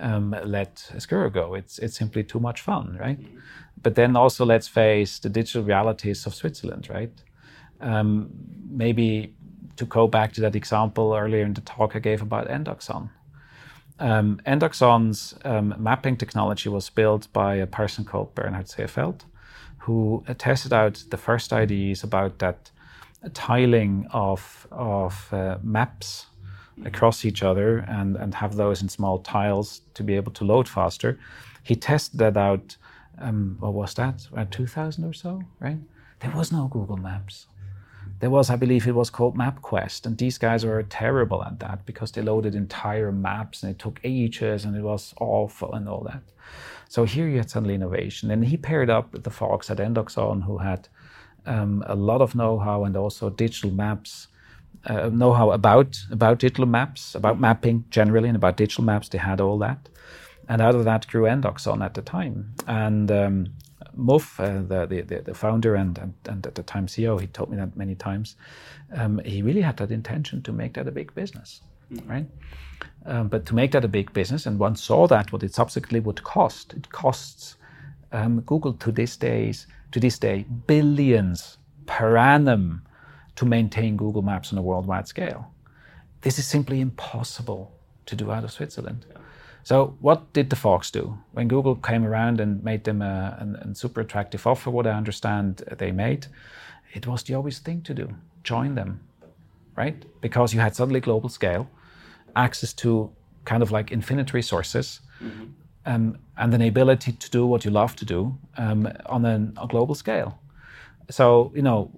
um, 0.00 0.36
let 0.44 0.74
Squirro 0.96 1.32
go. 1.32 1.54
It's 1.54 1.78
it's 1.78 1.96
simply 1.96 2.22
too 2.22 2.40
much 2.40 2.60
fun, 2.60 2.98
right? 3.00 3.20
Mm-hmm. 3.20 3.38
But 3.82 3.94
then 3.94 4.16
also 4.16 4.44
let's 4.44 4.68
face 4.68 5.18
the 5.18 5.28
digital 5.30 5.62
realities 5.62 6.26
of 6.26 6.34
Switzerland, 6.34 6.88
right? 6.90 7.12
Um, 7.80 8.30
maybe 8.68 9.34
to 9.76 9.84
go 9.84 10.08
back 10.08 10.32
to 10.34 10.40
that 10.40 10.56
example 10.56 11.14
earlier 11.14 11.44
in 11.44 11.54
the 11.54 11.60
talk 11.60 11.96
I 11.96 11.98
gave 11.98 12.22
about 12.22 12.48
Endoxon. 12.48 13.10
Um, 13.98 14.40
Endoxon's 14.46 15.34
um, 15.44 15.74
mapping 15.78 16.16
technology 16.16 16.68
was 16.68 16.90
built 16.90 17.32
by 17.32 17.54
a 17.54 17.66
person 17.66 18.04
called 18.04 18.34
Bernhard 18.34 18.66
Seefeld, 18.66 19.22
who 19.78 20.24
tested 20.38 20.72
out 20.72 21.04
the 21.10 21.16
first 21.16 21.52
ideas 21.52 22.02
about 22.02 22.38
that 22.40 22.70
tiling 23.32 24.06
of, 24.12 24.66
of 24.70 25.32
uh, 25.32 25.58
maps 25.62 26.26
across 26.84 27.24
each 27.24 27.42
other 27.42 27.78
and, 27.78 28.16
and 28.16 28.34
have 28.34 28.56
those 28.56 28.82
in 28.82 28.88
small 28.88 29.18
tiles 29.18 29.80
to 29.94 30.02
be 30.02 30.14
able 30.16 30.32
to 30.32 30.44
load 30.44 30.68
faster. 30.68 31.18
He 31.62 31.74
tested 31.74 32.18
that 32.18 32.36
out, 32.36 32.76
um, 33.18 33.56
what 33.60 33.72
was 33.72 33.94
that, 33.94 34.26
around 34.32 34.50
2000 34.50 35.04
or 35.04 35.12
so, 35.12 35.42
right? 35.58 35.78
There 36.20 36.32
was 36.32 36.52
no 36.52 36.68
Google 36.68 36.96
Maps. 36.96 37.46
There 38.20 38.30
was, 38.30 38.48
I 38.48 38.56
believe 38.56 38.86
it 38.86 38.94
was 38.94 39.10
called 39.10 39.36
MapQuest, 39.36 40.06
and 40.06 40.16
these 40.16 40.38
guys 40.38 40.64
were 40.64 40.82
terrible 40.82 41.44
at 41.44 41.60
that 41.60 41.84
because 41.84 42.12
they 42.12 42.22
loaded 42.22 42.54
entire 42.54 43.12
maps 43.12 43.62
and 43.62 43.70
it 43.72 43.78
took 43.78 44.00
ages 44.04 44.64
and 44.64 44.74
it 44.74 44.82
was 44.82 45.14
awful 45.20 45.74
and 45.74 45.88
all 45.88 46.02
that. 46.04 46.22
So 46.88 47.04
here 47.04 47.28
you 47.28 47.38
had 47.38 47.50
suddenly 47.50 47.74
innovation. 47.74 48.30
And 48.30 48.44
he 48.44 48.56
paired 48.56 48.88
up 48.88 49.12
with 49.12 49.24
the 49.24 49.30
folks 49.30 49.70
at 49.70 49.78
Endoxon 49.78 50.44
who 50.44 50.58
had 50.58 50.88
um, 51.44 51.84
a 51.86 51.94
lot 51.94 52.20
of 52.20 52.34
know-how 52.34 52.84
and 52.84 52.96
also 52.96 53.30
digital 53.30 53.70
maps, 53.70 54.28
uh, 54.86 55.10
know-how 55.12 55.50
about 55.50 55.98
about 56.10 56.38
digital 56.38 56.66
maps, 56.66 57.14
about 57.14 57.40
mapping 57.40 57.84
generally, 57.90 58.28
and 58.28 58.36
about 58.36 58.56
digital 58.56 58.84
maps. 58.84 59.08
They 59.08 59.18
had 59.18 59.40
all 59.40 59.58
that, 59.58 59.88
and 60.48 60.62
out 60.62 60.74
of 60.74 60.84
that 60.84 61.06
grew 61.06 61.24
Endoxon 61.24 61.84
at 61.84 61.94
the 61.94 62.02
time. 62.02 62.54
And 62.66 63.10
um, 63.10 63.46
Muff, 63.96 64.38
uh, 64.38 64.62
the, 64.62 65.04
the, 65.06 65.22
the 65.24 65.34
founder 65.34 65.74
and, 65.74 65.98
and, 65.98 66.14
and, 66.26 66.46
at 66.46 66.54
the 66.54 66.62
time 66.62 66.86
CEO, 66.86 67.20
he 67.20 67.26
told 67.26 67.50
me 67.50 67.56
that 67.56 67.76
many 67.76 67.94
times. 67.94 68.36
Um, 68.94 69.20
he 69.24 69.42
really 69.42 69.62
had 69.62 69.76
that 69.78 69.90
intention 69.90 70.42
to 70.42 70.52
make 70.52 70.74
that 70.74 70.86
a 70.86 70.92
big 70.92 71.14
business, 71.14 71.62
mm-hmm. 71.92 72.10
right? 72.10 72.26
Um, 73.06 73.28
but 73.28 73.46
to 73.46 73.54
make 73.54 73.72
that 73.72 73.84
a 73.84 73.88
big 73.88 74.12
business, 74.12 74.46
and 74.46 74.58
one 74.58 74.76
saw 74.76 75.06
that 75.06 75.32
what 75.32 75.42
it 75.42 75.54
subsequently 75.54 76.00
would 76.00 76.22
cost. 76.22 76.74
It 76.74 76.90
costs 76.90 77.56
um, 78.12 78.40
Google 78.40 78.74
to 78.74 78.92
this 78.92 79.16
days 79.16 79.66
to 79.92 80.00
this 80.00 80.18
day 80.18 80.44
billions 80.66 81.58
per 81.86 82.16
annum 82.16 82.82
to 83.36 83.44
maintain 83.44 83.96
Google 83.96 84.22
Maps 84.22 84.52
on 84.52 84.58
a 84.58 84.62
worldwide 84.62 85.08
scale. 85.08 85.52
This 86.22 86.38
is 86.38 86.46
simply 86.46 86.80
impossible 86.80 87.72
to 88.06 88.16
do 88.16 88.30
out 88.30 88.44
of 88.44 88.50
Switzerland. 88.50 89.06
Yeah. 89.10 89.18
So, 89.66 89.96
what 90.00 90.32
did 90.32 90.50
the 90.50 90.56
Fox 90.56 90.90
do? 90.92 91.18
When 91.32 91.48
Google 91.48 91.74
came 91.74 92.04
around 92.04 92.40
and 92.40 92.62
made 92.62 92.84
them 92.84 93.02
a, 93.02 93.36
a, 93.40 93.68
a, 93.68 93.74
super 93.74 94.00
attractive 94.00 94.46
offer, 94.46 94.70
what 94.70 94.86
I 94.86 94.90
understand 94.90 95.56
they 95.78 95.90
made, 95.90 96.28
it 96.94 97.06
was 97.06 97.24
the 97.24 97.34
obvious 97.34 97.58
thing 97.58 97.82
to 97.82 97.94
do 97.94 98.14
join 98.44 98.76
them, 98.76 99.00
right? 99.76 100.04
Because 100.20 100.54
you 100.54 100.60
had 100.60 100.76
suddenly 100.76 101.00
global 101.00 101.28
scale, 101.28 101.68
access 102.36 102.72
to 102.74 103.10
kind 103.44 103.62
of 103.62 103.72
like 103.72 103.90
infinite 103.90 104.32
resources, 104.32 105.00
mm-hmm 105.20 105.46
um, 105.86 106.18
and 106.36 106.52
an 106.52 106.62
ability 106.62 107.12
to 107.12 107.30
do 107.30 107.46
what 107.46 107.64
you 107.64 107.70
love 107.70 107.96
to 107.96 108.04
do 108.04 108.36
um, 108.58 108.92
on 109.06 109.24
a, 109.24 109.52
a, 109.62 109.66
global 109.66 109.94
scale. 109.94 110.38
So, 111.10 111.52
you 111.54 111.62
know, 111.62 111.90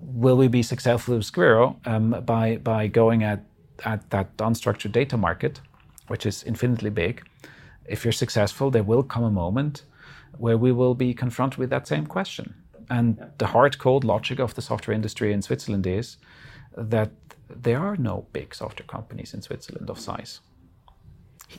will 0.00 0.36
we 0.36 0.48
be 0.48 0.62
successful 0.62 1.16
with 1.16 1.30
Squirro 1.30 1.76
um, 1.86 2.22
by, 2.24 2.56
by 2.58 2.86
going 2.86 3.24
at, 3.24 3.44
at 3.84 4.08
that 4.10 4.36
unstructured 4.38 4.92
data 4.92 5.16
market, 5.16 5.60
which 6.10 6.26
is 6.26 6.42
infinitely 6.44 6.90
big? 6.90 7.14
If 7.86 8.04
you're 8.04 8.20
successful, 8.24 8.70
there 8.70 8.82
will 8.82 9.02
come 9.02 9.24
a 9.24 9.30
moment 9.30 9.84
where 10.38 10.58
we 10.58 10.72
will 10.72 10.94
be 10.94 11.14
confronted 11.14 11.58
with 11.58 11.70
that 11.70 11.88
same 11.88 12.06
question. 12.06 12.54
And 12.88 13.16
yeah. 13.18 13.26
the 13.38 13.46
hard 13.48 13.78
cold 13.78 14.04
logic 14.04 14.38
of 14.38 14.54
the 14.54 14.62
software 14.62 14.94
industry 14.94 15.32
in 15.32 15.42
Switzerland 15.42 15.86
is 15.86 16.16
that 16.76 17.10
there 17.48 17.80
are 17.80 17.96
no 17.96 18.26
big 18.32 18.54
software 18.54 18.86
companies 18.86 19.34
in 19.34 19.42
Switzerland 19.42 19.90
of 19.90 19.98
size 19.98 20.40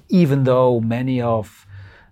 even 0.09 0.43
though 0.43 0.79
many 0.79 1.21
of 1.21 1.65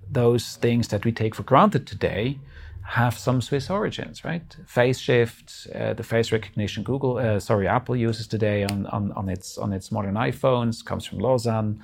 those 0.09 0.55
things 0.55 0.87
that 0.89 1.05
we 1.05 1.11
take 1.11 1.35
for 1.35 1.43
granted 1.43 1.85
today 1.85 2.39
have 2.83 3.17
some 3.17 3.39
Swiss 3.39 3.69
origins, 3.69 4.25
right? 4.25 4.57
FaceShift, 4.65 5.75
uh, 5.75 5.93
the 5.93 6.03
face 6.03 6.31
recognition 6.31 6.81
Google, 6.83 7.17
uh, 7.17 7.39
sorry, 7.39 7.67
Apple 7.67 7.95
uses 7.95 8.27
today 8.27 8.63
on, 8.63 8.87
on, 8.87 9.11
on, 9.11 9.29
its 9.29 9.59
on 9.59 9.73
its 9.73 9.91
modern 9.91 10.15
iPhones 10.15 10.83
comes 10.83 11.05
from 11.05 11.19
Lausanne. 11.19 11.83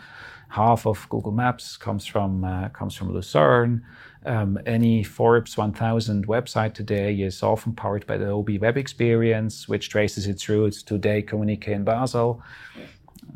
Half 0.56 0.88
of 0.88 1.08
Google 1.10 1.34
Maps 1.34 1.76
comes 1.76 2.06
from 2.06 2.46
uh, 2.46 2.70
comes 2.70 2.96
from 2.96 3.14
Lucerne. 3.14 3.84
Um, 4.26 4.58
any 4.66 5.04
Forbes 5.04 5.58
1000 5.58 6.28
website 6.28 6.74
today 6.74 7.14
is 7.14 7.44
often 7.44 7.74
powered 7.74 8.08
by 8.08 8.18
the 8.18 8.26
Adobe 8.26 8.58
Web 8.58 8.78
Experience, 8.78 9.68
which 9.68 9.90
traces 9.90 10.28
its 10.28 10.48
roots 10.50 10.82
to 10.84 10.98
Day 10.98 11.22
Communique 11.22 11.74
in 11.74 11.84
Basel 11.84 12.42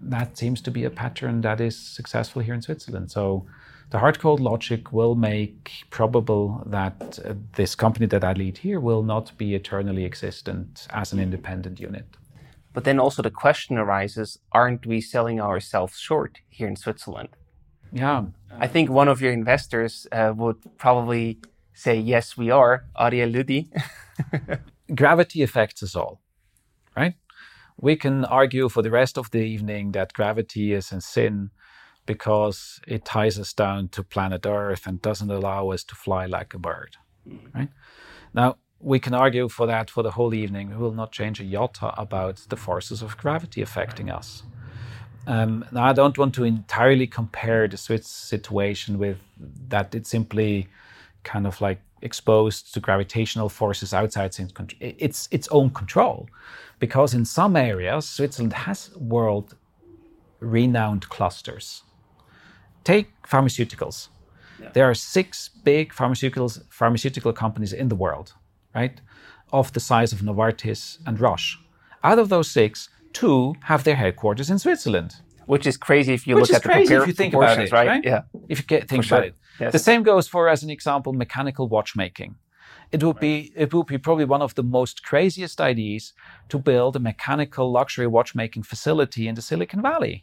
that 0.01 0.37
seems 0.37 0.61
to 0.61 0.71
be 0.71 0.83
a 0.85 0.89
pattern 0.89 1.41
that 1.41 1.61
is 1.61 1.77
successful 1.77 2.41
here 2.41 2.53
in 2.53 2.61
Switzerland. 2.61 3.11
So 3.11 3.45
the 3.89 3.99
hard 3.99 4.19
code 4.19 4.39
logic 4.39 4.91
will 4.91 5.15
make 5.15 5.71
probable 5.89 6.63
that 6.67 7.19
uh, 7.25 7.33
this 7.53 7.75
company 7.75 8.05
that 8.07 8.23
I 8.23 8.33
lead 8.33 8.57
here 8.57 8.79
will 8.79 9.03
not 9.03 9.37
be 9.37 9.55
eternally 9.55 10.05
existent 10.05 10.87
as 10.91 11.11
an 11.11 11.19
independent 11.19 11.79
unit. 11.79 12.05
But 12.79 12.85
then 12.85 12.97
also 12.97 13.21
the 13.21 13.29
question 13.29 13.77
arises 13.77 14.39
aren't 14.53 14.85
we 14.85 15.01
selling 15.01 15.41
ourselves 15.41 15.99
short 15.99 16.39
here 16.47 16.65
in 16.65 16.77
Switzerland? 16.77 17.27
Yeah. 17.91 18.27
I 18.57 18.67
think 18.67 18.89
one 18.89 19.09
of 19.09 19.19
your 19.19 19.33
investors 19.33 20.07
uh, 20.13 20.31
would 20.37 20.77
probably 20.77 21.39
say, 21.73 21.99
yes, 21.99 22.37
we 22.37 22.49
are, 22.51 22.85
Ariel 22.97 23.31
Lüdi. 23.31 23.67
Gravity 24.95 25.43
affects 25.43 25.83
us 25.83 25.93
all, 25.93 26.21
right? 26.95 27.15
we 27.81 27.97
can 27.97 28.23
argue 28.23 28.69
for 28.69 28.81
the 28.81 28.91
rest 28.91 29.17
of 29.17 29.29
the 29.31 29.39
evening 29.39 29.91
that 29.91 30.13
gravity 30.13 30.71
is 30.71 30.93
a 30.93 31.01
sin 31.01 31.49
because 32.05 32.79
it 32.87 33.03
ties 33.03 33.37
us 33.37 33.51
down 33.53 33.89
to 33.89 34.03
planet 34.03 34.45
Earth 34.45 34.87
and 34.87 35.01
doesn't 35.01 35.31
allow 35.31 35.69
us 35.71 35.83
to 35.83 35.95
fly 35.95 36.25
like 36.25 36.53
a 36.53 36.59
bird. 36.59 36.95
Right? 37.53 37.69
Now, 38.33 38.55
we 38.81 38.99
can 38.99 39.13
argue 39.13 39.49
for 39.49 39.67
that 39.67 39.89
for 39.89 40.03
the 40.03 40.11
whole 40.11 40.33
evening. 40.33 40.69
We 40.69 40.77
will 40.77 40.93
not 40.93 41.11
change 41.11 41.39
a 41.39 41.43
iota 41.43 41.93
about 41.99 42.37
the 42.49 42.55
forces 42.55 43.01
of 43.01 43.17
gravity 43.17 43.61
affecting 43.61 44.09
us. 44.09 44.43
Um, 45.27 45.65
now, 45.71 45.83
I 45.83 45.93
don't 45.93 46.17
want 46.17 46.33
to 46.35 46.43
entirely 46.43 47.05
compare 47.05 47.67
the 47.67 47.77
Swiss 47.77 48.07
situation 48.07 48.97
with 48.97 49.17
that 49.67 49.93
it's 49.93 50.09
simply 50.09 50.67
kind 51.23 51.45
of 51.45 51.59
like 51.61 51.81
exposed 52.01 52.73
to 52.73 52.79
gravitational 52.79 53.49
forces 53.49 53.93
outside 53.93 54.35
its, 54.79 55.27
its 55.31 55.47
own 55.49 55.69
control 55.69 56.29
because 56.79 57.13
in 57.13 57.25
some 57.25 57.55
areas, 57.55 58.07
Switzerland 58.07 58.53
has 58.53 58.95
world 58.95 59.55
renowned 60.39 61.07
clusters. 61.09 61.83
Take 62.83 63.09
pharmaceuticals. 63.23 64.07
Yeah. 64.59 64.69
There 64.73 64.89
are 64.89 64.95
six 64.95 65.49
big 65.49 65.93
pharmaceuticals, 65.93 66.63
pharmaceutical 66.69 67.33
companies 67.33 67.73
in 67.73 67.89
the 67.89 67.95
world, 67.95 68.33
right? 68.79 69.01
Of 69.59 69.65
the 69.75 69.83
size 69.91 70.11
of 70.13 70.19
Novartis 70.27 70.81
and 71.07 71.15
Roche. 71.25 71.51
Out 72.09 72.19
of 72.23 72.27
those 72.29 72.49
six, 72.59 72.89
two 73.19 73.39
have 73.71 73.83
their 73.83 73.99
headquarters 74.03 74.49
in 74.53 74.59
Switzerland. 74.59 75.11
Which 75.53 75.65
is 75.71 75.77
crazy 75.77 76.13
if 76.13 76.23
you 76.27 76.35
Which 76.35 76.49
look 76.49 76.57
at 76.57 76.63
the 76.63 76.69
crazy 76.69 76.93
if 76.93 77.07
you 77.07 77.15
think 77.21 77.33
about 77.33 77.57
it, 77.59 77.71
right? 77.71 77.87
right? 77.93 78.03
Yeah. 78.11 78.21
If 78.51 78.55
you 78.59 78.65
get, 78.73 78.87
think 78.87 79.05
about 79.05 79.25
it. 79.29 79.35
Yes. 79.59 79.71
The 79.71 79.83
same 79.89 80.03
goes 80.11 80.27
for, 80.33 80.47
as 80.47 80.61
an 80.65 80.69
example, 80.69 81.11
mechanical 81.25 81.65
watchmaking. 81.75 82.35
It 82.91 83.03
would 83.03 83.19
be 83.19 83.51
it 83.55 83.73
would 83.73 83.87
be 83.93 83.97
probably 83.97 84.25
one 84.35 84.43
of 84.47 84.53
the 84.59 84.63
most 84.63 85.03
craziest 85.09 85.57
ideas 85.71 86.13
to 86.51 86.57
build 86.69 86.95
a 86.95 86.99
mechanical 86.99 87.65
luxury 87.79 88.07
watchmaking 88.07 88.63
facility 88.63 89.23
in 89.29 89.35
the 89.35 89.41
Silicon 89.49 89.81
Valley. 89.81 90.15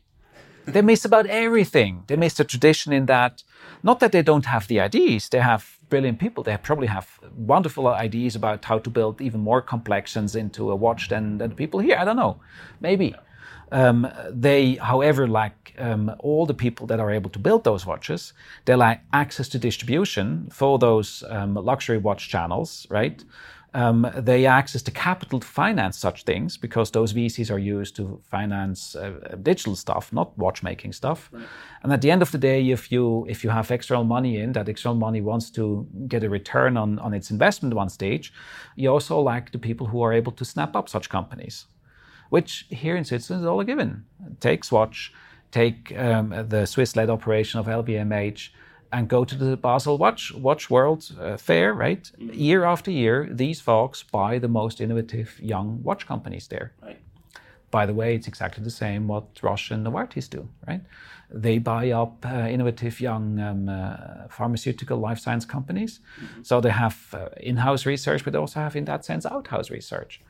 They 0.66 0.82
miss 0.82 1.04
about 1.04 1.26
everything. 1.26 2.02
They 2.06 2.16
miss 2.16 2.34
the 2.34 2.44
tradition 2.44 2.92
in 2.92 3.06
that, 3.06 3.44
not 3.82 4.00
that 4.00 4.12
they 4.12 4.22
don't 4.22 4.46
have 4.46 4.66
the 4.66 4.80
ideas, 4.80 5.28
they 5.28 5.38
have 5.38 5.78
brilliant 5.88 6.18
people. 6.18 6.42
They 6.42 6.56
probably 6.56 6.88
have 6.88 7.20
wonderful 7.36 7.86
ideas 7.86 8.34
about 8.34 8.64
how 8.64 8.78
to 8.80 8.90
build 8.90 9.20
even 9.20 9.40
more 9.40 9.62
complexions 9.62 10.34
into 10.34 10.70
a 10.70 10.76
watch 10.76 11.08
than, 11.08 11.38
than 11.38 11.50
the 11.50 11.56
people 11.56 11.80
here. 11.80 11.96
I 11.98 12.04
don't 12.04 12.16
know. 12.16 12.40
Maybe. 12.80 13.14
Um, 13.72 14.08
they, 14.30 14.74
however, 14.74 15.26
lack 15.26 15.74
um, 15.78 16.14
all 16.20 16.46
the 16.46 16.54
people 16.54 16.86
that 16.86 17.00
are 17.00 17.10
able 17.10 17.30
to 17.30 17.38
build 17.38 17.64
those 17.64 17.84
watches. 17.86 18.32
They 18.64 18.74
lack 18.76 19.04
access 19.12 19.48
to 19.50 19.58
distribution 19.58 20.48
for 20.52 20.78
those 20.78 21.24
um, 21.28 21.54
luxury 21.54 21.98
watch 21.98 22.28
channels, 22.28 22.86
right? 22.90 23.22
Um, 23.76 24.10
they 24.16 24.46
access 24.46 24.82
to 24.82 24.90
capital 24.90 25.38
to 25.40 25.46
finance 25.46 25.98
such 25.98 26.24
things 26.24 26.56
because 26.56 26.90
those 26.90 27.12
VCs 27.12 27.50
are 27.50 27.58
used 27.58 27.94
to 27.96 28.20
finance 28.30 28.96
uh, 28.96 29.36
digital 29.42 29.76
stuff, 29.76 30.12
not 30.12 30.36
watchmaking 30.38 30.92
stuff. 30.92 31.28
Right. 31.32 31.44
And 31.82 31.92
at 31.92 32.00
the 32.00 32.10
end 32.10 32.22
of 32.22 32.30
the 32.30 32.38
day, 32.38 32.70
if 32.70 32.90
you 32.90 33.26
if 33.28 33.44
you 33.44 33.50
have 33.50 33.70
external 33.70 34.04
money 34.04 34.38
in, 34.40 34.52
that 34.52 34.68
external 34.68 34.96
money 34.96 35.20
wants 35.20 35.50
to 35.50 35.86
get 36.08 36.24
a 36.24 36.30
return 36.30 36.76
on, 36.76 36.98
on 37.00 37.12
its 37.14 37.30
investment 37.30 37.74
one 37.74 37.90
stage, 37.90 38.32
you 38.76 38.88
also 38.92 39.20
lack 39.20 39.52
the 39.52 39.58
people 39.58 39.86
who 39.88 40.00
are 40.02 40.12
able 40.12 40.32
to 40.32 40.44
snap 40.44 40.74
up 40.74 40.88
such 40.88 41.08
companies 41.08 41.66
which 42.30 42.66
here 42.70 42.96
in 42.96 43.04
Switzerland 43.04 43.44
is 43.44 43.46
all 43.46 43.60
a 43.60 43.64
given. 43.64 44.04
Take 44.40 44.64
Swatch, 44.64 45.12
take 45.50 45.96
um, 45.96 46.46
the 46.48 46.66
Swiss-led 46.66 47.10
operation 47.10 47.60
of 47.60 47.66
LVMH, 47.66 48.50
and 48.96 49.08
go 49.08 49.24
to 49.24 49.34
the 49.34 49.56
Basel 49.56 49.98
Watch 49.98 50.32
Watch 50.32 50.70
World 50.70 51.02
uh, 51.20 51.36
Fair. 51.36 51.74
Right, 51.74 52.02
mm-hmm. 52.02 52.32
year 52.32 52.64
after 52.64 52.90
year, 52.90 53.28
these 53.30 53.60
folks 53.60 54.02
buy 54.02 54.38
the 54.38 54.48
most 54.48 54.80
innovative 54.80 55.38
young 55.40 55.82
watch 55.82 56.06
companies 56.06 56.48
there. 56.48 56.72
Right. 56.82 56.98
By 57.70 57.84
the 57.84 57.92
way, 57.92 58.14
it's 58.14 58.28
exactly 58.28 58.64
the 58.64 58.70
same 58.70 59.06
what 59.08 59.24
Roche 59.42 59.70
and 59.72 59.84
Novartis 59.86 60.30
do, 60.30 60.48
right? 60.66 60.80
They 61.28 61.58
buy 61.58 61.90
up 61.90 62.24
uh, 62.24 62.46
innovative 62.48 63.00
young 63.00 63.40
um, 63.40 63.68
uh, 63.68 64.28
pharmaceutical 64.28 64.98
life 64.98 65.18
science 65.18 65.44
companies. 65.44 66.00
Mm-hmm. 66.20 66.42
So 66.44 66.60
they 66.60 66.70
have 66.70 66.96
uh, 67.12 67.28
in 67.38 67.56
house 67.56 67.84
research, 67.84 68.24
but 68.24 68.32
they 68.32 68.38
also 68.38 68.60
have, 68.60 68.76
in 68.76 68.84
that 68.84 69.04
sense, 69.04 69.26
out 69.26 69.48
house 69.48 69.70
research. 69.70 70.20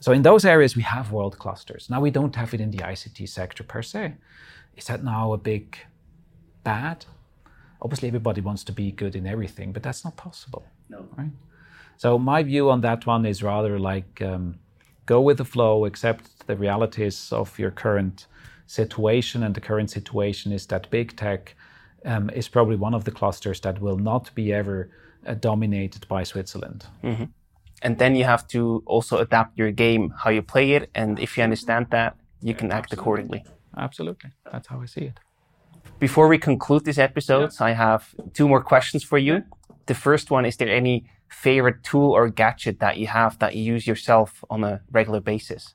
So 0.00 0.12
in 0.12 0.22
those 0.22 0.44
areas, 0.44 0.76
we 0.76 0.82
have 0.82 1.12
world 1.12 1.38
clusters. 1.38 1.88
Now, 1.88 2.00
we 2.00 2.10
don't 2.10 2.34
have 2.36 2.52
it 2.54 2.60
in 2.60 2.70
the 2.70 2.78
ICT 2.78 3.28
sector 3.28 3.62
per 3.62 3.82
se. 3.82 4.14
Is 4.76 4.86
that 4.86 5.04
now 5.04 5.32
a 5.32 5.38
big 5.38 5.78
bad? 6.64 7.06
Obviously, 7.82 8.08
everybody 8.08 8.40
wants 8.40 8.64
to 8.64 8.72
be 8.72 8.92
good 8.92 9.16
in 9.16 9.26
everything, 9.26 9.72
but 9.72 9.82
that's 9.82 10.04
not 10.04 10.16
possible. 10.16 10.64
No. 10.88 11.06
Right? 11.16 11.30
So 11.96 12.18
my 12.18 12.42
view 12.42 12.70
on 12.70 12.80
that 12.80 13.06
one 13.06 13.26
is 13.26 13.42
rather 13.42 13.78
like 13.78 14.22
um, 14.22 14.58
go 15.06 15.20
with 15.20 15.38
the 15.38 15.44
flow, 15.44 15.84
accept 15.84 16.46
the 16.46 16.56
realities 16.56 17.32
of 17.32 17.58
your 17.58 17.70
current 17.70 18.26
situation, 18.66 19.42
and 19.42 19.54
the 19.54 19.60
current 19.60 19.90
situation 19.90 20.52
is 20.52 20.66
that 20.66 20.90
big 20.90 21.16
tech 21.16 21.54
um, 22.04 22.30
is 22.30 22.48
probably 22.48 22.76
one 22.76 22.94
of 22.94 23.04
the 23.04 23.10
clusters 23.10 23.60
that 23.60 23.80
will 23.80 23.98
not 23.98 24.34
be 24.34 24.52
ever 24.52 24.90
uh, 25.26 25.34
dominated 25.34 26.06
by 26.08 26.22
Switzerland. 26.22 26.86
Mm-hmm. 27.04 27.24
And 27.82 27.98
then 27.98 28.14
you 28.14 28.24
have 28.24 28.46
to 28.48 28.82
also 28.86 29.18
adapt 29.18 29.58
your 29.58 29.70
game, 29.70 30.14
how 30.16 30.30
you 30.30 30.42
play 30.42 30.72
it, 30.72 30.90
and 30.94 31.18
if 31.18 31.36
you 31.36 31.44
understand 31.44 31.86
that, 31.90 32.16
you 32.42 32.54
can 32.54 32.70
act 32.72 32.92
accordingly. 32.92 33.44
Absolutely, 33.76 34.30
that's 34.50 34.68
how 34.68 34.80
I 34.80 34.86
see 34.86 35.02
it. 35.02 35.20
Before 36.00 36.28
we 36.28 36.38
conclude 36.38 36.86
this 36.86 36.96
episode, 36.96 37.52
I 37.60 37.72
have 37.72 38.14
two 38.32 38.48
more 38.48 38.62
questions 38.62 39.04
for 39.04 39.18
you. 39.18 39.44
The 39.84 39.94
first 39.94 40.30
one 40.30 40.46
is 40.46 40.56
there 40.56 40.70
any 40.70 41.04
favorite 41.28 41.84
tool 41.84 42.12
or 42.12 42.30
gadget 42.30 42.80
that 42.80 42.96
you 42.96 43.06
have 43.06 43.38
that 43.40 43.54
you 43.54 43.62
use 43.74 43.86
yourself 43.86 44.42
on 44.48 44.64
a 44.64 44.80
regular 44.90 45.20
basis? 45.20 45.74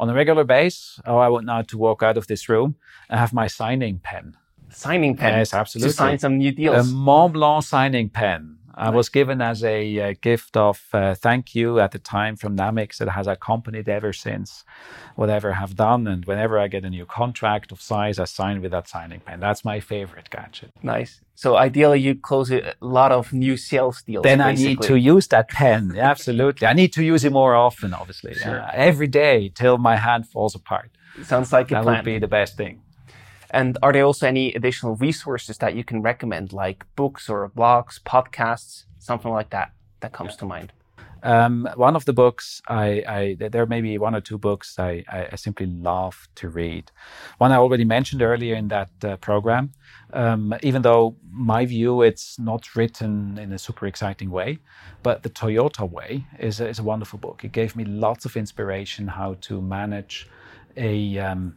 On 0.00 0.10
a 0.10 0.14
regular 0.14 0.42
basis, 0.42 1.00
oh, 1.06 1.18
I 1.18 1.28
want 1.28 1.46
now 1.46 1.62
to 1.62 1.78
walk 1.78 2.02
out 2.02 2.16
of 2.16 2.26
this 2.26 2.48
room. 2.48 2.74
I 3.08 3.16
have 3.16 3.32
my 3.32 3.46
signing 3.46 4.00
pen. 4.00 4.36
Signing 4.70 5.16
pen. 5.16 5.38
Yes, 5.38 5.54
absolutely. 5.54 5.90
To 5.90 5.96
sign 5.96 6.18
some 6.18 6.38
new 6.38 6.48
A 6.48 6.52
deals. 6.52 6.90
Mont 6.90 7.34
Blanc 7.34 7.62
signing 7.62 8.08
pen. 8.08 8.58
I 8.76 8.90
was 8.90 9.08
given 9.08 9.40
as 9.40 9.62
a, 9.64 9.78
uh 10.00 10.14
gift 10.20 10.56
of 10.56 10.80
uh, 10.92 11.14
thank 11.14 11.54
you 11.54 11.78
at 11.80 11.90
the 11.92 11.98
time 11.98 12.36
from 12.36 12.56
Namics. 12.56 13.00
It 13.00 13.08
has 13.08 13.26
accompanied 13.26 13.88
ever 13.88 14.12
since 14.12 14.64
whatever 15.16 15.52
I 15.52 15.54
have 15.54 15.74
done. 15.76 16.06
And 16.06 16.24
whenever 16.24 16.58
I 16.58 16.68
get 16.68 16.84
a 16.84 16.90
new 16.90 17.06
contract 17.06 17.72
of 17.72 17.80
size, 17.80 18.18
I 18.18 18.24
sign 18.24 18.60
with 18.62 18.72
that 18.72 18.88
signing 18.88 19.20
pen. 19.20 19.40
That's 19.40 19.64
my 19.64 19.80
favorite 19.80 20.28
gadget. 20.30 20.70
nice. 20.82 21.20
So 21.36 21.56
ideally, 21.56 21.98
you 22.00 22.14
close 22.14 22.52
a 22.52 22.74
lot 22.80 23.10
of 23.10 23.32
new 23.32 23.56
sales 23.56 24.02
deals. 24.02 24.22
Then 24.22 24.40
I 24.40 24.52
need 24.54 24.80
to 24.82 24.94
use 24.96 25.26
that 25.28 25.48
pen. 25.48 25.82
Absolutely. 25.98 26.64
I 26.68 26.74
need 26.74 26.92
to 26.92 27.02
use 27.02 27.24
it 27.24 27.32
more 27.32 27.56
often, 27.56 27.92
obviously. 27.92 28.34
Sure. 28.34 28.60
Uh, 28.62 28.70
every 28.72 29.08
day 29.08 29.50
till 29.52 29.76
my 29.76 29.96
hand 29.96 30.28
falls 30.28 30.54
apart. 30.54 30.90
Sounds 31.24 31.52
like 31.52 31.72
a 31.72 31.74
That 31.74 31.82
plan. 31.82 31.96
would 31.96 32.04
be 32.04 32.18
the 32.20 32.28
best 32.28 32.56
thing. 32.56 32.82
And 33.50 33.78
are 33.82 33.92
there 33.92 34.04
also 34.04 34.26
any 34.26 34.54
additional 34.54 34.96
resources 34.96 35.58
that 35.58 35.74
you 35.74 35.84
can 35.84 36.02
recommend, 36.02 36.52
like 36.52 36.84
books 36.96 37.28
or 37.28 37.48
blogs, 37.50 38.00
podcasts, 38.00 38.84
something 38.98 39.30
like 39.30 39.50
that, 39.50 39.72
that 40.00 40.12
comes 40.12 40.36
to 40.36 40.46
mind? 40.46 40.72
Um, 41.24 41.66
one 41.76 41.96
of 41.96 42.04
the 42.04 42.12
books 42.12 42.60
I, 42.68 43.02
I 43.08 43.36
there 43.38 43.64
may 43.64 43.80
be 43.80 43.96
one 43.96 44.14
or 44.14 44.20
two 44.20 44.36
books 44.36 44.78
I, 44.78 45.04
I, 45.08 45.28
I 45.32 45.36
simply 45.36 45.64
love 45.64 46.28
to 46.34 46.50
read. 46.50 46.90
One 47.38 47.50
I 47.50 47.56
already 47.56 47.86
mentioned 47.86 48.20
earlier 48.20 48.54
in 48.54 48.68
that 48.68 48.90
uh, 49.02 49.16
program. 49.16 49.72
Um, 50.12 50.54
even 50.62 50.82
though 50.82 51.16
my 51.32 51.64
view 51.64 52.02
it's 52.02 52.38
not 52.38 52.76
written 52.76 53.38
in 53.38 53.52
a 53.52 53.58
super 53.58 53.86
exciting 53.86 54.30
way, 54.30 54.58
but 55.02 55.22
the 55.22 55.30
Toyota 55.30 55.90
Way 55.90 56.26
is 56.38 56.60
a, 56.60 56.68
is 56.68 56.78
a 56.78 56.82
wonderful 56.82 57.18
book. 57.18 57.42
It 57.42 57.52
gave 57.52 57.74
me 57.74 57.86
lots 57.86 58.26
of 58.26 58.36
inspiration 58.36 59.08
how 59.08 59.38
to 59.40 59.62
manage 59.62 60.28
a 60.76 61.18
um, 61.18 61.56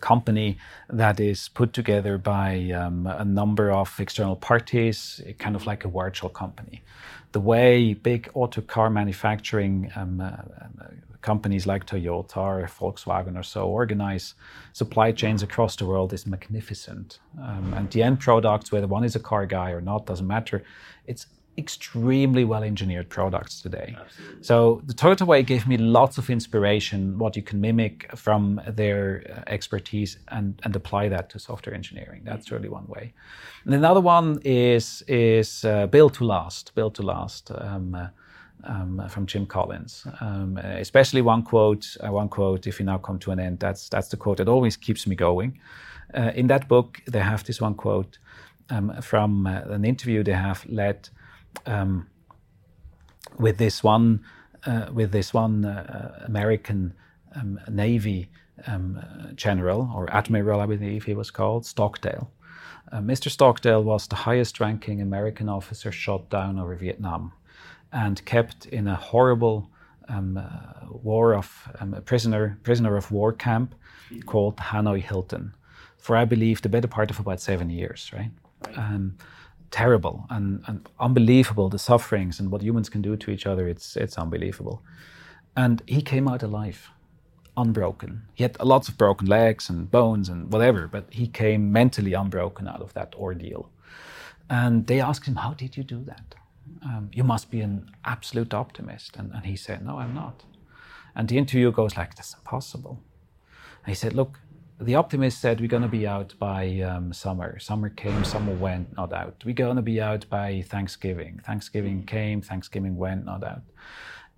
company 0.00 0.58
that 0.88 1.20
is 1.20 1.48
put 1.48 1.72
together 1.72 2.18
by 2.18 2.70
um, 2.70 3.06
a 3.06 3.24
number 3.24 3.70
of 3.70 3.98
external 3.98 4.36
parties, 4.36 5.20
kind 5.38 5.56
of 5.56 5.66
like 5.66 5.84
a 5.84 5.88
virtual 5.88 6.30
company. 6.30 6.82
The 7.32 7.40
way 7.40 7.94
big 7.94 8.30
auto 8.34 8.60
car 8.60 8.90
manufacturing 8.90 9.90
um, 9.94 10.20
uh, 10.20 10.30
um, 10.60 11.02
companies 11.22 11.66
like 11.66 11.86
Toyota 11.86 12.36
or 12.36 12.66
Volkswagen 12.66 13.38
or 13.38 13.42
so 13.42 13.68
organize 13.68 14.34
supply 14.72 15.12
chains 15.12 15.42
across 15.42 15.76
the 15.76 15.86
world 15.86 16.12
is 16.12 16.26
magnificent. 16.26 17.18
Um, 17.40 17.74
and 17.74 17.90
the 17.90 18.02
end 18.02 18.20
products, 18.20 18.72
whether 18.72 18.86
one 18.86 19.04
is 19.04 19.16
a 19.16 19.20
car 19.20 19.46
guy 19.46 19.70
or 19.70 19.80
not, 19.80 20.06
doesn't 20.06 20.26
matter. 20.26 20.62
It's 21.06 21.26
extremely 21.60 22.44
well 22.44 22.64
engineered 22.64 23.08
products 23.08 23.60
today. 23.62 23.96
So 24.40 24.80
the 24.86 24.94
Toyota 24.94 25.26
Way 25.26 25.42
gave 25.42 25.66
me 25.66 25.76
lots 25.76 26.18
of 26.18 26.30
inspiration, 26.30 27.18
what 27.18 27.36
you 27.36 27.42
can 27.42 27.60
mimic 27.60 28.10
from 28.16 28.60
their 28.66 29.22
uh, 29.28 29.52
expertise 29.56 30.18
and, 30.28 30.60
and 30.64 30.74
apply 30.74 31.08
that 31.10 31.30
to 31.30 31.38
software 31.38 31.74
engineering. 31.74 32.22
That's 32.24 32.50
really 32.50 32.68
one 32.68 32.86
way. 32.86 33.12
And 33.64 33.74
another 33.74 34.00
one 34.00 34.40
is 34.44 35.02
is 35.06 35.64
uh, 35.64 35.86
Built 35.86 36.14
to 36.14 36.24
Last. 36.24 36.74
Built 36.74 36.94
to 36.94 37.02
Last. 37.02 37.50
Um, 37.54 37.94
uh, 37.94 38.08
um, 38.64 39.02
from 39.08 39.24
Jim 39.24 39.46
Collins, 39.46 40.06
um, 40.20 40.58
especially 40.58 41.22
one 41.22 41.42
quote. 41.42 41.96
Uh, 42.00 42.12
one 42.12 42.28
quote. 42.28 42.66
If 42.66 42.78
you 42.78 42.84
now 42.84 42.98
come 42.98 43.18
to 43.20 43.30
an 43.30 43.40
end, 43.40 43.58
that's 43.58 43.88
that's 43.88 44.08
the 44.08 44.18
quote 44.18 44.36
that 44.36 44.48
always 44.48 44.76
keeps 44.76 45.06
me 45.06 45.16
going. 45.16 45.58
Uh, 46.14 46.32
in 46.34 46.46
that 46.48 46.68
book, 46.68 47.00
they 47.06 47.20
have 47.20 47.42
this 47.44 47.60
one 47.60 47.74
quote 47.74 48.18
um, 48.70 48.92
from 49.02 49.46
uh, 49.46 49.60
an 49.70 49.84
interview 49.84 50.22
they 50.22 50.32
have 50.32 50.64
led 50.68 51.08
um, 51.66 52.08
with 53.38 53.58
this 53.58 53.82
one 53.82 54.20
uh, 54.66 54.86
with 54.92 55.10
this 55.12 55.32
one 55.32 55.64
uh, 55.64 56.22
American 56.26 56.92
um, 57.34 57.58
Navy 57.68 58.28
um, 58.66 59.00
general 59.34 59.90
or 59.94 60.10
admiral, 60.14 60.60
I 60.60 60.66
believe 60.66 61.04
he 61.04 61.14
was 61.14 61.30
called 61.30 61.64
Stockdale. 61.64 62.30
Uh, 62.92 62.98
Mr. 62.98 63.30
Stockdale 63.30 63.82
was 63.82 64.06
the 64.06 64.16
highest-ranking 64.16 65.00
American 65.00 65.48
officer 65.48 65.90
shot 65.90 66.28
down 66.28 66.58
over 66.58 66.74
Vietnam, 66.74 67.32
and 67.92 68.22
kept 68.26 68.66
in 68.66 68.86
a 68.86 68.96
horrible 68.96 69.70
um, 70.08 70.36
uh, 70.36 70.86
war 70.90 71.34
of 71.34 71.68
um, 71.80 71.94
a 71.94 72.00
prisoner 72.02 72.58
prisoner 72.62 72.96
of 72.96 73.10
war 73.10 73.32
camp 73.32 73.74
called 74.26 74.56
Hanoi 74.56 75.00
Hilton 75.00 75.54
for 76.00 76.16
I 76.16 76.24
believe 76.24 76.62
the 76.62 76.68
better 76.68 76.88
part 76.88 77.10
of 77.10 77.20
about 77.20 77.40
seven 77.40 77.70
years, 77.70 78.10
right? 78.12 78.30
Um, 78.76 79.16
terrible 79.70 80.26
and, 80.30 80.62
and 80.66 80.88
unbelievable 80.98 81.68
the 81.68 81.78
sufferings 81.78 82.40
and 82.40 82.50
what 82.50 82.62
humans 82.62 82.88
can 82.88 83.02
do 83.02 83.16
to 83.16 83.30
each 83.30 83.46
other. 83.46 83.68
It's 83.68 83.96
it's 83.96 84.18
unbelievable. 84.18 84.82
And 85.56 85.82
he 85.86 86.02
came 86.02 86.28
out 86.28 86.42
alive, 86.42 86.90
unbroken. 87.56 88.22
He 88.34 88.44
had 88.44 88.58
lots 88.60 88.88
of 88.88 88.96
broken 88.96 89.26
legs 89.26 89.68
and 89.68 89.90
bones 89.90 90.28
and 90.28 90.52
whatever, 90.52 90.88
but 90.88 91.04
he 91.10 91.26
came 91.26 91.72
mentally 91.72 92.12
unbroken 92.14 92.68
out 92.68 92.80
of 92.80 92.94
that 92.94 93.14
ordeal. 93.16 93.70
And 94.48 94.86
they 94.86 95.00
asked 95.00 95.26
him, 95.26 95.36
How 95.36 95.54
did 95.54 95.76
you 95.76 95.84
do 95.84 96.02
that? 96.04 96.34
Um, 96.84 97.10
you 97.12 97.24
must 97.24 97.50
be 97.50 97.60
an 97.60 97.90
absolute 98.04 98.54
optimist. 98.54 99.16
And, 99.16 99.32
and 99.32 99.46
he 99.46 99.56
said, 99.56 99.84
No, 99.84 99.98
I'm 99.98 100.14
not. 100.14 100.44
And 101.14 101.28
the 101.28 101.38
interview 101.38 101.70
goes 101.72 101.96
like, 101.96 102.16
That's 102.16 102.34
impossible. 102.34 103.00
And 103.84 103.88
he 103.88 103.94
said, 103.94 104.12
Look, 104.14 104.40
the 104.80 104.94
optimist 104.94 105.40
said 105.40 105.60
we're 105.60 105.68
going 105.68 105.82
to 105.82 105.88
be 105.88 106.06
out 106.06 106.34
by 106.38 106.80
um, 106.80 107.12
summer. 107.12 107.58
Summer 107.58 107.90
came, 107.90 108.24
summer 108.24 108.54
went, 108.54 108.96
not 108.96 109.12
out. 109.12 109.42
We're 109.44 109.54
going 109.54 109.76
to 109.76 109.82
be 109.82 110.00
out 110.00 110.28
by 110.30 110.62
Thanksgiving. 110.66 111.40
Thanksgiving 111.44 112.04
came, 112.04 112.40
Thanksgiving 112.40 112.96
went, 112.96 113.26
not 113.26 113.44
out. 113.44 113.62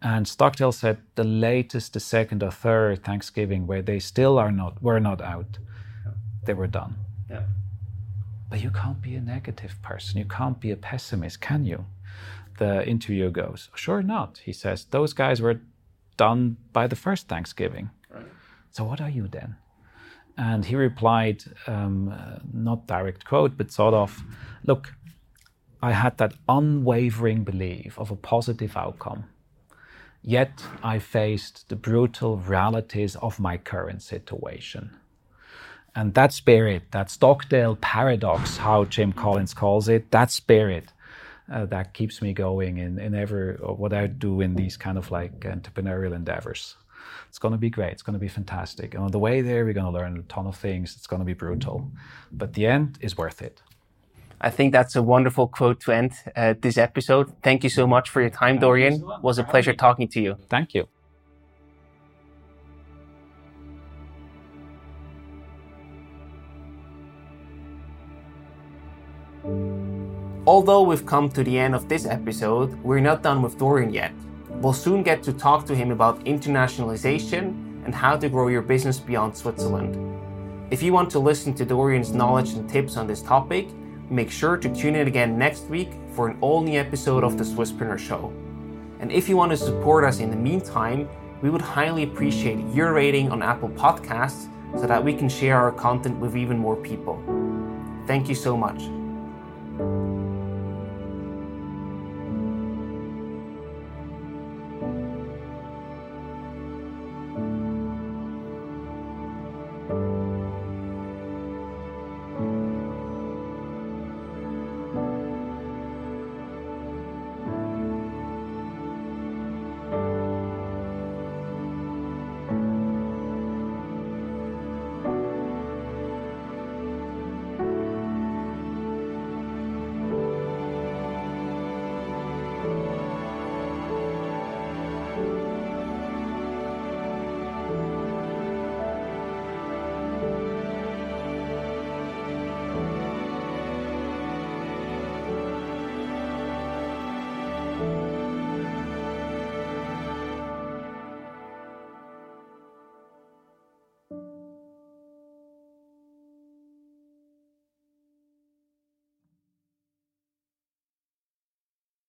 And 0.01 0.27
Stockdale 0.27 0.73
said 0.73 0.99
the 1.15 1.23
latest, 1.23 1.93
the 1.93 2.01
second 2.01 2.43
or 2.43 2.51
third 2.51 3.05
Thanksgiving, 3.05 3.69
where 3.69 3.83
they 3.83 4.01
still 4.01 4.37
are 4.37 4.51
not, 4.51 4.83
were 4.83 4.99
not 4.99 5.21
out, 5.21 5.59
they 6.45 6.55
were 6.55 6.67
done. 6.67 6.97
Yeah. 7.31 7.45
But 8.51 8.63
you 8.63 8.71
can't 8.71 9.01
be 9.01 9.15
a 9.15 9.21
negative 9.21 9.81
person. 9.81 10.19
You 10.19 10.25
can't 10.25 10.59
be 10.59 10.73
a 10.73 10.77
pessimist, 10.77 11.41
can 11.41 11.65
you? 11.65 11.87
The 12.59 12.87
interview 12.87 13.31
goes, 13.31 13.71
sure 13.77 14.03
not. 14.03 14.39
He 14.45 14.53
says, 14.53 14.87
those 14.87 15.13
guys 15.13 15.41
were 15.41 15.61
done 16.17 16.57
by 16.73 16.89
the 16.89 16.97
first 16.97 17.29
Thanksgiving. 17.29 17.91
Right. 18.11 18.27
So 18.73 18.83
what 18.83 19.01
are 19.01 19.09
you 19.09 19.29
then? 19.29 19.57
And 20.37 20.65
he 20.65 20.77
replied, 20.77 21.45
um, 21.67 22.09
uh, 22.09 22.39
not 22.53 22.87
direct 22.87 23.25
quote, 23.25 23.57
but 23.57 23.71
sort 23.71 23.95
of, 23.95 24.23
look, 24.65 24.95
I 25.83 25.93
had 25.93 26.17
that 26.19 26.35
unwavering 26.49 27.45
belief 27.45 27.99
of 27.99 28.11
a 28.11 28.17
positive 28.17 28.77
outcome. 28.77 29.25
Yet 30.23 30.65
I 30.83 31.01
faced 31.01 31.69
the 31.69 31.77
brutal 31.77 32.37
realities 32.37 33.17
of 33.17 33.41
my 33.41 33.57
current 33.59 34.03
situation. 34.03 34.97
And 35.95 36.15
that 36.15 36.33
spirit, 36.33 36.85
that 36.93 37.11
Stockdale 37.11 37.77
paradox, 37.77 38.57
how 38.57 38.85
Jim 38.85 39.13
Collins 39.13 39.53
calls 39.53 39.89
it, 39.89 40.11
that 40.13 40.31
spirit 40.31 40.93
uh, 41.53 41.67
that 41.67 41.93
keeps 41.93 42.23
me 42.23 42.33
going 42.33 42.79
in, 42.79 42.99
in 42.99 43.15
ever 43.15 43.59
what 43.61 43.93
I 43.93 44.07
do 44.07 44.41
in 44.41 44.55
these 44.55 44.77
kind 44.77 44.97
of 44.97 45.11
like 45.11 45.41
entrepreneurial 45.41 46.15
endeavors. 46.15 46.77
It's 47.29 47.39
going 47.39 47.53
to 47.53 47.59
be 47.59 47.71
great. 47.71 47.93
It's 47.93 48.03
going 48.03 48.15
to 48.15 48.21
be 48.21 48.29
fantastic. 48.29 48.95
And 48.95 49.05
on 49.05 49.11
the 49.11 49.19
way 49.19 49.41
there, 49.41 49.65
we're 49.65 49.73
going 49.73 49.87
to 49.87 49.99
learn 49.99 50.19
a 50.19 50.23
ton 50.23 50.47
of 50.47 50.57
things. 50.57 50.95
It's 50.97 51.07
going 51.07 51.21
to 51.21 51.27
be 51.27 51.35
brutal. 51.35 51.91
But 52.31 52.55
the 52.55 52.67
end 52.67 52.99
is 53.01 53.17
worth 53.17 53.43
it. 53.43 53.63
I 54.41 54.51
think 54.51 54.73
that's 54.73 54.97
a 54.97 55.03
wonderful 55.03 55.47
quote 55.47 55.81
to 55.83 55.93
end 55.93 56.13
uh, 56.35 56.55
this 56.61 56.77
episode. 56.77 57.33
Thank 57.43 57.63
you 57.63 57.71
so 57.71 57.87
much 57.87 58.11
for 58.11 58.21
your 58.21 58.31
time, 58.31 58.55
Thank 58.55 58.61
Dorian. 58.63 58.99
So 58.99 59.13
it 59.13 59.23
was 59.23 59.39
a 59.39 59.45
pleasure 59.45 59.73
talking 59.73 60.09
to 60.09 60.21
you. 60.21 60.37
Thank 60.51 60.75
you. 60.75 60.89
Although 70.45 70.83
we've 70.83 71.07
come 71.07 71.31
to 71.31 71.45
the 71.45 71.57
end 71.57 71.75
of 71.77 71.89
this 71.89 72.05
episode, 72.05 72.75
we're 72.83 73.01
not 73.01 73.23
done 73.23 73.43
with 73.43 73.59
Dorian 73.59 73.95
yet. 73.95 74.13
We'll 74.63 74.73
soon 74.73 75.03
get 75.03 75.25
to 75.25 75.33
talk 75.33 75.67
to 75.67 75.75
him 75.75 75.91
about 75.91 76.25
internationalization 76.25 77.85
and 77.85 77.93
how 77.93 78.17
to 78.17 78.29
grow 78.29 78.47
your 78.47 78.63
business 78.63 79.01
beyond 79.01 79.37
Switzerland. 79.37 79.97
If 80.71 80.85
you 80.85 80.93
want 80.93 81.11
to 81.11 81.19
listen 81.19 81.53
to 81.55 81.65
Dorian's 81.65 82.13
knowledge 82.13 82.53
and 82.53 82.71
tips 82.71 82.97
on 82.97 83.09
this 83.09 83.23
topic, 83.23 83.67
make 84.09 84.31
sure 84.31 84.57
to 84.57 84.73
tune 84.73 84.95
in 84.95 85.09
again 85.09 85.37
next 85.37 85.65
week 85.65 85.91
for 86.15 86.29
an 86.29 86.39
all 86.41 86.63
new 86.63 86.79
episode 86.79 87.25
of 87.25 87.37
the 87.39 87.43
Swisspreneur 87.43 87.99
Show. 87.99 88.33
And 89.01 89.11
if 89.11 89.29
you 89.29 89.37
want 89.37 89.51
to 89.51 89.57
support 89.57 90.05
us 90.05 90.21
in 90.21 90.31
the 90.31 90.37
meantime, 90.37 91.09
we 91.43 91.51
would 91.51 91.61
highly 91.61 92.05
appreciate 92.05 92.61
your 92.73 92.93
rating 92.93 93.33
on 93.33 93.43
Apple 93.43 93.71
Podcasts 93.71 94.49
so 94.79 94.87
that 94.87 95.03
we 95.03 95.13
can 95.13 95.29
share 95.29 95.59
our 95.59 95.73
content 95.73 96.21
with 96.21 96.37
even 96.37 96.57
more 96.57 96.77
people. 96.77 97.21
Thank 98.07 98.29
you 98.29 98.37
so 98.37 98.57
much. 98.57 99.02